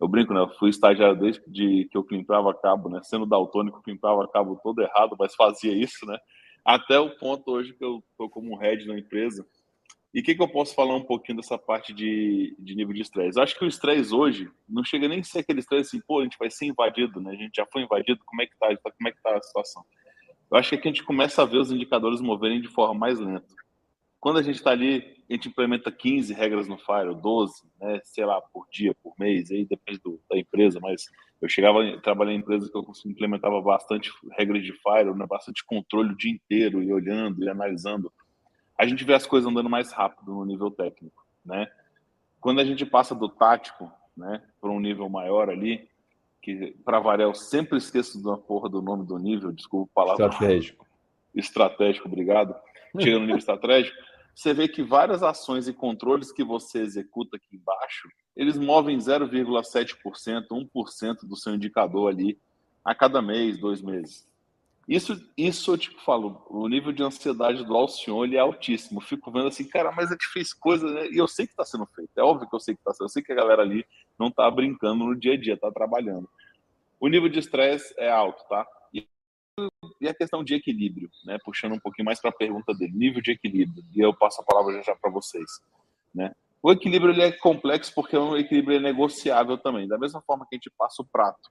eu 0.00 0.08
brinco, 0.08 0.34
né, 0.34 0.40
eu 0.40 0.50
fui 0.58 0.70
estagiário 0.70 1.18
desde 1.18 1.42
de, 1.46 1.88
que 1.90 1.96
eu 1.96 2.04
climpava 2.04 2.54
cabo, 2.54 2.88
né, 2.88 3.00
sendo 3.02 3.26
daltônico, 3.26 3.82
climpava 3.82 4.28
cabo 4.28 4.60
todo 4.62 4.82
errado, 4.82 5.16
mas 5.18 5.34
fazia 5.34 5.72
isso, 5.72 6.04
né, 6.06 6.18
até 6.64 6.98
o 6.98 7.16
ponto 7.16 7.50
hoje 7.50 7.72
que 7.74 7.84
eu 7.84 8.02
estou 8.10 8.28
como 8.28 8.56
head 8.56 8.86
na 8.86 8.98
empresa, 8.98 9.46
e 10.14 10.20
o 10.20 10.22
que, 10.22 10.32
que, 10.32 10.40
eu 10.40 10.48
posso 10.48 10.76
falar 10.76 10.94
um 10.94 11.02
pouquinho 11.02 11.38
dessa 11.38 11.58
parte 11.58 11.92
de, 11.92 12.54
de 12.56 12.76
nível 12.76 12.94
de 12.94 13.02
estresse? 13.02 13.40
Acho 13.40 13.58
que 13.58 13.64
o 13.64 13.68
estresse 13.68 14.14
hoje 14.14 14.48
não 14.68 14.84
chega 14.84 15.08
nem 15.08 15.18
a 15.18 15.24
ser 15.24 15.40
aquele 15.40 15.58
estresse 15.58 15.96
assim, 15.96 16.04
pô, 16.06 16.20
a 16.20 16.22
gente 16.22 16.38
vai 16.38 16.48
ser 16.48 16.66
invadido, 16.66 17.20
né? 17.20 17.32
A 17.32 17.34
gente 17.34 17.56
já 17.56 17.66
foi 17.66 17.82
invadido, 17.82 18.20
como 18.24 18.40
é 18.40 18.46
que 18.46 18.56
tá? 18.56 18.68
Como 18.68 19.08
é 19.08 19.10
que 19.10 19.20
tá 19.20 19.36
a 19.36 19.42
situação? 19.42 19.84
Eu 20.48 20.56
acho 20.56 20.68
que 20.68 20.76
aqui 20.76 20.86
a 20.86 20.92
gente 20.92 21.02
começa 21.02 21.42
a 21.42 21.44
ver 21.44 21.58
os 21.58 21.72
indicadores 21.72 22.20
moverem 22.20 22.60
de 22.60 22.68
forma 22.68 22.94
mais 22.94 23.18
lenta. 23.18 23.44
Quando 24.24 24.38
a 24.38 24.42
gente 24.42 24.54
está 24.54 24.70
ali, 24.70 25.22
a 25.28 25.34
gente 25.34 25.48
implementa 25.48 25.92
15 25.92 26.32
regras 26.32 26.66
no 26.66 26.78
Fire, 26.78 27.14
12, 27.14 27.62
né? 27.78 28.00
sei 28.04 28.24
lá, 28.24 28.40
por 28.40 28.66
dia, 28.72 28.96
por 29.02 29.12
mês, 29.18 29.50
aí 29.50 29.66
depende 29.66 30.00
do, 30.02 30.18
da 30.30 30.38
empresa, 30.38 30.80
mas 30.80 31.04
eu 31.42 31.46
chegava, 31.46 31.80
trabalhar 32.00 32.32
em 32.32 32.38
empresas 32.38 32.70
que 32.70 32.74
eu 32.74 32.86
implementava 33.04 33.60
bastante 33.60 34.10
regras 34.32 34.62
de 34.62 34.72
Fire, 34.72 35.14
né? 35.14 35.26
bastante 35.26 35.62
controle 35.62 36.12
o 36.12 36.16
dia 36.16 36.32
inteiro, 36.32 36.82
e 36.82 36.90
olhando 36.90 37.44
e 37.44 37.50
analisando 37.50 38.10
a 38.78 38.86
gente 38.86 39.04
vê 39.04 39.12
as 39.12 39.26
coisas 39.26 39.46
andando 39.46 39.68
mais 39.68 39.92
rápido 39.92 40.32
no 40.32 40.46
nível 40.46 40.70
técnico, 40.70 41.22
né? 41.44 41.68
Quando 42.40 42.62
a 42.62 42.64
gente 42.64 42.86
passa 42.86 43.14
do 43.14 43.28
tático, 43.28 43.92
né, 44.16 44.42
para 44.58 44.70
um 44.70 44.80
nível 44.80 45.06
maior 45.10 45.50
ali, 45.50 45.86
que 46.40 46.74
para 46.82 46.98
variar 46.98 47.28
eu 47.28 47.34
sempre 47.34 47.76
esqueço 47.76 48.22
da 48.22 48.38
porra 48.38 48.70
do 48.70 48.80
nome 48.80 49.04
do 49.04 49.18
nível, 49.18 49.52
desculpa 49.52 49.90
a 49.92 49.94
palavra. 49.94 50.26
Estratégico. 50.28 50.86
Estratégico, 51.34 52.08
obrigado. 52.08 52.54
Chega 52.98 53.18
no 53.18 53.26
nível 53.26 53.36
estratégico, 53.36 53.94
você 54.34 54.52
vê 54.52 54.66
que 54.66 54.82
várias 54.82 55.22
ações 55.22 55.68
e 55.68 55.72
controles 55.72 56.32
que 56.32 56.42
você 56.42 56.80
executa 56.80 57.36
aqui 57.36 57.56
embaixo, 57.56 58.08
eles 58.36 58.56
movem 58.56 58.98
0,7%, 58.98 60.46
1% 60.50 61.16
do 61.22 61.36
seu 61.36 61.54
indicador 61.54 62.10
ali 62.10 62.38
a 62.84 62.94
cada 62.94 63.22
mês, 63.22 63.58
dois 63.58 63.80
meses. 63.80 64.28
Isso, 64.86 65.18
isso 65.36 65.72
eu 65.72 65.78
tipo 65.78 66.00
falo, 66.02 66.44
o 66.50 66.68
nível 66.68 66.92
de 66.92 67.02
ansiedade 67.02 67.64
do 67.64 67.74
Alcion 67.74 68.22
ele 68.24 68.36
é 68.36 68.40
altíssimo. 68.40 69.00
Fico 69.00 69.30
vendo 69.30 69.48
assim, 69.48 69.64
cara, 69.64 69.90
mas 69.90 70.10
a 70.10 70.12
gente 70.12 70.26
fez 70.26 70.52
coisa, 70.52 70.86
né? 70.86 71.08
E 71.08 71.16
eu 71.16 71.26
sei 71.26 71.46
que 71.46 71.52
está 71.52 71.64
sendo 71.64 71.86
feito. 71.86 72.10
É 72.16 72.22
óbvio 72.22 72.48
que 72.48 72.54
eu 72.54 72.60
sei 72.60 72.74
que 72.74 72.80
está 72.80 72.92
sendo. 72.92 73.06
Eu 73.06 73.08
sei 73.08 73.22
que 73.22 73.32
a 73.32 73.36
galera 73.36 73.62
ali 73.62 73.86
não 74.18 74.28
está 74.28 74.50
brincando 74.50 75.06
no 75.06 75.16
dia 75.16 75.32
a 75.32 75.40
dia, 75.40 75.54
está 75.54 75.70
trabalhando. 75.72 76.28
O 77.00 77.08
nível 77.08 77.30
de 77.30 77.38
estresse 77.38 77.94
é 77.96 78.10
alto, 78.10 78.44
tá? 78.46 78.66
E, 80.00 80.08
a 80.08 80.14
questão 80.14 80.42
de 80.42 80.54
equilíbrio, 80.54 81.08
né? 81.24 81.38
Puxando 81.44 81.72
um 81.72 81.80
pouquinho 81.80 82.06
mais 82.06 82.20
para 82.20 82.30
a 82.30 82.34
pergunta 82.34 82.74
dele, 82.74 82.92
nível 82.92 83.22
de 83.22 83.32
equilíbrio. 83.32 83.84
E 83.94 84.00
eu 84.00 84.14
passo 84.14 84.40
a 84.40 84.44
palavra 84.44 84.74
já, 84.74 84.82
já 84.82 84.96
para 84.96 85.10
vocês, 85.10 85.60
né? 86.14 86.34
O 86.62 86.72
equilíbrio 86.72 87.12
ele 87.12 87.22
é 87.22 87.30
complexo 87.30 87.92
porque 87.94 88.16
o 88.16 88.36
equilíbrio 88.36 88.78
é 88.78 88.80
negociável 88.80 89.58
também. 89.58 89.86
Da 89.86 89.98
mesma 89.98 90.20
forma 90.22 90.46
que 90.48 90.56
a 90.56 90.58
gente 90.58 90.70
passa 90.76 91.02
o 91.02 91.04
prato 91.04 91.50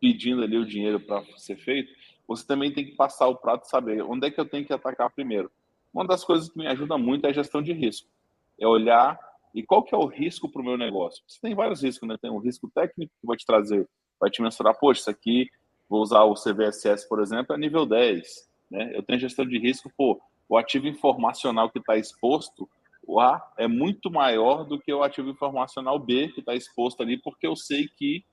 pedindo 0.00 0.42
ali 0.42 0.56
o 0.56 0.66
dinheiro 0.66 1.00
para 1.00 1.24
ser 1.38 1.56
feito, 1.56 1.92
você 2.26 2.46
também 2.46 2.72
tem 2.72 2.84
que 2.84 2.94
passar 2.94 3.26
o 3.26 3.36
prato 3.36 3.64
e 3.64 3.70
saber 3.70 4.02
onde 4.02 4.26
é 4.26 4.30
que 4.30 4.38
eu 4.38 4.48
tenho 4.48 4.66
que 4.66 4.72
atacar 4.72 5.10
primeiro. 5.10 5.50
Uma 5.92 6.06
das 6.06 6.22
coisas 6.22 6.50
que 6.50 6.58
me 6.58 6.66
ajuda 6.66 6.98
muito 6.98 7.26
é 7.26 7.30
a 7.30 7.32
gestão 7.32 7.62
de 7.62 7.72
risco. 7.72 8.06
É 8.60 8.66
olhar 8.66 9.18
e 9.54 9.62
qual 9.62 9.82
que 9.82 9.94
é 9.94 9.98
o 9.98 10.06
risco 10.06 10.48
para 10.48 10.60
o 10.60 10.64
meu 10.64 10.76
negócio. 10.76 11.22
Você 11.26 11.40
tem 11.40 11.54
vários 11.54 11.82
riscos, 11.82 12.06
né? 12.06 12.16
Tem 12.20 12.30
um 12.30 12.38
risco 12.38 12.70
técnico 12.72 13.12
que 13.20 13.26
vai 13.26 13.36
te 13.36 13.46
trazer, 13.46 13.88
vai 14.20 14.30
te 14.30 14.42
mensurar, 14.42 14.78
poxa, 14.78 15.00
isso 15.00 15.10
aqui, 15.10 15.48
vou 15.88 16.02
usar 16.02 16.24
o 16.24 16.34
CVSS, 16.34 17.08
por 17.08 17.20
exemplo, 17.20 17.54
é 17.54 17.58
nível 17.58 17.86
10. 17.86 18.48
Né? 18.70 18.92
Eu 18.94 19.02
tenho 19.02 19.18
gestão 19.18 19.46
de 19.46 19.58
risco, 19.58 19.90
pô, 19.96 20.20
o 20.48 20.56
ativo 20.56 20.86
informacional 20.86 21.70
que 21.70 21.78
está 21.78 21.96
exposto, 21.96 22.68
o 23.06 23.20
A 23.20 23.42
é 23.56 23.66
muito 23.66 24.10
maior 24.10 24.64
do 24.64 24.78
que 24.78 24.92
o 24.92 25.02
ativo 25.02 25.30
informacional 25.30 25.98
B 25.98 26.28
que 26.28 26.40
está 26.40 26.54
exposto 26.54 27.02
ali, 27.02 27.16
porque 27.16 27.46
eu 27.46 27.56
sei 27.56 27.88
que 27.88 28.24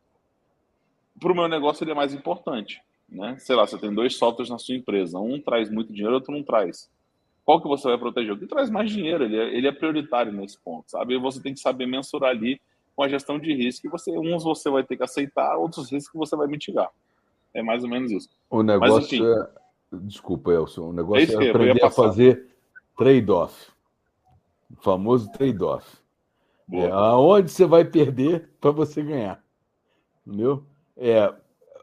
para 1.19 1.31
o 1.31 1.35
meu 1.35 1.47
negócio 1.47 1.83
ele 1.83 1.91
é 1.91 1.95
mais 1.95 2.13
importante 2.13 2.81
né? 3.09 3.37
Sei 3.39 3.55
lá, 3.55 3.65
você 3.65 3.77
tem 3.77 3.93
dois 3.93 4.15
softwares 4.15 4.49
na 4.49 4.57
sua 4.57 4.75
empresa, 4.75 5.19
um 5.19 5.39
traz 5.39 5.69
muito 5.69 5.91
dinheiro, 5.91 6.15
outro 6.15 6.33
não 6.33 6.43
traz. 6.43 6.89
Qual 7.43 7.61
que 7.61 7.67
você 7.67 7.87
vai 7.87 7.97
proteger? 7.97 8.33
O 8.33 8.39
que 8.39 8.47
traz 8.47 8.69
mais 8.69 8.89
dinheiro, 8.89 9.23
ele 9.23 9.37
é, 9.37 9.55
ele 9.55 9.67
é 9.67 9.71
prioritário 9.71 10.31
nesse 10.31 10.59
ponto, 10.59 10.89
sabe? 10.89 11.13
E 11.13 11.19
você 11.19 11.41
tem 11.41 11.53
que 11.53 11.59
saber 11.59 11.85
mensurar 11.85 12.31
ali 12.31 12.59
com 12.95 13.03
a 13.03 13.09
gestão 13.09 13.37
de 13.37 13.53
risco, 13.53 13.85
e 13.85 13.89
você, 13.89 14.11
uns 14.17 14.43
você 14.43 14.69
vai 14.69 14.83
ter 14.83 14.95
que 14.95 15.03
aceitar, 15.03 15.57
outros 15.57 15.91
riscos 15.91 16.17
você 16.17 16.35
vai 16.35 16.47
mitigar. 16.47 16.89
É 17.55 17.63
mais 17.63 17.83
ou 17.83 17.89
menos 17.89 18.11
isso. 18.11 18.29
O 18.49 18.61
negócio 18.61 18.95
Mas, 18.95 19.05
enfim, 19.05 19.25
é... 19.25 19.65
Desculpa, 20.01 20.51
Elson, 20.51 20.89
o 20.89 20.93
negócio 20.93 21.41
é, 21.41 21.47
é 21.47 21.49
aprender 21.49 21.83
a 21.83 21.89
fazer 21.89 22.47
trade-off. 22.97 23.71
O 24.69 24.75
famoso 24.81 25.31
trade-off. 25.31 25.97
É, 26.71 26.89
aonde 26.91 27.49
você 27.51 27.65
vai 27.65 27.85
perder 27.85 28.49
para 28.59 28.71
você 28.71 29.01
ganhar. 29.01 29.41
Entendeu? 30.25 30.65
É, 30.97 31.33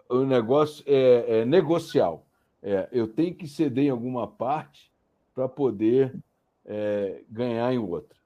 o 0.08 0.24
negócio 0.24 0.84
é, 0.86 1.40
é 1.40 1.44
negocial. 1.44 2.26
É, 2.62 2.88
eu 2.92 3.08
tenho 3.08 3.34
que 3.34 3.48
ceder 3.48 3.84
em 3.84 3.90
alguma 3.90 4.26
parte 4.26 4.92
para 5.34 5.48
poder 5.48 6.14
é, 6.66 7.22
ganhar 7.30 7.72
em 7.72 7.78
outra. 7.78 8.18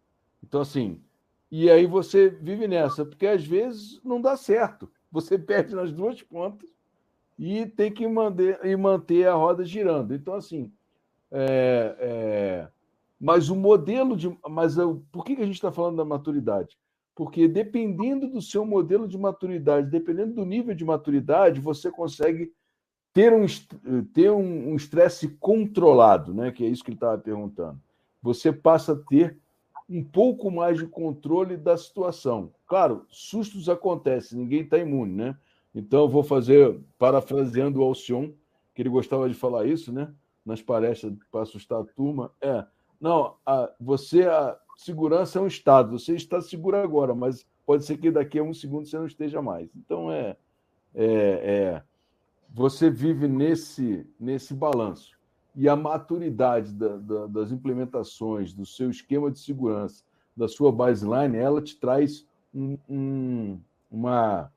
Então, 0.43 0.63
assim, 0.63 1.01
e 1.51 1.71
aí 1.71 1.87
você 1.87 2.29
vive 2.29 2.67
nessa, 2.67 3.05
porque 3.05 3.27
às 3.27 3.45
vezes 3.45 4.01
não 4.03 4.21
dá 4.21 4.37
certo. 4.37 4.91
Você 5.13 5.39
perde 5.39 5.75
nas 5.75 5.93
duas 5.93 6.23
pontas 6.23 6.76
e 7.39 7.67
tem 7.67 7.93
que 7.93 8.07
manter, 8.07 8.65
e 8.65 8.77
manter 8.77 9.27
a 9.29 9.35
roda 9.35 9.65
girando. 9.65 10.15
Então, 10.15 10.35
assim, 10.35 10.73
é, 11.31 11.97
é, 11.99 12.69
mas 13.21 13.51
o 13.51 13.57
modelo 13.57 14.17
de. 14.17 14.35
Mas 14.49 14.77
por 15.11 15.25
que 15.25 15.35
a 15.35 15.45
gente 15.45 15.55
está 15.55 15.73
falando 15.73 15.97
da 15.97 16.05
maturidade? 16.05 16.79
Porque 17.15 17.49
dependendo 17.49 18.29
do 18.29 18.43
seu 18.43 18.65
modelo 18.65 19.09
de 19.09 19.17
maturidade, 19.17 19.91
dependendo 19.91 20.35
do 20.35 20.45
nível 20.45 20.75
de 20.75 20.85
maturidade, 20.85 21.61
você 21.61 21.91
consegue 21.91 22.53
ter 23.13 23.33
um 23.33 23.47
ter 24.13 24.31
um 24.31 24.77
estresse 24.77 25.29
controlado, 25.41 26.35
né? 26.35 26.53
Que 26.53 26.65
é 26.65 26.69
isso 26.69 26.85
que 26.85 26.91
ele 26.91 26.97
estava 26.97 27.17
perguntando. 27.19 27.81
Você 28.23 28.53
passa 28.53 28.93
a 28.93 28.97
ter 28.97 29.39
um 29.89 30.03
pouco 30.03 30.51
mais 30.51 30.79
de 30.79 30.87
controle 30.87 31.57
da 31.57 31.77
situação. 31.77 32.53
Claro, 32.67 33.07
sustos 33.09 33.69
acontecem, 33.69 34.39
ninguém 34.39 34.63
está 34.63 34.79
imune, 34.79 35.15
né? 35.15 35.37
Então, 35.77 36.09
vou 36.09 36.23
fazer, 36.23 36.81
parafraseando 36.99 37.81
o 37.81 37.85
Alcion, 37.85 38.31
que 38.75 38.81
ele 38.81 38.89
gostava 38.89 39.29
de 39.29 39.35
falar 39.35 39.67
isso, 39.67 39.93
né? 39.93 40.11
Nas 40.45 40.63
palestras 40.63 41.13
para 41.31 41.43
assustar 41.43 41.83
a 41.83 41.85
turma. 41.85 42.33
É, 42.41 42.65
não, 42.99 43.37
a, 43.45 43.71
você, 43.79 44.23
a 44.23 44.59
segurança 44.79 45.39
é 45.39 45.43
um 45.43 45.47
estado, 45.47 45.99
você 45.99 46.15
está 46.15 46.41
seguro 46.41 46.79
agora, 46.79 47.15
mas 47.15 47.47
pode 47.67 47.85
ser 47.85 47.99
que 47.99 48.11
daqui 48.11 48.39
a 48.39 48.43
um 48.43 48.55
segundo 48.55 48.87
você 48.87 48.97
não 48.97 49.07
esteja 49.07 49.43
mais. 49.43 49.69
Então, 49.77 50.11
é, 50.11 50.39
é, 50.95 51.05
é 51.05 51.83
você 52.55 52.89
vive 52.89 53.29
nesse, 53.29 54.07
nesse 54.19 54.55
balanço. 54.55 55.15
E 55.55 55.69
a 55.69 55.77
maturidade 55.77 56.73
da, 56.73 56.97
da, 56.97 57.27
das 57.27 57.53
implementações, 57.53 58.55
do 58.55 58.65
seu 58.65 58.89
esquema 58.89 59.31
de 59.31 59.39
segurança, 59.39 60.03
da 60.35 60.49
sua 60.49 60.73
baseline, 60.73 61.37
ela 61.37 61.61
te 61.61 61.77
traz 61.77 62.27
um, 62.55 62.79
um, 62.89 63.61
uma, 63.91 64.51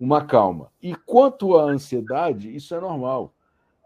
uma 0.00 0.24
calma. 0.24 0.72
E 0.82 0.94
quanto 0.94 1.56
à 1.58 1.64
ansiedade, 1.64 2.54
isso 2.56 2.74
é 2.74 2.80
normal. 2.80 3.34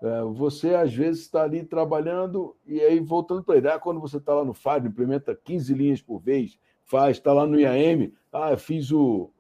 É, 0.01 0.23
você, 0.23 0.75
às 0.75 0.95
vezes, 0.95 1.23
está 1.23 1.43
ali 1.43 1.65
trabalhando 1.65 2.55
e 2.65 2.81
aí 2.81 3.01
voltando 3.01 3.43
para 3.43 3.57
ele. 3.57 3.69
Ah, 3.69 3.79
quando 3.79 4.01
você 4.01 4.19
está 4.19 4.33
lá 4.33 4.45
no 4.45 4.55
FAD, 4.55 4.87
implementa 4.87 5.35
15 5.35 5.75
linhas 5.75 6.01
por 6.01 6.21
vez, 6.21 6.57
faz, 6.85 7.17
está 7.17 7.33
lá 7.33 7.45
no 7.45 7.59
IAM, 7.59 8.13
ah, 8.33 8.57
fiz 8.57 8.93
o. 8.93 9.31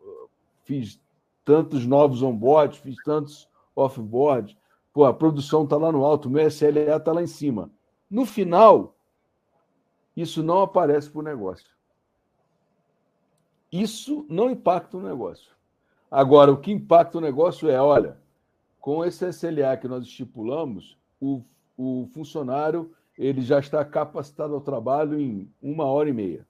fiz 0.65 1.01
tantos 1.45 1.87
novos 1.87 2.23
onboards, 2.23 2.79
fiz 2.79 2.97
tantos 3.05 3.49
offboard, 3.77 4.59
pô, 4.93 5.05
a 5.05 5.13
produção 5.13 5.65
está 5.65 5.77
lá 5.77 5.93
no 5.93 6.05
alto, 6.05 6.31
meu 6.31 6.47
SLA 6.47 6.97
está 6.97 7.13
lá 7.13 7.23
em 7.23 7.27
cima. 7.27 7.71
No 8.11 8.25
final, 8.25 8.97
isso 10.17 10.43
não 10.43 10.63
aparece 10.63 11.11
para 11.11 11.21
o 11.21 11.25
negócio. 11.25 11.69
Isso 13.71 14.25
não 14.29 14.49
impacta 14.49 14.97
o 14.97 15.03
negócio. 15.03 15.54
Agora, 16.11 16.53
o 16.53 16.57
que 16.57 16.73
impacta 16.73 17.19
o 17.19 17.21
negócio 17.21 17.69
é, 17.69 17.81
olha, 17.81 18.17
com 18.81 19.05
esse 19.05 19.27
SLA 19.29 19.77
que 19.77 19.89
nós 19.89 20.05
estipulamos, 20.05 20.97
o, 21.21 21.43
o 21.77 22.09
funcionário 22.13 22.93
ele 23.17 23.41
já 23.43 23.59
está 23.59 23.85
capacitado 23.85 24.55
ao 24.55 24.61
trabalho 24.61 25.21
em 25.21 25.51
uma 25.63 25.85
hora 25.85 26.09
e 26.09 26.13
meia. 26.13 26.47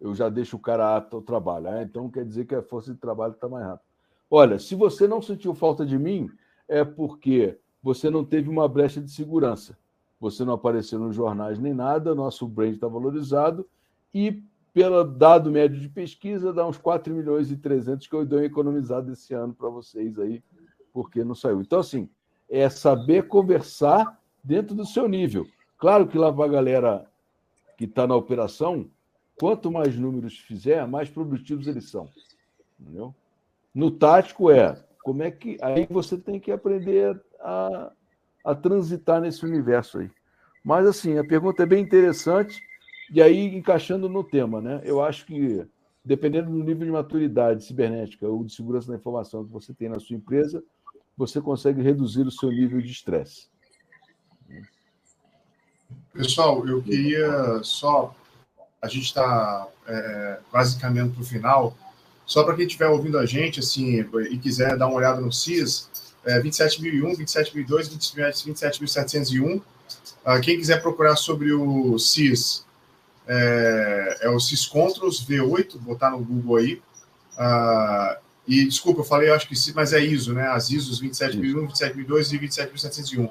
Eu 0.00 0.14
já 0.14 0.28
deixo 0.28 0.56
o 0.56 0.60
cara 0.60 0.96
apto 0.96 1.16
ao 1.16 1.22
trabalho. 1.22 1.64
Né? 1.64 1.82
Então 1.82 2.10
quer 2.10 2.24
dizer 2.24 2.46
que 2.46 2.54
a 2.54 2.62
força 2.62 2.92
de 2.92 2.98
trabalho 2.98 3.32
está 3.32 3.48
mais 3.48 3.64
rápida. 3.64 3.86
Olha, 4.30 4.58
se 4.58 4.74
você 4.74 5.06
não 5.06 5.22
sentiu 5.22 5.54
falta 5.54 5.84
de 5.84 5.98
mim, 5.98 6.30
é 6.68 6.84
porque 6.84 7.58
você 7.82 8.10
não 8.10 8.24
teve 8.24 8.48
uma 8.48 8.68
brecha 8.68 9.00
de 9.00 9.10
segurança. 9.10 9.76
Você 10.18 10.44
não 10.44 10.54
apareceu 10.54 10.98
nos 10.98 11.14
jornais 11.14 11.58
nem 11.58 11.74
nada, 11.74 12.14
nosso 12.14 12.46
brand 12.46 12.74
está 12.74 12.88
valorizado 12.88 13.66
e, 14.12 14.42
pelo 14.76 15.02
dado 15.04 15.50
médio 15.50 15.80
de 15.80 15.88
pesquisa, 15.88 16.52
dá 16.52 16.66
uns 16.68 16.76
4 16.76 17.14
milhões 17.14 17.50
e 17.50 17.56
300 17.56 18.06
que 18.06 18.14
eu 18.14 18.26
dou 18.26 18.44
economizado 18.44 19.10
esse 19.10 19.32
ano 19.32 19.54
para 19.54 19.70
vocês 19.70 20.18
aí 20.18 20.44
porque 20.92 21.24
não 21.24 21.34
saiu. 21.34 21.62
Então, 21.62 21.78
assim, 21.78 22.10
é 22.46 22.68
saber 22.68 23.26
conversar 23.26 24.20
dentro 24.44 24.74
do 24.74 24.84
seu 24.84 25.08
nível. 25.08 25.46
Claro 25.78 26.06
que 26.06 26.18
lá 26.18 26.30
para 26.30 26.44
a 26.44 26.48
galera 26.48 27.06
que 27.78 27.86
está 27.86 28.06
na 28.06 28.14
operação, 28.14 28.86
quanto 29.40 29.70
mais 29.70 29.96
números 29.96 30.38
fizer, 30.40 30.86
mais 30.86 31.08
produtivos 31.08 31.66
eles 31.66 31.88
são. 31.88 32.10
Entendeu? 32.78 33.14
No 33.74 33.90
tático 33.90 34.50
é 34.50 34.78
como 35.02 35.22
é 35.22 35.30
que. 35.30 35.56
Aí 35.62 35.86
você 35.88 36.18
tem 36.18 36.38
que 36.38 36.52
aprender 36.52 37.18
a, 37.40 37.92
a 38.44 38.54
transitar 38.54 39.22
nesse 39.22 39.42
universo 39.42 40.00
aí. 40.00 40.10
Mas, 40.62 40.86
assim, 40.86 41.16
a 41.16 41.24
pergunta 41.24 41.62
é 41.62 41.66
bem 41.66 41.82
interessante, 41.82 42.60
e 43.10 43.22
aí 43.22 43.54
encaixando 43.54 44.08
no 44.08 44.24
tema, 44.24 44.60
né? 44.60 44.80
Eu 44.84 45.02
acho 45.02 45.26
que, 45.26 45.64
dependendo 46.04 46.50
do 46.50 46.58
nível 46.58 46.86
de 46.86 46.92
maturidade 46.92 47.64
cibernética 47.64 48.26
ou 48.26 48.44
de 48.44 48.54
segurança 48.54 48.88
da 48.88 48.96
informação 48.96 49.44
que 49.44 49.52
você 49.52 49.72
tem 49.72 49.88
na 49.88 50.00
sua 50.00 50.16
empresa, 50.16 50.62
você 51.16 51.40
consegue 51.40 51.82
reduzir 51.82 52.22
o 52.22 52.30
seu 52.30 52.50
nível 52.50 52.80
de 52.80 52.90
estresse. 52.90 53.48
Pessoal, 56.12 56.66
eu 56.66 56.82
queria 56.82 57.62
só. 57.62 58.14
A 58.80 58.88
gente 58.88 59.04
está 59.04 59.68
é, 59.86 60.40
quase 60.50 60.78
caminhando 60.78 61.12
para 61.12 61.22
o 61.22 61.26
final. 61.26 61.76
Só 62.24 62.42
para 62.42 62.56
quem 62.56 62.66
estiver 62.66 62.88
ouvindo 62.88 63.18
a 63.18 63.24
gente 63.24 63.60
assim 63.60 64.00
e 64.30 64.38
quiser 64.38 64.76
dar 64.76 64.88
uma 64.88 64.96
olhada 64.96 65.20
no 65.20 65.32
CIS, 65.32 65.88
é 66.24 66.40
27.001, 66.40 67.16
27.002, 67.16 68.04
27.701. 68.44 69.62
Ah, 70.24 70.40
quem 70.40 70.56
quiser 70.58 70.82
procurar 70.82 71.14
sobre 71.14 71.52
o 71.52 71.96
CIS, 71.98 72.65
é, 73.26 74.18
é 74.22 74.30
o 74.30 74.38
CIS 74.38 74.66
Controls 74.66 75.24
V8, 75.24 75.78
botar 75.78 76.10
no 76.10 76.18
Google 76.18 76.56
aí. 76.56 76.82
Ah, 77.36 78.18
e, 78.46 78.64
desculpa, 78.64 79.00
eu 79.00 79.04
falei, 79.04 79.28
eu 79.28 79.34
acho 79.34 79.48
que 79.48 79.56
sim, 79.56 79.72
mas 79.74 79.92
é 79.92 80.00
ISO, 80.00 80.32
né? 80.32 80.46
As 80.48 80.70
ISOs 80.70 81.00
27001, 81.00 81.66
27002 81.66 82.32
e 82.32 82.38
27701. 82.38 83.24
Uh, 83.24 83.30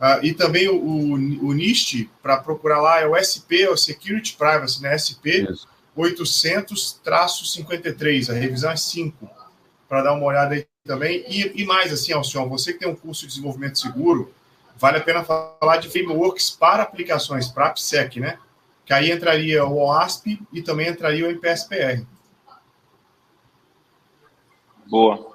ah, 0.00 0.20
e 0.22 0.34
também 0.34 0.68
o, 0.68 0.76
o, 0.76 1.12
o 1.48 1.54
NIST, 1.54 2.10
para 2.22 2.36
procurar 2.36 2.80
lá, 2.80 3.00
é 3.00 3.06
o 3.06 3.16
SP, 3.16 3.62
é 3.62 3.70
o 3.70 3.76
Security 3.76 4.36
Privacy, 4.36 4.82
né? 4.82 4.96
SP 4.98 5.48
800-53, 5.96 8.30
a 8.30 8.34
revisão 8.34 8.72
é 8.72 8.76
5, 8.76 9.30
para 9.88 10.02
dar 10.02 10.12
uma 10.12 10.26
olhada 10.26 10.54
aí 10.54 10.66
também. 10.84 11.24
E, 11.28 11.62
e 11.62 11.64
mais, 11.64 11.92
assim, 11.92 12.12
Alcion, 12.12 12.48
você 12.48 12.72
que 12.72 12.80
tem 12.80 12.88
um 12.88 12.96
curso 12.96 13.22
de 13.22 13.28
desenvolvimento 13.28 13.78
seguro, 13.78 14.34
vale 14.76 14.98
a 14.98 15.00
pena 15.00 15.24
falar 15.24 15.76
de 15.78 15.88
frameworks 15.88 16.50
para 16.50 16.82
aplicações, 16.82 17.46
para 17.48 17.68
AppSec, 17.68 18.20
né? 18.20 18.38
Que 18.84 18.92
aí 18.92 19.10
entraria 19.10 19.64
o 19.64 19.78
OASP 19.78 20.40
e 20.52 20.62
também 20.62 20.88
entraria 20.88 21.26
o 21.26 21.30
MPSPR. 21.30 22.06
Boa. 24.86 25.34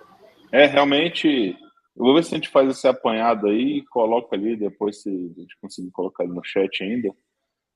É, 0.51 0.65
realmente, 0.65 1.57
eu 1.95 2.05
vou 2.05 2.15
ver 2.15 2.23
se 2.23 2.33
a 2.33 2.37
gente 2.37 2.49
faz 2.49 2.69
esse 2.69 2.87
apanhado 2.87 3.47
aí 3.47 3.79
e 3.79 3.85
coloca 3.87 4.35
ali, 4.35 4.55
depois 4.55 5.01
se 5.01 5.09
a 5.09 5.39
gente 5.39 5.57
conseguir 5.61 5.91
colocar 5.91 6.25
no 6.25 6.43
chat 6.43 6.83
ainda, 6.83 7.09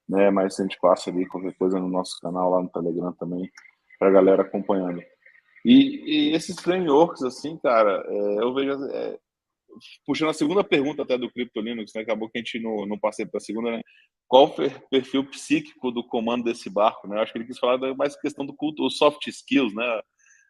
né? 0.08 0.30
Mas 0.30 0.60
a 0.60 0.64
gente 0.64 0.78
passa 0.80 1.10
ali 1.10 1.26
qualquer 1.26 1.54
coisa 1.56 1.80
no 1.80 1.90
nosso 1.90 2.20
canal 2.22 2.50
lá 2.52 2.62
no 2.62 2.70
Telegram 2.70 3.12
também, 3.14 3.52
para 4.00 4.10
a 4.10 4.12
galera 4.12 4.42
acompanhando. 4.44 5.02
E, 5.66 6.30
e, 6.32 6.36
esses 6.36 6.60
frameworks, 6.60 7.24
assim, 7.24 7.58
cara, 7.58 8.04
é, 8.08 8.44
eu 8.44 8.54
vejo. 8.54 8.86
É, 8.86 9.18
puxando 10.06 10.30
a 10.30 10.34
segunda 10.34 10.64
pergunta 10.64 11.04
até 11.04 11.18
do 11.18 11.32
Crypto 11.32 11.62
Linux, 11.62 11.92
né? 11.96 12.02
Acabou 12.02 12.30
que 12.30 12.38
a 12.38 12.42
gente 12.42 12.60
não, 12.60 12.86
não 12.86 13.00
passei 13.00 13.26
para 13.26 13.38
a 13.38 13.42
segunda, 13.42 13.72
né? 13.72 13.82
Qual 14.28 14.46
o 14.46 14.90
perfil 14.90 15.24
psíquico 15.26 15.92
do 15.92 16.04
comando 16.04 16.44
desse 16.44 16.70
barco, 16.70 17.08
né? 17.08 17.18
Eu 17.18 17.22
acho 17.22 17.32
que 17.32 17.38
ele 17.38 17.48
quis 17.48 17.60
falar 17.60 17.78
mais 17.96 18.20
questão 18.20 18.46
do 18.46 18.56
culto, 18.56 18.86
os 18.86 18.98
soft 18.98 19.28
skills, 19.28 19.74
né? 19.74 20.02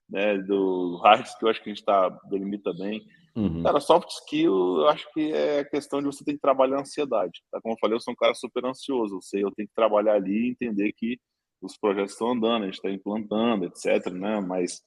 né, 0.09 0.37
do 0.37 0.97
hard 1.03 1.25
skill, 1.25 1.49
acho 1.49 1.61
que 1.61 1.69
a 1.69 1.73
gente 1.73 1.81
está 1.81 2.09
delimita 2.29 2.73
bem. 2.73 3.05
Uhum. 3.35 3.63
Cara, 3.63 3.79
soft 3.79 4.09
skill, 4.09 4.81
eu 4.81 4.89
acho 4.89 5.11
que 5.11 5.33
é 5.33 5.63
questão 5.63 5.99
de 5.99 6.05
você 6.05 6.23
ter 6.23 6.33
que 6.33 6.39
trabalhar 6.39 6.77
a 6.77 6.81
ansiedade. 6.81 7.41
Tá? 7.51 7.59
Como 7.61 7.73
eu 7.73 7.79
falei, 7.79 7.95
eu 7.95 7.99
sou 7.99 8.13
um 8.13 8.17
cara 8.17 8.35
super 8.35 8.63
ansioso. 8.65 9.15
Eu 9.15 9.21
sei, 9.21 9.43
eu 9.43 9.51
tenho 9.51 9.67
que 9.67 9.73
trabalhar 9.73 10.13
ali 10.13 10.47
e 10.47 10.49
entender 10.51 10.93
que 10.93 11.19
os 11.61 11.77
projetos 11.77 12.11
estão 12.11 12.31
andando, 12.31 12.63
a 12.63 12.65
gente 12.65 12.75
está 12.75 12.91
implantando, 12.91 13.65
etc. 13.65 14.11
Né? 14.13 14.39
Mas 14.41 14.81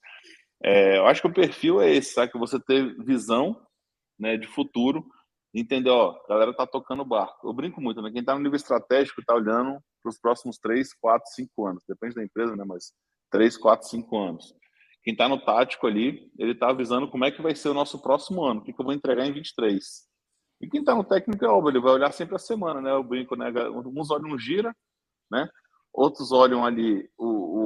é, 0.63 0.99
eu 0.99 1.07
acho 1.07 1.23
que 1.23 1.29
o 1.29 1.35
perfil 1.35 1.81
é 1.81 1.91
esse, 1.91 2.13
sabe? 2.13 2.31
Que 2.31 2.39
você 2.39 2.61
ter 2.61 2.95
visão 3.05 3.61
né, 4.19 4.37
de 4.37 4.47
futuro, 4.47 5.07
entender, 5.55 5.91
ó, 5.91 6.17
a 6.25 6.29
galera 6.29 6.55
tá 6.55 6.67
tocando 6.67 7.03
o 7.03 7.07
barco. 7.07 7.49
Eu 7.49 7.53
brinco 7.53 7.81
muito, 7.81 8.03
né? 8.03 8.11
Quem 8.11 8.21
está 8.21 8.35
no 8.35 8.41
nível 8.41 8.57
estratégico 8.57 9.21
está 9.21 9.35
olhando 9.35 9.79
para 10.03 10.11
os 10.11 10.19
próximos 10.19 10.59
3, 10.59 10.93
4, 10.95 11.31
5 11.35 11.67
anos. 11.67 11.83
Depende 11.89 12.15
da 12.15 12.25
empresa, 12.25 12.55
né? 12.55 12.65
Mas 12.67 12.93
3, 13.31 13.57
4, 13.57 13.89
5 13.89 14.19
anos. 14.19 14.55
Quem 15.03 15.13
está 15.13 15.29
no 15.29 15.41
tático 15.41 15.87
ali, 15.87 16.31
ele 16.39 16.53
está 16.53 16.71
avisando 16.71 17.09
como 17.09 17.25
é 17.25 17.31
que 17.31 17.41
vai 17.41 17.55
ser 17.55 17.69
o 17.69 17.75
nosso 17.75 18.03
próximo 18.03 18.45
ano, 18.45 18.61
o 18.61 18.65
que, 18.65 18.73
que 18.73 18.81
eu 18.81 18.85
vou 18.85 18.95
entregar 18.95 19.25
em 19.25 19.33
23. 19.33 19.83
E 20.61 20.69
quem 20.69 20.81
está 20.81 20.95
no 20.95 21.05
técnico 21.05 21.45
é 21.45 21.49
óbvio, 21.49 21.71
ele 21.71 21.81
vai 21.81 21.93
olhar 21.93 22.13
sempre 22.13 22.35
a 22.35 22.39
semana, 22.39 22.81
né? 22.81 22.91
Eu 22.91 23.05
brinco, 23.05 23.37
né? 23.37 23.53
Uns 23.71 24.11
olham 24.11 24.39
gira, 24.39 24.75
né? 25.31 25.49
Outros 25.93 26.33
olham 26.33 26.65
ali 26.65 27.09
o, 27.17 27.27
o 27.27 27.66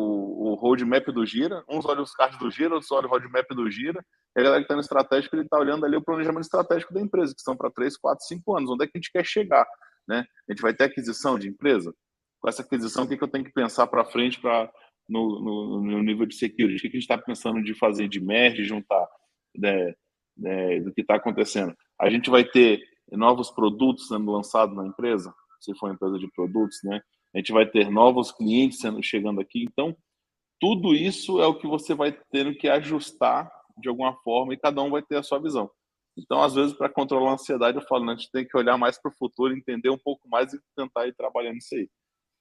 roadmap 0.61 1.07
do 1.07 1.25
Gira, 1.25 1.65
uns 1.69 1.85
olham 1.85 2.03
os 2.03 2.13
cards 2.13 2.39
do 2.39 2.51
Gira, 2.51 2.75
outros 2.75 2.91
olham 2.93 3.09
o 3.09 3.11
roadmap 3.11 3.49
do 3.51 3.71
Gira, 3.71 4.05
e 4.37 4.41
a 4.41 4.43
galera 4.43 4.61
que 4.61 4.65
está 4.65 4.75
no 4.75 4.81
estratégico, 4.81 5.35
ele 5.35 5.43
está 5.43 5.59
olhando 5.59 5.85
ali 5.85 5.97
o 5.97 6.03
planejamento 6.03 6.45
estratégico 6.45 6.95
da 6.95 7.01
empresa, 7.01 7.35
que 7.35 7.43
são 7.43 7.57
para 7.57 7.71
3, 7.71 7.97
4, 7.97 8.25
5 8.27 8.57
anos, 8.57 8.71
onde 8.71 8.85
é 8.85 8.87
que 8.87 8.93
a 8.97 8.99
gente 8.99 9.11
quer 9.11 9.25
chegar, 9.25 9.67
né? 10.07 10.25
A 10.49 10.53
gente 10.53 10.63
vai 10.63 10.75
ter 10.75 10.85
aquisição 10.85 11.39
de 11.39 11.49
empresa? 11.49 11.95
Com 12.41 12.49
essa 12.49 12.63
aquisição, 12.63 13.05
o 13.05 13.09
que, 13.09 13.17
que 13.17 13.25
eu 13.25 13.29
tenho 13.29 13.45
que 13.45 13.53
pensar 13.53 13.87
para 13.87 14.05
frente 14.05 14.41
para 14.41 14.71
no, 15.09 15.41
no, 15.41 15.83
no, 15.83 16.03
nível 16.03 16.27
de 16.27 16.37
security? 16.37 16.79
O 16.79 16.81
que, 16.81 16.91
que 16.91 16.97
a 16.97 17.01
gente 17.01 17.11
está 17.11 17.19
pensando 17.19 17.63
de 17.63 17.75
fazer 17.75 18.09
de 18.09 18.21
merge, 18.21 18.65
juntar 18.65 19.07
né, 19.57 19.95
né, 20.37 20.81
do 20.81 20.93
que 20.93 21.01
está 21.01 21.17
acontecendo? 21.17 21.75
A 22.01 22.09
gente 22.09 22.31
vai 22.31 22.45
ter 22.45 22.81
novos 23.11 23.51
produtos 23.51 24.07
sendo 24.07 24.31
lançados 24.31 24.77
na 24.77 24.87
empresa, 24.87 25.35
se 25.61 25.75
for 25.77 25.87
uma 25.87 25.95
empresa 25.95 26.19
de 26.19 26.31
produtos, 26.31 26.79
né? 26.85 27.01
A 27.35 27.39
gente 27.39 27.53
vai 27.53 27.67
ter 27.67 27.91
novos 27.91 28.33
clientes 28.33 28.79
sendo, 28.79 29.03
chegando 29.03 29.41
aqui. 29.41 29.65
Então, 29.65 29.97
tudo 30.61 30.95
isso 30.95 31.41
é 31.41 31.47
o 31.47 31.55
que 31.55 31.67
você 31.67 31.95
vai 31.95 32.13
tendo 32.31 32.55
que 32.55 32.69
ajustar 32.69 33.51
de 33.79 33.89
alguma 33.89 34.15
forma 34.23 34.53
e 34.53 34.59
cada 34.59 34.83
um 34.83 34.91
vai 34.91 35.03
ter 35.03 35.17
a 35.17 35.23
sua 35.23 35.41
visão. 35.41 35.71
Então, 36.17 36.43
às 36.43 36.55
vezes, 36.55 36.75
para 36.75 36.89
controlar 36.89 37.31
a 37.31 37.35
ansiedade, 37.35 37.79
eu 37.79 37.87
falo, 37.87 38.05
né, 38.05 38.13
a 38.13 38.17
gente 38.17 38.31
tem 38.31 38.47
que 38.47 38.57
olhar 38.57 38.77
mais 38.77 39.01
para 39.01 39.11
o 39.11 39.15
futuro, 39.15 39.57
entender 39.57 39.89
um 39.89 39.99
pouco 39.99 40.29
mais 40.29 40.53
e 40.53 40.61
tentar 40.77 41.07
ir 41.07 41.15
trabalhando 41.15 41.57
isso 41.57 41.75
aí. 41.75 41.89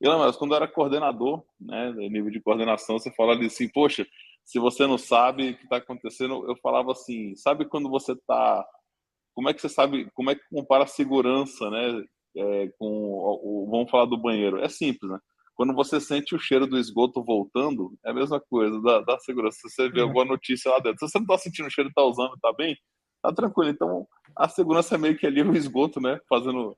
E, 0.02 0.08
mas 0.08 0.36
quando 0.36 0.52
eu 0.52 0.58
era 0.58 0.68
coordenador, 0.68 1.44
né, 1.60 1.92
nível 1.94 2.32
de 2.32 2.42
coordenação, 2.42 3.00
você 3.00 3.12
falava 3.12 3.44
assim, 3.46 3.70
poxa, 3.70 4.06
se 4.44 4.60
você 4.60 4.86
não 4.86 4.98
sabe 4.98 5.52
o 5.52 5.58
que 5.58 5.64
está 5.64 5.78
acontecendo, 5.78 6.50
eu 6.50 6.56
falava 6.58 6.92
assim, 6.92 7.36
sabe 7.36 7.66
quando 7.66 7.90
você 7.90 8.14
está, 8.14 8.66
como 9.34 9.50
é 9.50 9.54
que 9.54 9.62
você 9.62 9.70
sabe, 9.70 10.10
como 10.14 10.32
é 10.32 10.36
que 10.36 10.42
compara 10.50 10.84
a 10.84 10.88
segurança, 10.88 11.70
né, 11.70 12.04
é, 12.36 12.68
com, 12.78 12.86
o, 12.88 13.68
vamos 13.70 13.90
falar 13.90 14.06
do 14.06 14.18
banheiro, 14.18 14.60
é 14.60 14.70
simples, 14.70 15.10
né? 15.10 15.20
Quando 15.60 15.74
você 15.74 16.00
sente 16.00 16.34
o 16.34 16.40
cheiro 16.40 16.66
do 16.66 16.78
esgoto 16.78 17.22
voltando, 17.22 17.94
é 18.06 18.12
a 18.12 18.14
mesma 18.14 18.40
coisa 18.40 18.82
da, 18.82 19.02
da 19.02 19.20
segurança. 19.20 19.58
Se 19.58 19.70
você 19.70 19.90
vê 19.90 20.00
alguma 20.00 20.24
notícia 20.24 20.72
lá 20.72 20.80
dentro, 20.80 21.00
se 21.00 21.12
você 21.12 21.18
não 21.18 21.26
está 21.26 21.38
sentindo 21.38 21.68
o 21.68 21.70
cheiro, 21.70 21.90
está 21.90 22.02
usando, 22.02 22.34
está 22.34 22.54
bem, 22.54 22.78
tá 23.22 23.34
tranquilo. 23.34 23.70
Então, 23.70 24.08
a 24.34 24.48
segurança 24.48 24.96
é 24.96 24.98
meio 24.98 25.18
que 25.18 25.28
ali 25.28 25.42
o 25.42 25.54
esgoto, 25.54 26.00
né? 26.00 26.18
Fazendo 26.30 26.78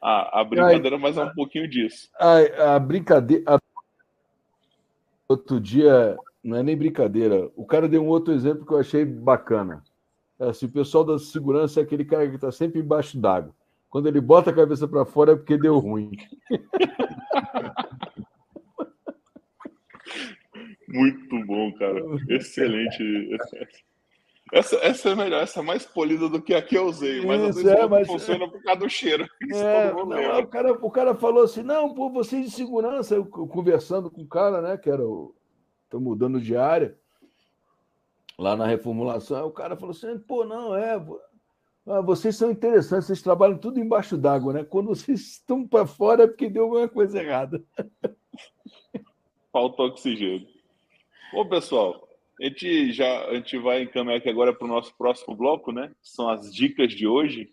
a, 0.00 0.40
a 0.40 0.42
brincadeira, 0.42 0.96
mas 0.96 1.18
é 1.18 1.24
um 1.24 1.34
pouquinho 1.34 1.68
disso. 1.68 2.08
A, 2.18 2.76
a 2.76 2.78
brincadeira. 2.78 3.44
A... 3.46 3.58
Outro 5.28 5.60
dia, 5.60 6.16
não 6.42 6.56
é 6.56 6.62
nem 6.62 6.78
brincadeira, 6.78 7.50
o 7.54 7.66
cara 7.66 7.86
deu 7.86 8.02
um 8.02 8.08
outro 8.08 8.32
exemplo 8.32 8.64
que 8.64 8.72
eu 8.72 8.78
achei 8.78 9.04
bacana. 9.04 9.84
É 10.40 10.48
assim, 10.48 10.64
o 10.64 10.72
pessoal 10.72 11.04
da 11.04 11.18
segurança 11.18 11.78
é 11.78 11.82
aquele 11.82 12.06
cara 12.06 12.26
que 12.26 12.36
está 12.36 12.50
sempre 12.50 12.80
embaixo 12.80 13.20
d'água. 13.20 13.54
Quando 13.90 14.06
ele 14.06 14.22
bota 14.22 14.48
a 14.48 14.54
cabeça 14.54 14.88
para 14.88 15.04
fora 15.04 15.32
é 15.32 15.36
porque 15.36 15.58
deu 15.58 15.78
ruim. 15.78 16.10
Muito 20.94 21.44
bom, 21.44 21.72
cara. 21.72 22.00
Excelente. 22.28 23.02
Essa, 24.52 24.76
essa 24.76 25.08
é 25.08 25.14
melhor, 25.14 25.42
essa 25.42 25.60
é 25.60 25.62
mais 25.62 25.86
polida 25.86 26.28
do 26.28 26.40
que 26.40 26.52
a 26.52 26.60
que 26.60 26.76
eu 26.76 26.84
usei, 26.84 27.24
mas 27.24 27.42
às 27.42 27.56
vezes 27.56 27.70
é, 27.72 27.88
mas... 27.88 28.06
funciona 28.06 28.46
por 28.46 28.62
causa 28.62 28.80
do 28.80 28.90
cheiro. 28.90 29.26
É, 29.50 29.90
não, 29.90 30.40
o, 30.40 30.46
cara, 30.46 30.72
o 30.72 30.90
cara 30.90 31.14
falou 31.14 31.44
assim: 31.44 31.62
não, 31.62 31.94
pô, 31.94 32.10
vocês 32.10 32.44
de 32.44 32.50
segurança, 32.54 33.14
eu, 33.14 33.24
conversando 33.24 34.10
com 34.10 34.20
o 34.20 34.26
cara, 34.26 34.60
né, 34.60 34.76
que 34.76 34.90
era 34.90 35.02
o. 35.02 35.34
Estou 35.84 35.98
mudando 35.98 36.40
de 36.40 36.54
área, 36.56 36.96
lá 38.38 38.54
na 38.54 38.66
reformulação, 38.66 39.46
o 39.46 39.50
cara 39.50 39.76
falou 39.76 39.92
assim: 39.92 40.18
pô, 40.18 40.44
não, 40.44 40.76
é. 40.76 41.02
Ah, 41.86 42.02
vocês 42.02 42.36
são 42.36 42.50
interessantes, 42.50 43.06
vocês 43.06 43.22
trabalham 43.22 43.58
tudo 43.58 43.80
embaixo 43.80 44.16
d'água, 44.16 44.52
né? 44.52 44.62
Quando 44.62 44.88
vocês 44.88 45.20
estão 45.40 45.66
para 45.66 45.86
fora 45.86 46.24
é 46.24 46.26
porque 46.26 46.50
deu 46.50 46.64
alguma 46.64 46.88
coisa 46.88 47.18
errada. 47.20 47.64
Falta 49.50 49.82
oxigênio. 49.82 50.53
Bom, 51.34 51.44
pessoal, 51.48 52.08
a 52.40 52.44
gente 52.44 52.92
já 52.92 53.24
a 53.24 53.34
gente 53.34 53.58
vai 53.58 53.82
encaminhar 53.82 54.18
aqui 54.18 54.28
agora 54.28 54.54
para 54.54 54.66
o 54.66 54.68
nosso 54.68 54.96
próximo 54.96 55.34
bloco, 55.34 55.72
né? 55.72 55.90
São 56.00 56.28
as 56.28 56.54
dicas 56.54 56.92
de 56.92 57.08
hoje. 57.08 57.48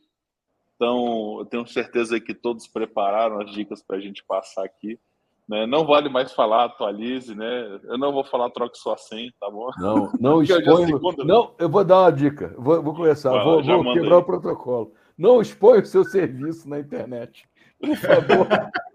Então, 0.76 1.38
eu 1.40 1.46
tenho 1.46 1.66
certeza 1.66 2.20
que 2.20 2.36
todos 2.36 2.68
prepararam 2.68 3.42
as 3.42 3.52
dicas 3.52 3.82
para 3.82 3.98
a 3.98 4.00
gente 4.00 4.24
passar 4.24 4.64
aqui. 4.64 5.00
Né? 5.50 5.66
Não 5.66 5.84
vale 5.84 6.10
mais 6.10 6.32
falar, 6.32 6.66
atualize, 6.66 7.34
né? 7.34 7.80
Eu 7.86 7.98
não 7.98 8.14
vou 8.14 8.24
falar 8.24 8.52
troque 8.52 8.78
sua 8.78 8.98
senha, 8.98 9.34
tá 9.40 9.50
bom? 9.50 9.72
Não, 9.80 10.12
não 10.20 10.44
expõe. 10.44 10.86
Segunda, 10.86 11.24
né? 11.24 11.34
não, 11.34 11.56
eu 11.58 11.68
vou 11.68 11.84
dar 11.84 12.02
uma 12.02 12.12
dica. 12.12 12.54
Vou, 12.60 12.84
vou 12.84 12.94
começar, 12.94 13.32
vou, 13.32 13.64
vou 13.64 13.94
quebrar 13.94 14.16
aí. 14.18 14.22
o 14.22 14.24
protocolo. 14.24 14.94
Não 15.18 15.42
expõe 15.42 15.80
o 15.80 15.86
seu 15.88 16.04
serviço 16.04 16.70
na 16.70 16.80
internet. 16.80 17.50
Por 17.80 17.96
favor. 17.96 18.48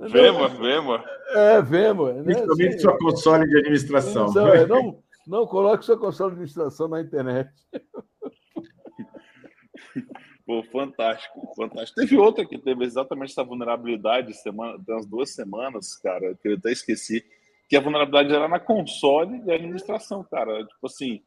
Vema, 0.00 0.48
Vema. 0.48 1.04
É, 1.30 1.62
Vema. 1.62 2.12
Né? 2.12 2.22
Principalmente 2.24 2.80
sua 2.80 2.98
console 2.98 3.48
de 3.48 3.58
administração. 3.58 4.32
Não, 4.32 4.48
é, 4.54 4.66
não, 4.66 5.02
não 5.26 5.46
coloque 5.46 5.84
sua 5.84 5.98
console 5.98 6.30
de 6.30 6.34
administração 6.36 6.88
na 6.88 7.00
internet. 7.00 7.50
Pô, 10.46 10.62
fantástico, 10.64 11.40
fantástico. 11.56 12.00
Teve 12.00 12.16
outra 12.18 12.44
que 12.44 12.58
teve 12.58 12.84
exatamente 12.84 13.30
essa 13.30 13.42
vulnerabilidade 13.42 14.34
semana, 14.34 14.78
tem 14.84 14.94
umas 14.94 15.06
duas 15.06 15.30
semanas, 15.30 15.96
cara, 15.96 16.34
que 16.34 16.48
eu 16.48 16.54
até 16.54 16.70
esqueci, 16.70 17.24
que 17.66 17.76
a 17.76 17.80
vulnerabilidade 17.80 18.34
era 18.34 18.46
na 18.46 18.60
console 18.60 19.42
e 19.46 19.50
administração, 19.50 20.22
cara. 20.22 20.62
Tipo 20.66 20.86
assim, 20.86 21.22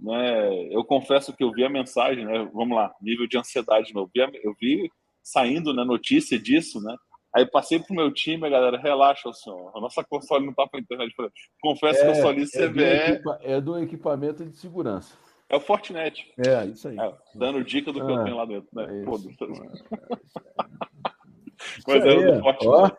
né? 0.00 0.74
Eu 0.74 0.82
confesso 0.84 1.32
que 1.32 1.44
eu 1.44 1.52
vi 1.52 1.64
a 1.64 1.68
mensagem, 1.68 2.24
né? 2.24 2.48
Vamos 2.52 2.76
lá, 2.76 2.94
nível 3.02 3.26
de 3.26 3.36
ansiedade, 3.38 3.92
eu 3.94 4.06
vi, 4.06 4.20
eu 4.42 4.54
vi 4.58 4.90
saindo 5.22 5.72
na 5.72 5.82
né, 5.82 5.88
notícia 5.88 6.38
disso, 6.38 6.80
né? 6.82 6.96
Aí 7.34 7.44
passei 7.44 7.80
pro 7.80 7.96
meu 7.96 8.12
time, 8.12 8.48
galera, 8.48 8.78
relaxa, 8.78 9.32
senhor. 9.32 9.72
A 9.74 9.80
nossa 9.80 10.04
console 10.04 10.46
não 10.46 10.54
tá 10.54 10.68
para 10.68 10.78
internet. 10.78 11.12
Confesso 11.60 12.00
é, 12.00 12.04
que 12.04 12.10
eu 12.10 12.14
só 12.22 12.30
li 12.30 12.46
CVE. 12.46 12.84
É 12.84 13.18
do, 13.18 13.32
é 13.40 13.60
do 13.60 13.76
equipamento 13.78 14.44
de 14.44 14.56
segurança. 14.56 15.18
É 15.48 15.56
o 15.56 15.60
Fortinet. 15.60 16.32
É, 16.38 16.64
isso 16.66 16.86
aí. 16.86 16.96
É, 16.98 17.12
dando 17.34 17.64
dica 17.64 17.92
do 17.92 18.04
que 18.04 18.12
ah, 18.12 18.14
eu 18.14 18.24
tenho 18.24 18.36
lá 18.36 18.44
dentro, 18.44 18.68
né? 18.72 18.86
É 18.88 19.02
isso, 19.02 19.10
Mas 21.88 22.04
é 22.04 22.12
o 22.12 22.34
do 22.34 22.42
Fortinet. 22.42 22.96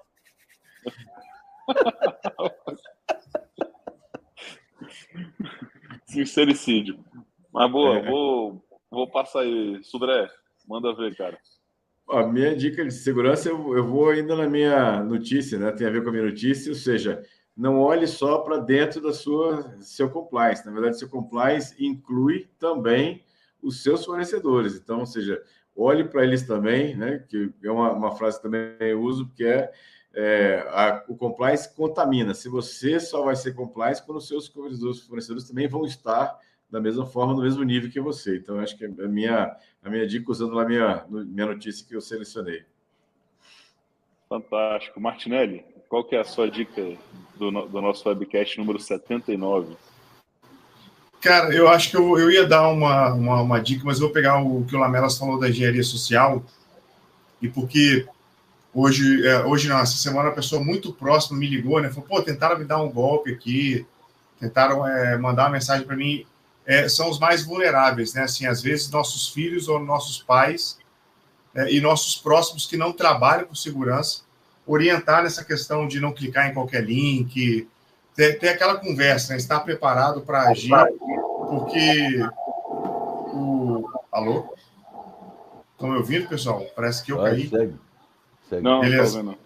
Sincericídio. 6.07 6.99
Mas 7.53 7.71
boa, 7.71 7.99
é. 7.99 8.09
vou, 8.09 8.61
vou 8.91 9.09
passar 9.09 9.39
aí. 9.41 9.81
Sudré, 9.83 10.27
manda 10.67 10.93
ver, 10.93 11.15
cara. 11.15 11.39
A 12.09 12.23
minha 12.23 12.55
dica 12.55 12.83
de 12.85 12.91
segurança, 12.91 13.49
eu, 13.49 13.75
eu 13.75 13.85
vou 13.85 14.09
ainda 14.09 14.35
na 14.35 14.47
minha 14.47 15.03
notícia, 15.03 15.57
né? 15.57 15.71
Tem 15.71 15.87
a 15.87 15.89
ver 15.89 16.03
com 16.03 16.09
a 16.09 16.11
minha 16.11 16.25
notícia, 16.25 16.71
ou 16.71 16.75
seja, 16.75 17.23
não 17.57 17.79
olhe 17.79 18.05
só 18.05 18.39
para 18.39 18.57
dentro 18.57 19.01
da 19.01 19.11
sua 19.11 19.75
seu 19.81 20.09
compliance. 20.09 20.65
Na 20.65 20.71
verdade, 20.71 20.99
seu 20.99 21.09
compliance 21.09 21.73
inclui 21.83 22.47
também 22.59 23.23
os 23.61 23.81
seus 23.81 24.05
fornecedores. 24.05 24.75
Então, 24.75 24.99
ou 24.99 25.05
seja, 25.05 25.41
olhe 25.75 26.03
para 26.03 26.23
eles 26.23 26.43
também, 26.43 26.95
né? 26.95 27.23
Que 27.27 27.51
é 27.63 27.71
uma, 27.71 27.91
uma 27.91 28.15
frase 28.15 28.37
que 28.37 28.43
também 28.43 28.75
eu 28.79 29.01
uso, 29.01 29.25
porque 29.25 29.45
é, 29.45 29.71
é 30.13 30.59
a, 30.69 31.03
o 31.07 31.15
compliance 31.15 31.73
contamina. 31.73 32.33
Se 32.35 32.47
você 32.49 32.99
só 32.99 33.23
vai 33.23 33.35
ser 33.35 33.53
compliance 33.53 34.05
quando 34.05 34.19
os 34.19 34.27
seus 34.27 34.47
fornecedores, 34.47 35.47
também 35.47 35.67
vão 35.67 35.85
estar 35.85 36.39
da 36.75 36.81
mesma 36.81 37.05
forma, 37.05 37.33
no 37.33 37.41
mesmo 37.41 37.63
nível 37.63 37.89
que 37.89 38.01
você. 38.01 38.35
Então, 38.35 38.59
acho 38.59 38.77
que 38.77 38.83
é 38.83 38.87
a 38.87 39.07
minha, 39.07 39.55
a 39.81 39.89
minha 39.89 40.05
dica 40.05 40.29
usando 40.29 40.53
lá 40.53 40.63
a 40.63 40.67
minha, 40.67 41.05
minha 41.09 41.45
notícia 41.45 41.87
que 41.87 41.95
eu 41.95 42.01
selecionei. 42.01 42.63
Fantástico. 44.27 44.99
Martinelli, 44.99 45.63
qual 45.87 46.03
que 46.03 46.17
é 46.17 46.19
a 46.19 46.25
sua 46.25 46.51
dica 46.51 46.81
do, 47.37 47.49
do 47.49 47.81
nosso 47.81 48.09
webcast 48.09 48.57
número 48.57 48.77
79? 48.77 49.77
Cara, 51.21 51.55
eu 51.55 51.69
acho 51.69 51.91
que 51.91 51.95
eu, 51.95 52.19
eu 52.19 52.29
ia 52.29 52.45
dar 52.45 52.67
uma, 52.67 53.13
uma, 53.13 53.41
uma, 53.41 53.59
dica, 53.61 53.85
mas 53.85 53.97
eu 53.97 54.07
vou 54.07 54.13
pegar 54.13 54.43
o 54.43 54.65
que 54.65 54.75
o 54.75 54.79
Lamelas 54.79 55.17
falou 55.17 55.39
da 55.39 55.47
engenharia 55.47 55.81
social, 55.81 56.43
e 57.41 57.47
porque 57.47 58.05
hoje, 58.73 59.25
é, 59.25 59.45
hoje 59.45 59.69
não, 59.69 59.79
essa 59.79 59.95
semana, 59.95 60.27
a 60.27 60.33
pessoa 60.33 60.61
muito 60.61 60.91
próxima 60.91 61.39
me 61.39 61.47
ligou, 61.47 61.81
né? 61.81 61.89
Falou, 61.89 62.03
pô, 62.03 62.21
tentaram 62.21 62.59
me 62.59 62.65
dar 62.65 62.83
um 62.83 62.91
golpe 62.91 63.31
aqui, 63.31 63.87
tentaram 64.41 64.85
é, 64.85 65.17
mandar 65.17 65.43
uma 65.43 65.51
mensagem 65.51 65.87
para 65.87 65.95
mim. 65.95 66.25
É, 66.65 66.89
são 66.89 67.09
os 67.09 67.19
mais 67.19 67.43
vulneráveis, 67.43 68.13
né? 68.13 68.23
Assim, 68.23 68.45
às 68.45 68.61
vezes, 68.61 68.89
nossos 68.89 69.29
filhos 69.29 69.67
ou 69.67 69.79
nossos 69.79 70.21
pais 70.21 70.79
é, 71.53 71.71
e 71.71 71.79
nossos 71.79 72.17
próximos 72.17 72.65
que 72.65 72.75
não 72.75 72.91
trabalham 72.91 73.45
com 73.45 73.55
segurança 73.55 74.25
orientar 74.65 75.23
nessa 75.23 75.43
questão 75.43 75.87
de 75.87 75.99
não 75.99 76.11
clicar 76.11 76.49
em 76.49 76.53
qualquer 76.53 76.83
link, 76.83 77.67
ter, 78.15 78.39
ter 78.39 78.49
aquela 78.49 78.77
conversa, 78.77 79.33
né? 79.33 79.37
estar 79.37 79.59
preparado 79.59 80.21
para 80.21 80.49
agir, 80.49 80.71
porque 81.49 82.19
o. 83.33 83.87
Alô? 84.11 84.55
Estão 85.73 85.89
me 85.89 85.97
ouvindo, 85.97 86.27
pessoal? 86.27 86.65
Parece 86.75 87.03
que 87.03 87.11
eu 87.11 87.17
Vai, 87.17 87.31
caí. 87.31 87.49
Segue. 87.49 87.75
segue. 88.49 88.63
Não, 88.63 88.79
Beleza. 88.79 89.21
Não 89.21 89.37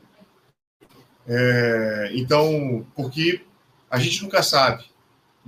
é, 1.31 2.09
então, 2.13 2.85
porque 2.95 3.41
a 3.89 3.99
gente 3.99 4.23
nunca 4.23 4.41
sabe. 4.41 4.88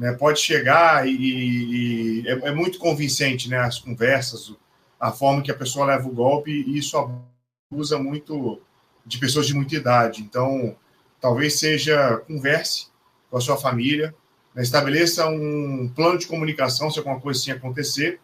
Né? 0.02 0.14
Pode 0.14 0.39
chegar 0.39 1.08
e, 1.08 2.24
e 2.24 2.28
é, 2.28 2.32
é, 2.32 2.52
muito 2.52 2.80
convincente 2.80 3.47
né? 3.47 3.60
as 3.60 3.78
conversas, 3.78 4.52
a 4.99 5.12
forma 5.12 5.43
que 5.43 5.52
a 5.52 5.56
pessoa 5.56 5.86
leva 5.86 6.08
o 6.08 6.12
golpe, 6.12 6.49
e 6.49 6.76
isso 6.76 6.97
abusa 6.97 7.99
muito 7.99 8.60
de 9.06 9.20
pessoas 9.20 9.45
de 9.45 9.54
muita 9.54 9.76
idade. 9.76 10.24
Então, 10.24 10.76
talvez 11.20 11.60
seja 11.60 12.18
converse, 12.26 12.88
com 13.30 13.38
a 13.38 13.41
sua 13.41 13.58
família. 13.58 14.12
Né? 14.56 14.64
Estabeleça 14.64 15.28
um 15.28 15.88
plano 15.95 16.18
de 16.18 16.26
comunicação 16.26 16.89
se 16.89 16.97
alguma 16.97 17.20
coisa 17.20 17.39
assim 17.39 17.52
acontecer, 17.52 18.20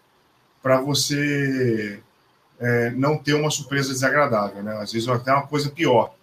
para 0.64 0.82
você 0.82 2.02
é, 2.60 2.90
não 2.90 3.20
ter 3.20 3.36
uma 3.36 3.52
surpresa 3.52 3.94
desagradável. 3.94 4.64
Né? 4.64 4.76
Às 4.78 4.94
vezes 4.94 5.08
até 5.08 5.32
uma 5.32 5.46
coisa 5.46 5.70
pior, 5.70 6.16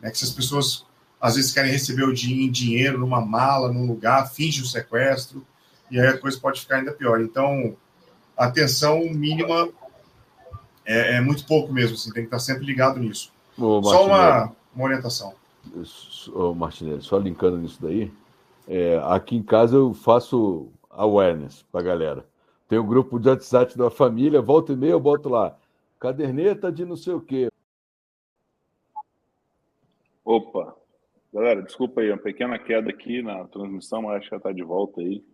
né? 0.00 0.08
que 0.08 0.18
se 0.18 0.24
as 0.24 0.30
pessoas 0.30 0.86
às 1.20 1.36
vezes 1.36 1.52
querem 1.52 1.70
receber 1.70 2.04
o 2.04 2.14
dinheiro 2.14 2.98
numa 2.98 3.20
mala, 3.20 3.72
num 3.72 3.86
lugar, 3.86 4.30
finge 4.30 4.62
o 4.62 4.66
sequestro, 4.66 5.44
e 5.90 6.00
aí 6.00 6.08
a 6.08 6.18
coisa 6.18 6.40
pode 6.40 6.60
ficar 6.60 6.76
ainda 6.76 6.92
pior. 6.92 7.20
Então, 7.20 7.76
atenção 8.36 9.00
mínima 9.12 9.68
é, 10.84 11.16
é 11.16 11.20
muito 11.20 11.44
pouco 11.44 11.72
mesmo, 11.72 11.94
assim, 11.94 12.10
tem 12.12 12.22
que 12.22 12.28
estar 12.28 12.38
sempre 12.38 12.64
ligado 12.64 12.98
nisso. 12.98 13.32
Ô, 13.58 13.82
Só 13.82 14.06
uma, 14.06 14.52
uma 14.74 14.84
orientação. 14.84 15.34
Ô, 16.32 16.54
Martinelli, 16.54 17.02
só 17.02 17.18
linkando 17.18 17.58
nisso 17.58 17.78
daí, 17.82 18.10
é, 18.66 18.98
aqui 19.04 19.36
em 19.36 19.42
casa 19.42 19.76
eu 19.76 19.92
faço 19.92 20.68
awareness 20.88 21.62
para 21.70 21.80
a 21.80 21.84
galera. 21.84 22.26
Tem 22.66 22.78
um 22.78 22.86
grupo 22.86 23.18
de 23.18 23.28
WhatsApp 23.28 23.76
da 23.76 23.90
família, 23.90 24.40
volta 24.40 24.72
e 24.72 24.76
meia 24.76 24.92
eu 24.92 25.00
boto 25.00 25.28
lá, 25.28 25.56
caderneta 25.98 26.72
de 26.72 26.84
não 26.84 26.96
sei 26.96 27.12
o 27.12 27.20
quê. 27.20 27.50
Opa, 30.24 30.76
galera, 31.32 31.62
desculpa 31.62 32.00
aí, 32.00 32.10
uma 32.10 32.18
pequena 32.18 32.58
queda 32.58 32.90
aqui 32.90 33.22
na 33.22 33.44
transmissão, 33.46 34.02
mas 34.02 34.16
acho 34.16 34.24
que 34.24 34.30
já 34.30 34.36
está 34.36 34.52
de 34.52 34.62
volta 34.62 35.00
aí. 35.00 35.24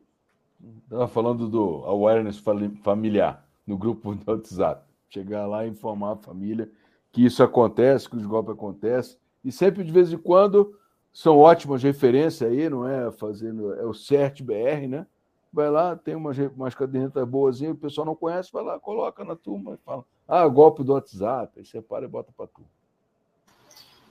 Estava 0.84 1.08
falando 1.08 1.48
do 1.48 1.84
awareness 1.84 2.42
familiar 2.82 3.46
no 3.66 3.76
grupo 3.76 4.14
do 4.14 4.30
WhatsApp. 4.30 4.82
Chegar 5.08 5.46
lá 5.46 5.66
e 5.66 5.70
informar 5.70 6.12
a 6.12 6.16
família 6.16 6.70
que 7.12 7.24
isso 7.24 7.42
acontece, 7.42 8.08
que 8.08 8.16
os 8.16 8.26
golpes 8.26 8.52
acontecem. 8.52 9.18
E 9.44 9.52
sempre, 9.52 9.84
de 9.84 9.92
vez 9.92 10.12
em 10.12 10.18
quando, 10.18 10.76
são 11.12 11.38
ótimas 11.38 11.82
referências 11.82 12.50
aí, 12.50 12.68
não 12.68 12.86
é? 12.86 13.10
Fazendo. 13.12 13.72
É 13.74 13.84
o 13.84 13.94
CERT 13.94 14.42
BR, 14.42 14.86
né? 14.88 15.06
Vai 15.52 15.70
lá, 15.70 15.96
tem 15.96 16.14
umas, 16.14 16.36
umas 16.54 16.74
cadernetas 16.74 17.26
boazinhas, 17.26 17.74
o 17.74 17.78
pessoal 17.78 18.06
não 18.06 18.14
conhece, 18.14 18.52
vai 18.52 18.62
lá, 18.62 18.78
coloca 18.78 19.24
na 19.24 19.34
turma 19.34 19.74
e 19.74 19.78
fala. 19.78 20.04
Ah, 20.28 20.46
golpe 20.46 20.84
do 20.84 20.92
WhatsApp, 20.92 21.58
aí 21.58 21.64
separa 21.64 22.04
e 22.04 22.08
bota 22.08 22.30
para 22.36 22.46
tu. 22.48 22.62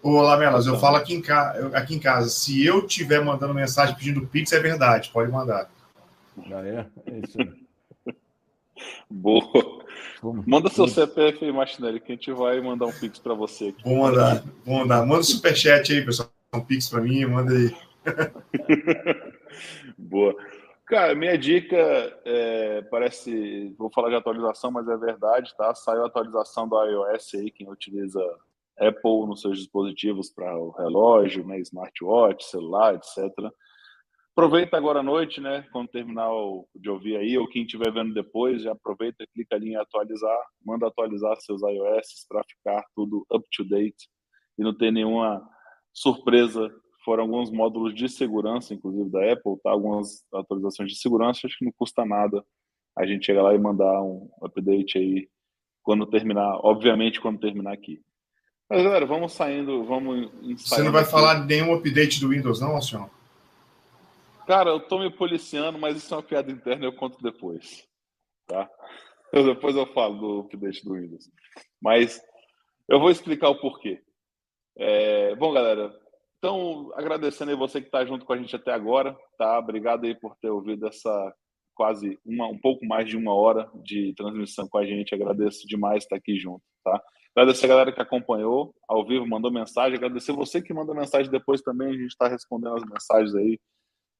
Ô, 0.01 0.21
Lamelas, 0.21 0.67
eu 0.67 0.77
falo 0.77 0.97
aqui 0.97 1.15
em, 1.15 1.21
ca... 1.21 1.51
aqui 1.73 1.95
em 1.95 1.99
casa, 1.99 2.29
se 2.29 2.63
eu 2.63 2.85
tiver 2.85 3.23
mandando 3.23 3.53
mensagem 3.53 3.95
pedindo 3.95 4.27
Pix, 4.27 4.51
é 4.51 4.59
verdade, 4.59 5.09
pode 5.11 5.31
mandar. 5.31 5.69
Ah, 6.51 6.65
é? 6.65 6.85
É 7.07 7.19
isso 7.19 7.39
aí. 7.39 7.53
Boa. 9.09 9.83
Manda 10.45 10.69
seu 10.69 10.87
CPF 10.87 11.45
aí, 11.45 11.51
Martinelli, 11.51 11.99
que 11.99 12.11
a 12.11 12.15
gente 12.15 12.31
vai 12.31 12.59
mandar 12.61 12.85
um 12.85 12.91
Pix 12.91 13.19
para 13.19 13.33
você. 13.33 13.69
Aqui. 13.69 13.83
Vou 13.83 13.97
mandar, 13.97 14.43
vou 14.65 14.79
mandar. 14.79 15.05
Manda 15.05 15.21
um 15.21 15.23
superchat 15.23 15.91
aí, 15.93 16.03
pessoal. 16.03 16.29
Um 16.53 16.61
Pix 16.61 16.89
para 16.89 17.01
mim, 17.01 17.25
manda 17.25 17.53
aí. 17.53 17.75
Boa. 19.97 20.35
Cara, 20.85 21.15
minha 21.15 21.37
dica 21.37 21.75
é, 22.23 22.81
parece, 22.83 23.73
vou 23.77 23.89
falar 23.89 24.09
de 24.09 24.15
atualização, 24.15 24.69
mas 24.69 24.87
é 24.87 24.95
verdade, 24.95 25.55
tá? 25.57 25.73
Saiu 25.73 26.03
a 26.03 26.07
atualização 26.07 26.67
do 26.67 26.79
iOS 26.83 27.33
aí, 27.35 27.49
quem 27.49 27.69
utiliza 27.69 28.21
Apple 28.79 29.27
nos 29.27 29.41
seus 29.41 29.59
dispositivos 29.59 30.31
para 30.31 30.57
o 30.57 30.71
relógio, 30.71 31.45
né, 31.45 31.59
smartwatch, 31.59 32.45
celular, 32.45 32.95
etc. 32.95 33.31
Aproveita 34.31 34.75
agora 34.75 34.99
à 34.99 35.03
noite, 35.03 35.39
né? 35.39 35.65
Quando 35.71 35.87
terminar 35.87 36.29
de 36.75 36.89
ouvir 36.89 37.15
aí, 37.15 37.37
ou 37.37 37.47
quem 37.47 37.63
estiver 37.63 37.89
vendo 37.89 38.13
depois, 38.13 38.63
já 38.63 38.73
aproveita, 38.73 39.25
clica 39.33 39.55
ali 39.55 39.69
em 39.69 39.77
atualizar, 39.77 40.37
manda 40.65 40.87
atualizar 40.87 41.37
seus 41.37 41.61
iOS 41.61 42.25
para 42.27 42.43
ficar 42.43 42.83
tudo 42.93 43.25
up 43.31 43.47
to 43.55 43.63
date 43.63 44.09
e 44.59 44.61
não 44.61 44.77
ter 44.77 44.91
nenhuma 44.91 45.41
surpresa. 45.93 46.69
Foram 47.05 47.23
alguns 47.23 47.49
módulos 47.49 47.95
de 47.95 48.09
segurança, 48.09 48.73
inclusive 48.73 49.09
da 49.09 49.31
Apple, 49.31 49.57
tá? 49.63 49.71
Algumas 49.71 50.25
atualizações 50.33 50.91
de 50.91 50.99
segurança, 50.99 51.47
acho 51.47 51.57
que 51.57 51.63
não 51.63 51.71
custa 51.71 52.05
nada 52.05 52.43
a 52.97 53.05
gente 53.05 53.25
chegar 53.25 53.41
lá 53.41 53.55
e 53.55 53.57
mandar 53.57 54.01
um 54.01 54.29
update 54.41 54.97
aí 54.97 55.29
quando 55.81 56.05
terminar, 56.07 56.59
obviamente 56.61 57.21
quando 57.21 57.39
terminar 57.39 57.71
aqui. 57.71 58.01
Mas 58.69 58.83
galera, 58.83 59.05
vamos 59.05 59.33
saindo, 59.33 59.83
vamos 59.85 60.31
Você 60.59 60.81
não 60.81 60.91
vai 60.91 61.03
aqui. 61.03 61.11
falar 61.11 61.45
nenhum 61.45 61.73
update 61.73 62.19
do 62.19 62.29
Windows, 62.29 62.59
não, 62.59 62.81
senhor? 62.81 63.09
Cara, 64.47 64.71
eu 64.71 64.79
tô 64.79 64.99
me 64.99 65.11
policiando, 65.11 65.77
mas 65.77 65.97
isso 65.97 66.13
é 66.13 66.17
uma 66.17 66.23
piada 66.23 66.51
interna, 66.51 66.85
eu 66.85 66.93
conto 66.93 67.21
depois. 67.21 67.87
Tá? 68.47 68.69
Eu, 69.31 69.43
depois 69.43 69.75
eu 69.75 69.85
falo 69.87 70.15
do 70.17 70.39
update 70.41 70.83
do 70.83 70.93
Windows. 70.93 71.29
Mas 71.81 72.21
eu 72.87 72.99
vou 72.99 73.09
explicar 73.11 73.49
o 73.49 73.59
porquê. 73.59 74.01
É, 74.77 75.35
bom, 75.35 75.53
galera, 75.53 75.95
então 76.37 76.91
agradecendo 76.95 77.51
aí 77.51 77.57
você 77.57 77.79
que 77.79 77.87
está 77.87 78.05
junto 78.05 78.25
com 78.25 78.33
a 78.33 78.37
gente 78.37 78.55
até 78.55 78.71
agora, 78.71 79.17
tá? 79.37 79.57
Obrigado 79.59 80.05
aí 80.05 80.13
por 80.13 80.35
ter 80.35 80.49
ouvido 80.49 80.87
essa 80.87 81.33
quase 81.73 82.19
uma, 82.25 82.47
um 82.47 82.57
pouco 82.57 82.85
mais 82.85 83.07
de 83.07 83.17
uma 83.17 83.33
hora 83.33 83.69
de 83.83 84.13
transmissão 84.15 84.67
com 84.67 84.77
a 84.77 84.85
gente. 84.85 85.13
Agradeço 85.13 85.67
demais 85.67 86.03
estar 86.03 86.15
aqui 86.15 86.37
junto, 86.37 86.63
tá? 86.83 87.01
Agradecer 87.35 87.65
a 87.65 87.69
galera 87.69 87.91
que 87.91 88.01
acompanhou 88.01 88.73
ao 88.87 89.05
vivo, 89.05 89.27
mandou 89.27 89.51
mensagem. 89.51 89.97
Agradecer 89.97 90.31
você 90.31 90.61
que 90.61 90.73
mandou 90.73 90.95
mensagem 90.95 91.29
depois 91.29 91.61
também. 91.61 91.89
A 91.89 91.93
gente 91.93 92.07
está 92.07 92.27
respondendo 92.27 92.75
as 92.75 92.85
mensagens 92.85 93.35
aí 93.35 93.59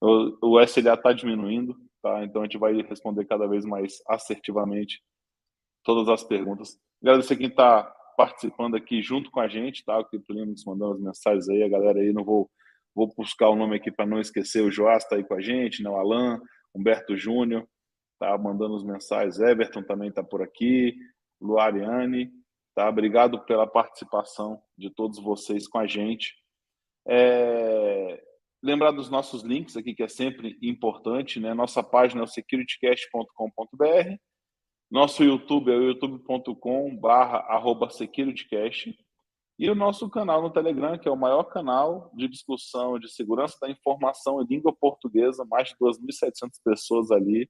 o, 0.01 0.61
SLA 0.61 0.93
está 0.93 1.13
diminuindo, 1.13 1.76
tá? 2.01 2.24
Então 2.24 2.41
a 2.41 2.45
gente 2.45 2.57
vai 2.57 2.74
responder 2.82 3.26
cada 3.26 3.47
vez 3.47 3.66
mais 3.66 4.01
assertivamente 4.07 5.01
todas 5.84 6.07
as 6.09 6.24
perguntas. 6.24 6.78
Agradecer 7.01 7.38
quem 7.38 7.47
está 7.47 7.84
participando 8.18 8.76
aqui 8.76 9.01
junto 9.01 9.32
com 9.32 9.39
a 9.39 9.47
gente, 9.47 9.84
tá? 9.84 9.97
O 9.97 10.05
Criptolino 10.05 10.51
nos 10.51 10.66
mandando 10.66 10.93
as 10.93 11.01
mensagens 11.01 11.49
aí, 11.49 11.63
a 11.63 11.70
galera 11.70 11.99
aí, 11.99 12.13
não 12.13 12.24
vou, 12.24 12.49
vou 12.93 13.13
buscar 13.16 13.49
o 13.49 13.55
nome 13.55 13.76
aqui 13.76 13.91
para 13.91 14.05
não 14.05 14.20
esquecer, 14.20 14.63
o 14.63 14.72
Joás 14.72 15.03
está 15.03 15.16
aí 15.16 15.24
com 15.24 15.34
a 15.34 15.41
gente, 15.41 15.84
né? 15.84 15.89
o 15.89 15.95
Alan, 15.95 16.39
Humberto 16.74 17.16
Júnior, 17.18 17.68
tá 18.20 18.38
mandando 18.38 18.76
as 18.76 18.84
mensagens, 18.84 19.39
Everton 19.39 19.84
também 19.84 20.09
está 20.09 20.24
por 20.24 20.41
aqui, 20.41 20.95
Luariane, 21.41 22.32
tá? 22.76 22.89
Obrigado 22.89 23.39
pela 23.45 23.65
participação 23.65 24.61
de 24.78 24.89
todos 24.89 25.17
vocês 25.17 25.67
com 25.67 25.80
a 25.80 25.88
gente. 25.88 26.36
É... 27.07 28.21
Lembrar 28.61 28.91
dos 28.91 29.09
nossos 29.09 29.43
links 29.43 29.78
aqui, 29.78 29.93
que 29.93 30.03
é 30.03 30.07
sempre 30.07 30.57
importante, 30.61 31.39
né? 31.39 31.53
Nossa 31.53 31.82
página 31.82 32.21
é 32.21 32.23
o 32.23 32.28
securitycast.com.br. 32.28 34.17
Nosso 34.91 35.23
YouTube 35.23 35.71
é 35.71 35.76
o 35.76 35.84
youtube.com/barra 35.84 37.89
securitycast. 37.91 38.95
E 39.57 39.69
o 39.69 39.76
nosso 39.76 40.09
canal 40.09 40.41
no 40.41 40.49
Telegram, 40.49 40.97
que 40.97 41.07
é 41.07 41.11
o 41.11 41.15
maior 41.15 41.45
canal 41.45 42.11
de 42.13 42.28
discussão 42.28 42.99
de 42.99 43.09
segurança 43.09 43.57
da 43.61 43.69
informação 43.69 44.41
em 44.41 44.45
língua 44.45 44.73
portuguesa, 44.73 45.45
mais 45.45 45.69
de 45.69 45.76
2.700 45.78 46.59
pessoas 46.63 47.09
ali, 47.09 47.49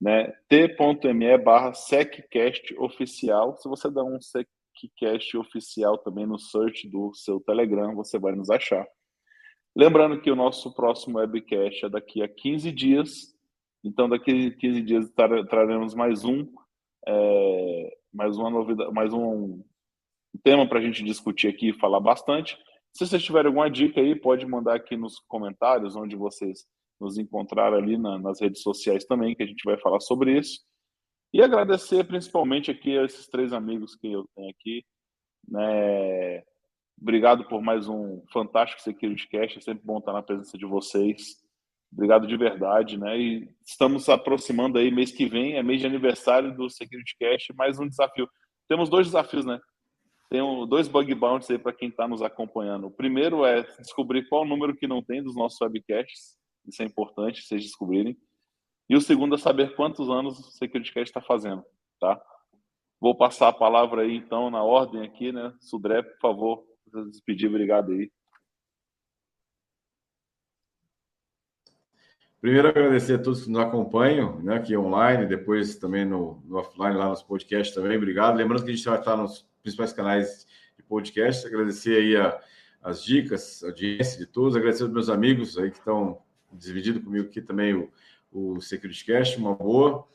né? 0.00 0.32
t.me 0.48 1.38
barra 1.38 1.72
seccast 1.74 2.74
oficial. 2.78 3.56
Se 3.56 3.68
você 3.68 3.90
der 3.90 4.02
um 4.02 4.18
seccast 4.20 5.36
oficial 5.36 5.98
também 5.98 6.26
no 6.26 6.38
search 6.38 6.88
do 6.88 7.12
seu 7.14 7.40
Telegram, 7.40 7.94
você 7.94 8.18
vai 8.18 8.34
nos 8.34 8.50
achar. 8.50 8.86
Lembrando 9.74 10.20
que 10.20 10.30
o 10.30 10.36
nosso 10.36 10.74
próximo 10.74 11.18
webcast 11.18 11.84
é 11.84 11.88
daqui 11.88 12.22
a 12.22 12.28
15 12.28 12.72
dias. 12.72 13.34
Então, 13.84 14.08
daqui 14.08 14.48
a 14.48 14.58
15 14.58 14.82
dias 14.82 15.10
traremos 15.48 15.94
mais 15.94 16.24
um, 16.24 16.46
é, 17.06 17.96
mais 18.12 18.36
uma 18.36 18.50
novidade, 18.50 18.92
mais 18.92 19.12
um 19.12 19.62
tema 20.42 20.68
para 20.68 20.78
a 20.78 20.82
gente 20.82 21.04
discutir 21.04 21.48
aqui 21.48 21.68
e 21.68 21.78
falar 21.78 22.00
bastante. 22.00 22.58
Se 22.92 23.06
vocês 23.06 23.22
tiverem 23.22 23.48
alguma 23.48 23.70
dica 23.70 24.00
aí, 24.00 24.16
pode 24.16 24.44
mandar 24.46 24.74
aqui 24.74 24.96
nos 24.96 25.18
comentários, 25.20 25.94
onde 25.94 26.16
vocês 26.16 26.66
nos 27.00 27.18
encontraram 27.18 27.76
ali 27.76 27.96
na, 27.96 28.18
nas 28.18 28.40
redes 28.40 28.62
sociais 28.62 29.04
também, 29.04 29.34
que 29.34 29.42
a 29.42 29.46
gente 29.46 29.62
vai 29.64 29.78
falar 29.78 30.00
sobre 30.00 30.38
isso. 30.38 30.60
E 31.32 31.42
agradecer 31.42 32.04
principalmente 32.04 32.70
aqui 32.70 32.96
a 32.96 33.04
esses 33.04 33.28
três 33.28 33.52
amigos 33.52 33.94
que 33.94 34.10
eu 34.10 34.26
tenho 34.34 34.50
aqui, 34.50 34.84
né? 35.46 36.42
Obrigado 37.00 37.44
por 37.44 37.62
mais 37.62 37.88
um 37.88 38.24
fantástico 38.32 38.82
Security 38.82 39.28
Cast. 39.28 39.58
É 39.58 39.60
sempre 39.60 39.84
bom 39.84 39.98
estar 39.98 40.12
na 40.12 40.22
presença 40.22 40.58
de 40.58 40.66
vocês. 40.66 41.36
Obrigado 41.92 42.26
de 42.26 42.36
verdade, 42.36 42.98
né? 42.98 43.18
E 43.18 43.48
estamos 43.64 44.08
aproximando 44.08 44.78
aí, 44.78 44.90
mês 44.90 45.12
que 45.12 45.26
vem, 45.26 45.54
é 45.56 45.62
mês 45.62 45.80
de 45.80 45.86
aniversário 45.86 46.54
do 46.56 46.68
Security 46.68 47.16
Cast, 47.18 47.54
mais 47.54 47.78
um 47.78 47.88
desafio. 47.88 48.28
Temos 48.68 48.90
dois 48.90 49.06
desafios, 49.06 49.44
né? 49.44 49.60
Tem 50.30 50.40
dois 50.68 50.88
bug 50.88 51.14
bounties 51.14 51.50
aí 51.50 51.58
para 51.58 51.72
quem 51.72 51.88
está 51.88 52.06
nos 52.06 52.20
acompanhando. 52.20 52.88
O 52.88 52.90
primeiro 52.90 53.46
é 53.46 53.62
descobrir 53.80 54.28
qual 54.28 54.42
o 54.42 54.46
número 54.46 54.76
que 54.76 54.86
não 54.86 55.02
tem 55.02 55.22
dos 55.22 55.34
nossos 55.34 55.58
webcasts. 55.60 56.37
Isso 56.68 56.82
é 56.82 56.84
importante, 56.84 57.42
vocês 57.42 57.62
descobrirem. 57.62 58.16
E 58.88 58.96
o 58.96 59.00
segundo 59.00 59.34
é 59.34 59.38
saber 59.38 59.74
quantos 59.74 60.08
anos 60.08 60.38
o 60.38 60.50
Security 60.52 60.92
Cast 60.92 61.10
está 61.10 61.20
fazendo, 61.20 61.64
tá? 62.00 62.20
Vou 63.00 63.16
passar 63.16 63.48
a 63.48 63.52
palavra 63.52 64.02
aí, 64.02 64.16
então, 64.16 64.50
na 64.50 64.62
ordem 64.62 65.02
aqui, 65.02 65.30
né? 65.32 65.54
Sudré, 65.60 66.02
por 66.02 66.18
favor, 66.20 66.64
despedir, 67.10 67.48
obrigado 67.48 67.92
aí. 67.92 68.10
Primeiro, 72.40 72.68
agradecer 72.68 73.14
a 73.14 73.22
todos 73.22 73.44
que 73.44 73.50
nos 73.50 73.60
acompanham, 73.60 74.40
né, 74.40 74.56
aqui 74.56 74.76
online, 74.76 75.26
depois 75.26 75.74
também 75.76 76.04
no, 76.04 76.40
no 76.46 76.58
offline, 76.58 76.96
lá 76.96 77.08
nos 77.08 77.22
podcasts 77.22 77.74
também. 77.74 77.96
Obrigado. 77.96 78.36
Lembrando 78.36 78.64
que 78.64 78.70
a 78.70 78.74
gente 78.74 78.88
vai 78.88 78.98
estar 78.98 79.16
nos 79.16 79.44
principais 79.60 79.92
canais 79.92 80.46
de 80.76 80.84
podcast. 80.84 81.44
Agradecer 81.44 81.96
aí 81.96 82.16
a, 82.16 82.40
as 82.80 83.02
dicas, 83.02 83.64
a 83.64 83.66
audiência 83.66 84.18
de 84.18 84.26
todos. 84.26 84.54
Agradecer 84.54 84.84
aos 84.84 84.92
meus 84.92 85.08
amigos 85.08 85.58
aí 85.58 85.70
que 85.72 85.78
estão 85.78 86.22
dividido 86.52 87.00
comigo 87.00 87.28
aqui 87.28 87.40
também 87.40 87.74
o, 87.74 87.90
o 88.32 88.60
Security 88.60 89.04
Cast, 89.04 89.38
uma 89.38 89.54
boa. 89.54 90.06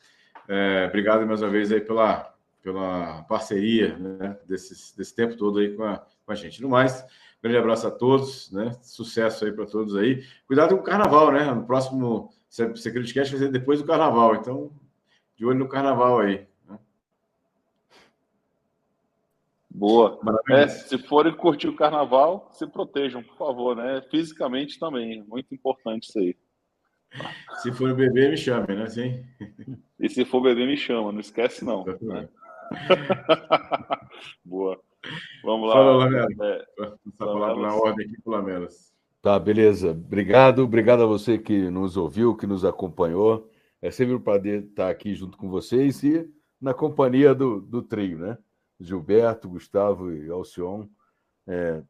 É, 0.47 0.87
obrigado 0.87 1.25
mais 1.25 1.41
uma 1.41 1.49
vez 1.49 1.71
aí 1.71 1.81
pela, 1.81 2.33
pela 2.61 3.23
parceria 3.23 3.97
né, 3.97 4.37
desse, 4.47 4.95
desse 4.97 5.15
tempo 5.15 5.35
todo 5.35 5.59
aí 5.59 5.75
com 5.75 5.83
a, 5.83 6.05
com 6.25 6.31
a 6.31 6.35
gente. 6.35 6.61
No 6.61 6.69
mais, 6.69 7.05
grande 7.41 7.57
abraço 7.57 7.87
a 7.87 7.91
todos, 7.91 8.51
né? 8.51 8.71
Sucesso 8.81 9.45
aí 9.45 9.51
para 9.51 9.65
todos 9.65 9.95
aí. 9.95 10.25
Cuidado 10.47 10.75
com 10.75 10.81
o 10.81 10.85
carnaval, 10.85 11.31
né? 11.31 11.43
No 11.45 11.65
próximo 11.65 12.33
Security 12.49 13.13
Cast 13.13 13.35
vai 13.35 13.45
ser 13.45 13.51
depois 13.51 13.81
do 13.81 13.87
carnaval, 13.87 14.35
então 14.35 14.71
de 15.35 15.45
olho 15.45 15.59
no 15.59 15.67
carnaval 15.67 16.19
aí. 16.19 16.47
Né? 16.67 16.79
Boa. 19.73 20.19
É, 20.49 20.67
se 20.67 20.97
forem 20.99 21.35
curtir 21.35 21.67
o 21.67 21.75
carnaval, 21.75 22.47
se 22.51 22.67
protejam, 22.67 23.23
por 23.23 23.35
favor, 23.35 23.75
né? 23.75 24.03
Fisicamente 24.11 24.77
também, 24.77 25.23
muito 25.23 25.53
importante 25.53 26.07
isso 26.07 26.19
aí. 26.19 26.35
Se 27.61 27.71
for 27.71 27.93
beber, 27.95 28.31
me 28.31 28.37
chame, 28.37 28.75
né? 28.75 28.87
Sim. 28.87 29.23
E 29.99 30.09
se 30.09 30.25
for 30.25 30.41
beber, 30.41 30.67
me 30.67 30.77
chama, 30.77 31.11
não 31.11 31.19
esquece 31.19 31.65
não. 31.65 31.85
Né? 32.01 32.29
Boa. 34.45 34.79
Vamos 35.43 35.67
lá. 35.69 35.75
Fala, 35.75 35.97
Lamelas. 35.97 36.39
É, 36.39 36.65
palavra 37.17 37.61
na 37.61 37.75
ordem 37.75 38.07
aqui 38.07 38.17
Lamelas. 38.25 38.93
Tá, 39.21 39.39
beleza. 39.39 39.91
Obrigado. 39.91 40.63
Obrigado 40.63 41.03
a 41.03 41.07
você 41.07 41.37
que 41.37 41.69
nos 41.69 41.97
ouviu, 41.97 42.35
que 42.35 42.45
nos 42.45 42.63
acompanhou. 42.63 43.49
É 43.81 43.89
sempre 43.89 44.13
um 44.13 44.19
prazer 44.19 44.63
estar 44.63 44.89
aqui 44.89 45.13
junto 45.15 45.37
com 45.37 45.49
vocês 45.49 46.03
e 46.03 46.29
na 46.61 46.73
companhia 46.73 47.33
do, 47.33 47.59
do 47.59 47.81
trio, 47.81 48.17
né? 48.19 48.37
Gilberto, 48.83 49.49
Gustavo 49.49 50.11
e 50.11 50.29
Alcion. 50.29 50.87
É, 51.47 51.81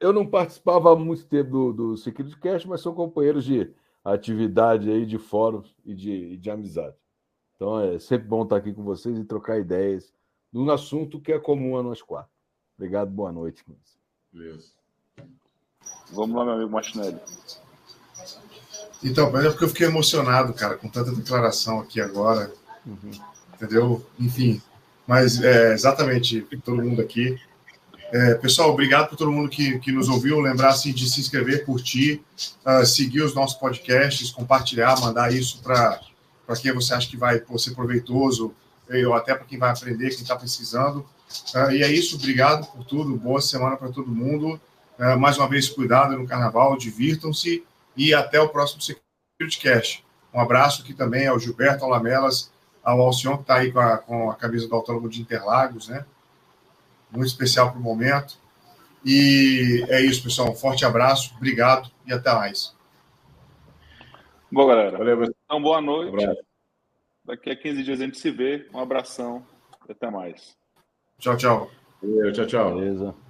eu 0.00 0.12
não 0.12 0.26
participava 0.26 0.92
há 0.92 0.96
muito 0.96 1.26
tempo 1.26 1.50
do, 1.50 1.72
do 1.72 1.96
Security 1.96 2.38
Cast, 2.38 2.68
mas 2.68 2.80
são 2.80 2.94
companheiros 2.94 3.44
de 3.44 3.72
atividade 4.04 4.90
aí 4.90 5.04
de 5.04 5.18
fóruns 5.18 5.74
e 5.84 5.94
de, 5.94 6.36
de 6.36 6.50
amizade. 6.50 6.96
Então 7.56 7.80
é 7.80 7.98
sempre 7.98 8.28
bom 8.28 8.44
estar 8.44 8.56
aqui 8.56 8.72
com 8.72 8.84
vocês 8.84 9.18
e 9.18 9.24
trocar 9.24 9.58
ideias 9.58 10.12
num 10.52 10.70
assunto 10.70 11.20
que 11.20 11.32
é 11.32 11.38
comum 11.38 11.76
a 11.76 11.82
nós 11.82 12.00
quatro. 12.00 12.30
Obrigado, 12.76 13.10
boa 13.10 13.32
noite. 13.32 13.64
Beleza. 14.32 14.72
Vamos 16.12 16.36
lá, 16.36 16.44
meu 16.44 16.54
amigo 16.54 16.70
Martinelli. 16.70 17.18
Então, 19.02 19.28
é 19.36 19.48
porque 19.50 19.64
eu 19.64 19.68
fiquei 19.68 19.86
emocionado, 19.86 20.52
cara, 20.54 20.76
com 20.76 20.88
tanta 20.88 21.12
declaração 21.12 21.80
aqui 21.80 22.00
agora. 22.00 22.52
Uhum. 22.86 23.10
Entendeu? 23.54 24.06
Enfim, 24.18 24.62
mas 25.08 25.42
é, 25.42 25.72
exatamente 25.72 26.46
todo 26.62 26.82
mundo 26.82 27.00
aqui. 27.00 27.40
É, 28.12 28.34
pessoal, 28.34 28.70
obrigado 28.70 29.08
por 29.08 29.16
todo 29.16 29.32
mundo 29.32 29.48
que, 29.48 29.78
que 29.78 29.90
nos 29.90 30.06
ouviu. 30.06 30.38
Lembrar 30.38 30.68
assim, 30.68 30.92
de 30.92 31.08
se 31.08 31.18
inscrever, 31.18 31.64
curtir, 31.64 32.22
uh, 32.64 32.84
seguir 32.84 33.22
os 33.22 33.34
nossos 33.34 33.58
podcasts, 33.58 34.30
compartilhar, 34.30 35.00
mandar 35.00 35.32
isso 35.32 35.62
para 35.62 35.98
quem 36.60 36.74
você 36.74 36.92
acha 36.92 37.08
que 37.08 37.16
vai 37.16 37.42
ser 37.56 37.74
proveitoso, 37.74 38.54
ou 39.06 39.14
até 39.14 39.34
para 39.34 39.46
quem 39.46 39.58
vai 39.58 39.70
aprender, 39.70 40.10
quem 40.10 40.22
está 40.22 40.36
pesquisando. 40.36 41.00
Uh, 41.54 41.70
e 41.70 41.82
é 41.82 41.90
isso, 41.90 42.16
obrigado 42.16 42.66
por 42.66 42.84
tudo. 42.84 43.16
Boa 43.16 43.40
semana 43.40 43.76
para 43.76 43.88
todo 43.88 44.10
mundo. 44.10 44.60
Uh, 44.98 45.18
mais 45.18 45.38
uma 45.38 45.48
vez, 45.48 45.70
cuidado 45.70 46.18
no 46.18 46.26
carnaval, 46.26 46.76
divirtam-se 46.76 47.62
e 47.96 48.12
até 48.12 48.38
o 48.40 48.50
próximo 48.50 48.82
Security 48.82 49.58
Cash. 49.62 50.02
Um 50.34 50.40
abraço 50.40 50.82
aqui 50.82 50.92
também 50.92 51.26
ao 51.26 51.38
Gilberto, 51.38 51.82
ao 51.82 51.90
Lamelas, 51.90 52.50
ao 52.88 53.00
Alcion, 53.02 53.36
que 53.36 53.42
está 53.42 53.56
aí 53.56 53.70
com 53.70 53.80
a, 53.80 53.98
com 53.98 54.30
a 54.30 54.34
camisa 54.34 54.66
do 54.66 54.74
Autônomo 54.74 55.08
de 55.08 55.20
Interlagos, 55.20 55.88
né? 55.88 56.06
muito 57.10 57.26
especial 57.26 57.70
para 57.70 57.78
o 57.78 57.82
momento. 57.82 58.38
E 59.04 59.84
é 59.88 60.00
isso, 60.00 60.22
pessoal. 60.22 60.50
Um 60.50 60.54
forte 60.54 60.84
abraço, 60.84 61.34
obrigado 61.36 61.90
e 62.06 62.12
até 62.12 62.32
mais. 62.34 62.74
Bom, 64.50 64.66
galera. 64.66 64.96
Valeu, 64.96 65.24
então, 65.24 65.62
boa 65.62 65.80
noite. 65.80 66.26
Um 66.26 66.34
Daqui 67.24 67.50
a 67.50 67.56
15 67.56 67.82
dias 67.82 68.00
a 68.00 68.04
gente 68.04 68.18
se 68.18 68.30
vê. 68.30 68.66
Um 68.72 68.78
abração 68.78 69.44
e 69.86 69.92
até 69.92 70.10
mais. 70.10 70.56
Tchau, 71.18 71.36
tchau. 71.36 71.70
Valeu, 72.02 72.32
tchau, 72.32 72.46
tchau. 72.46 72.74
Beleza. 72.74 73.27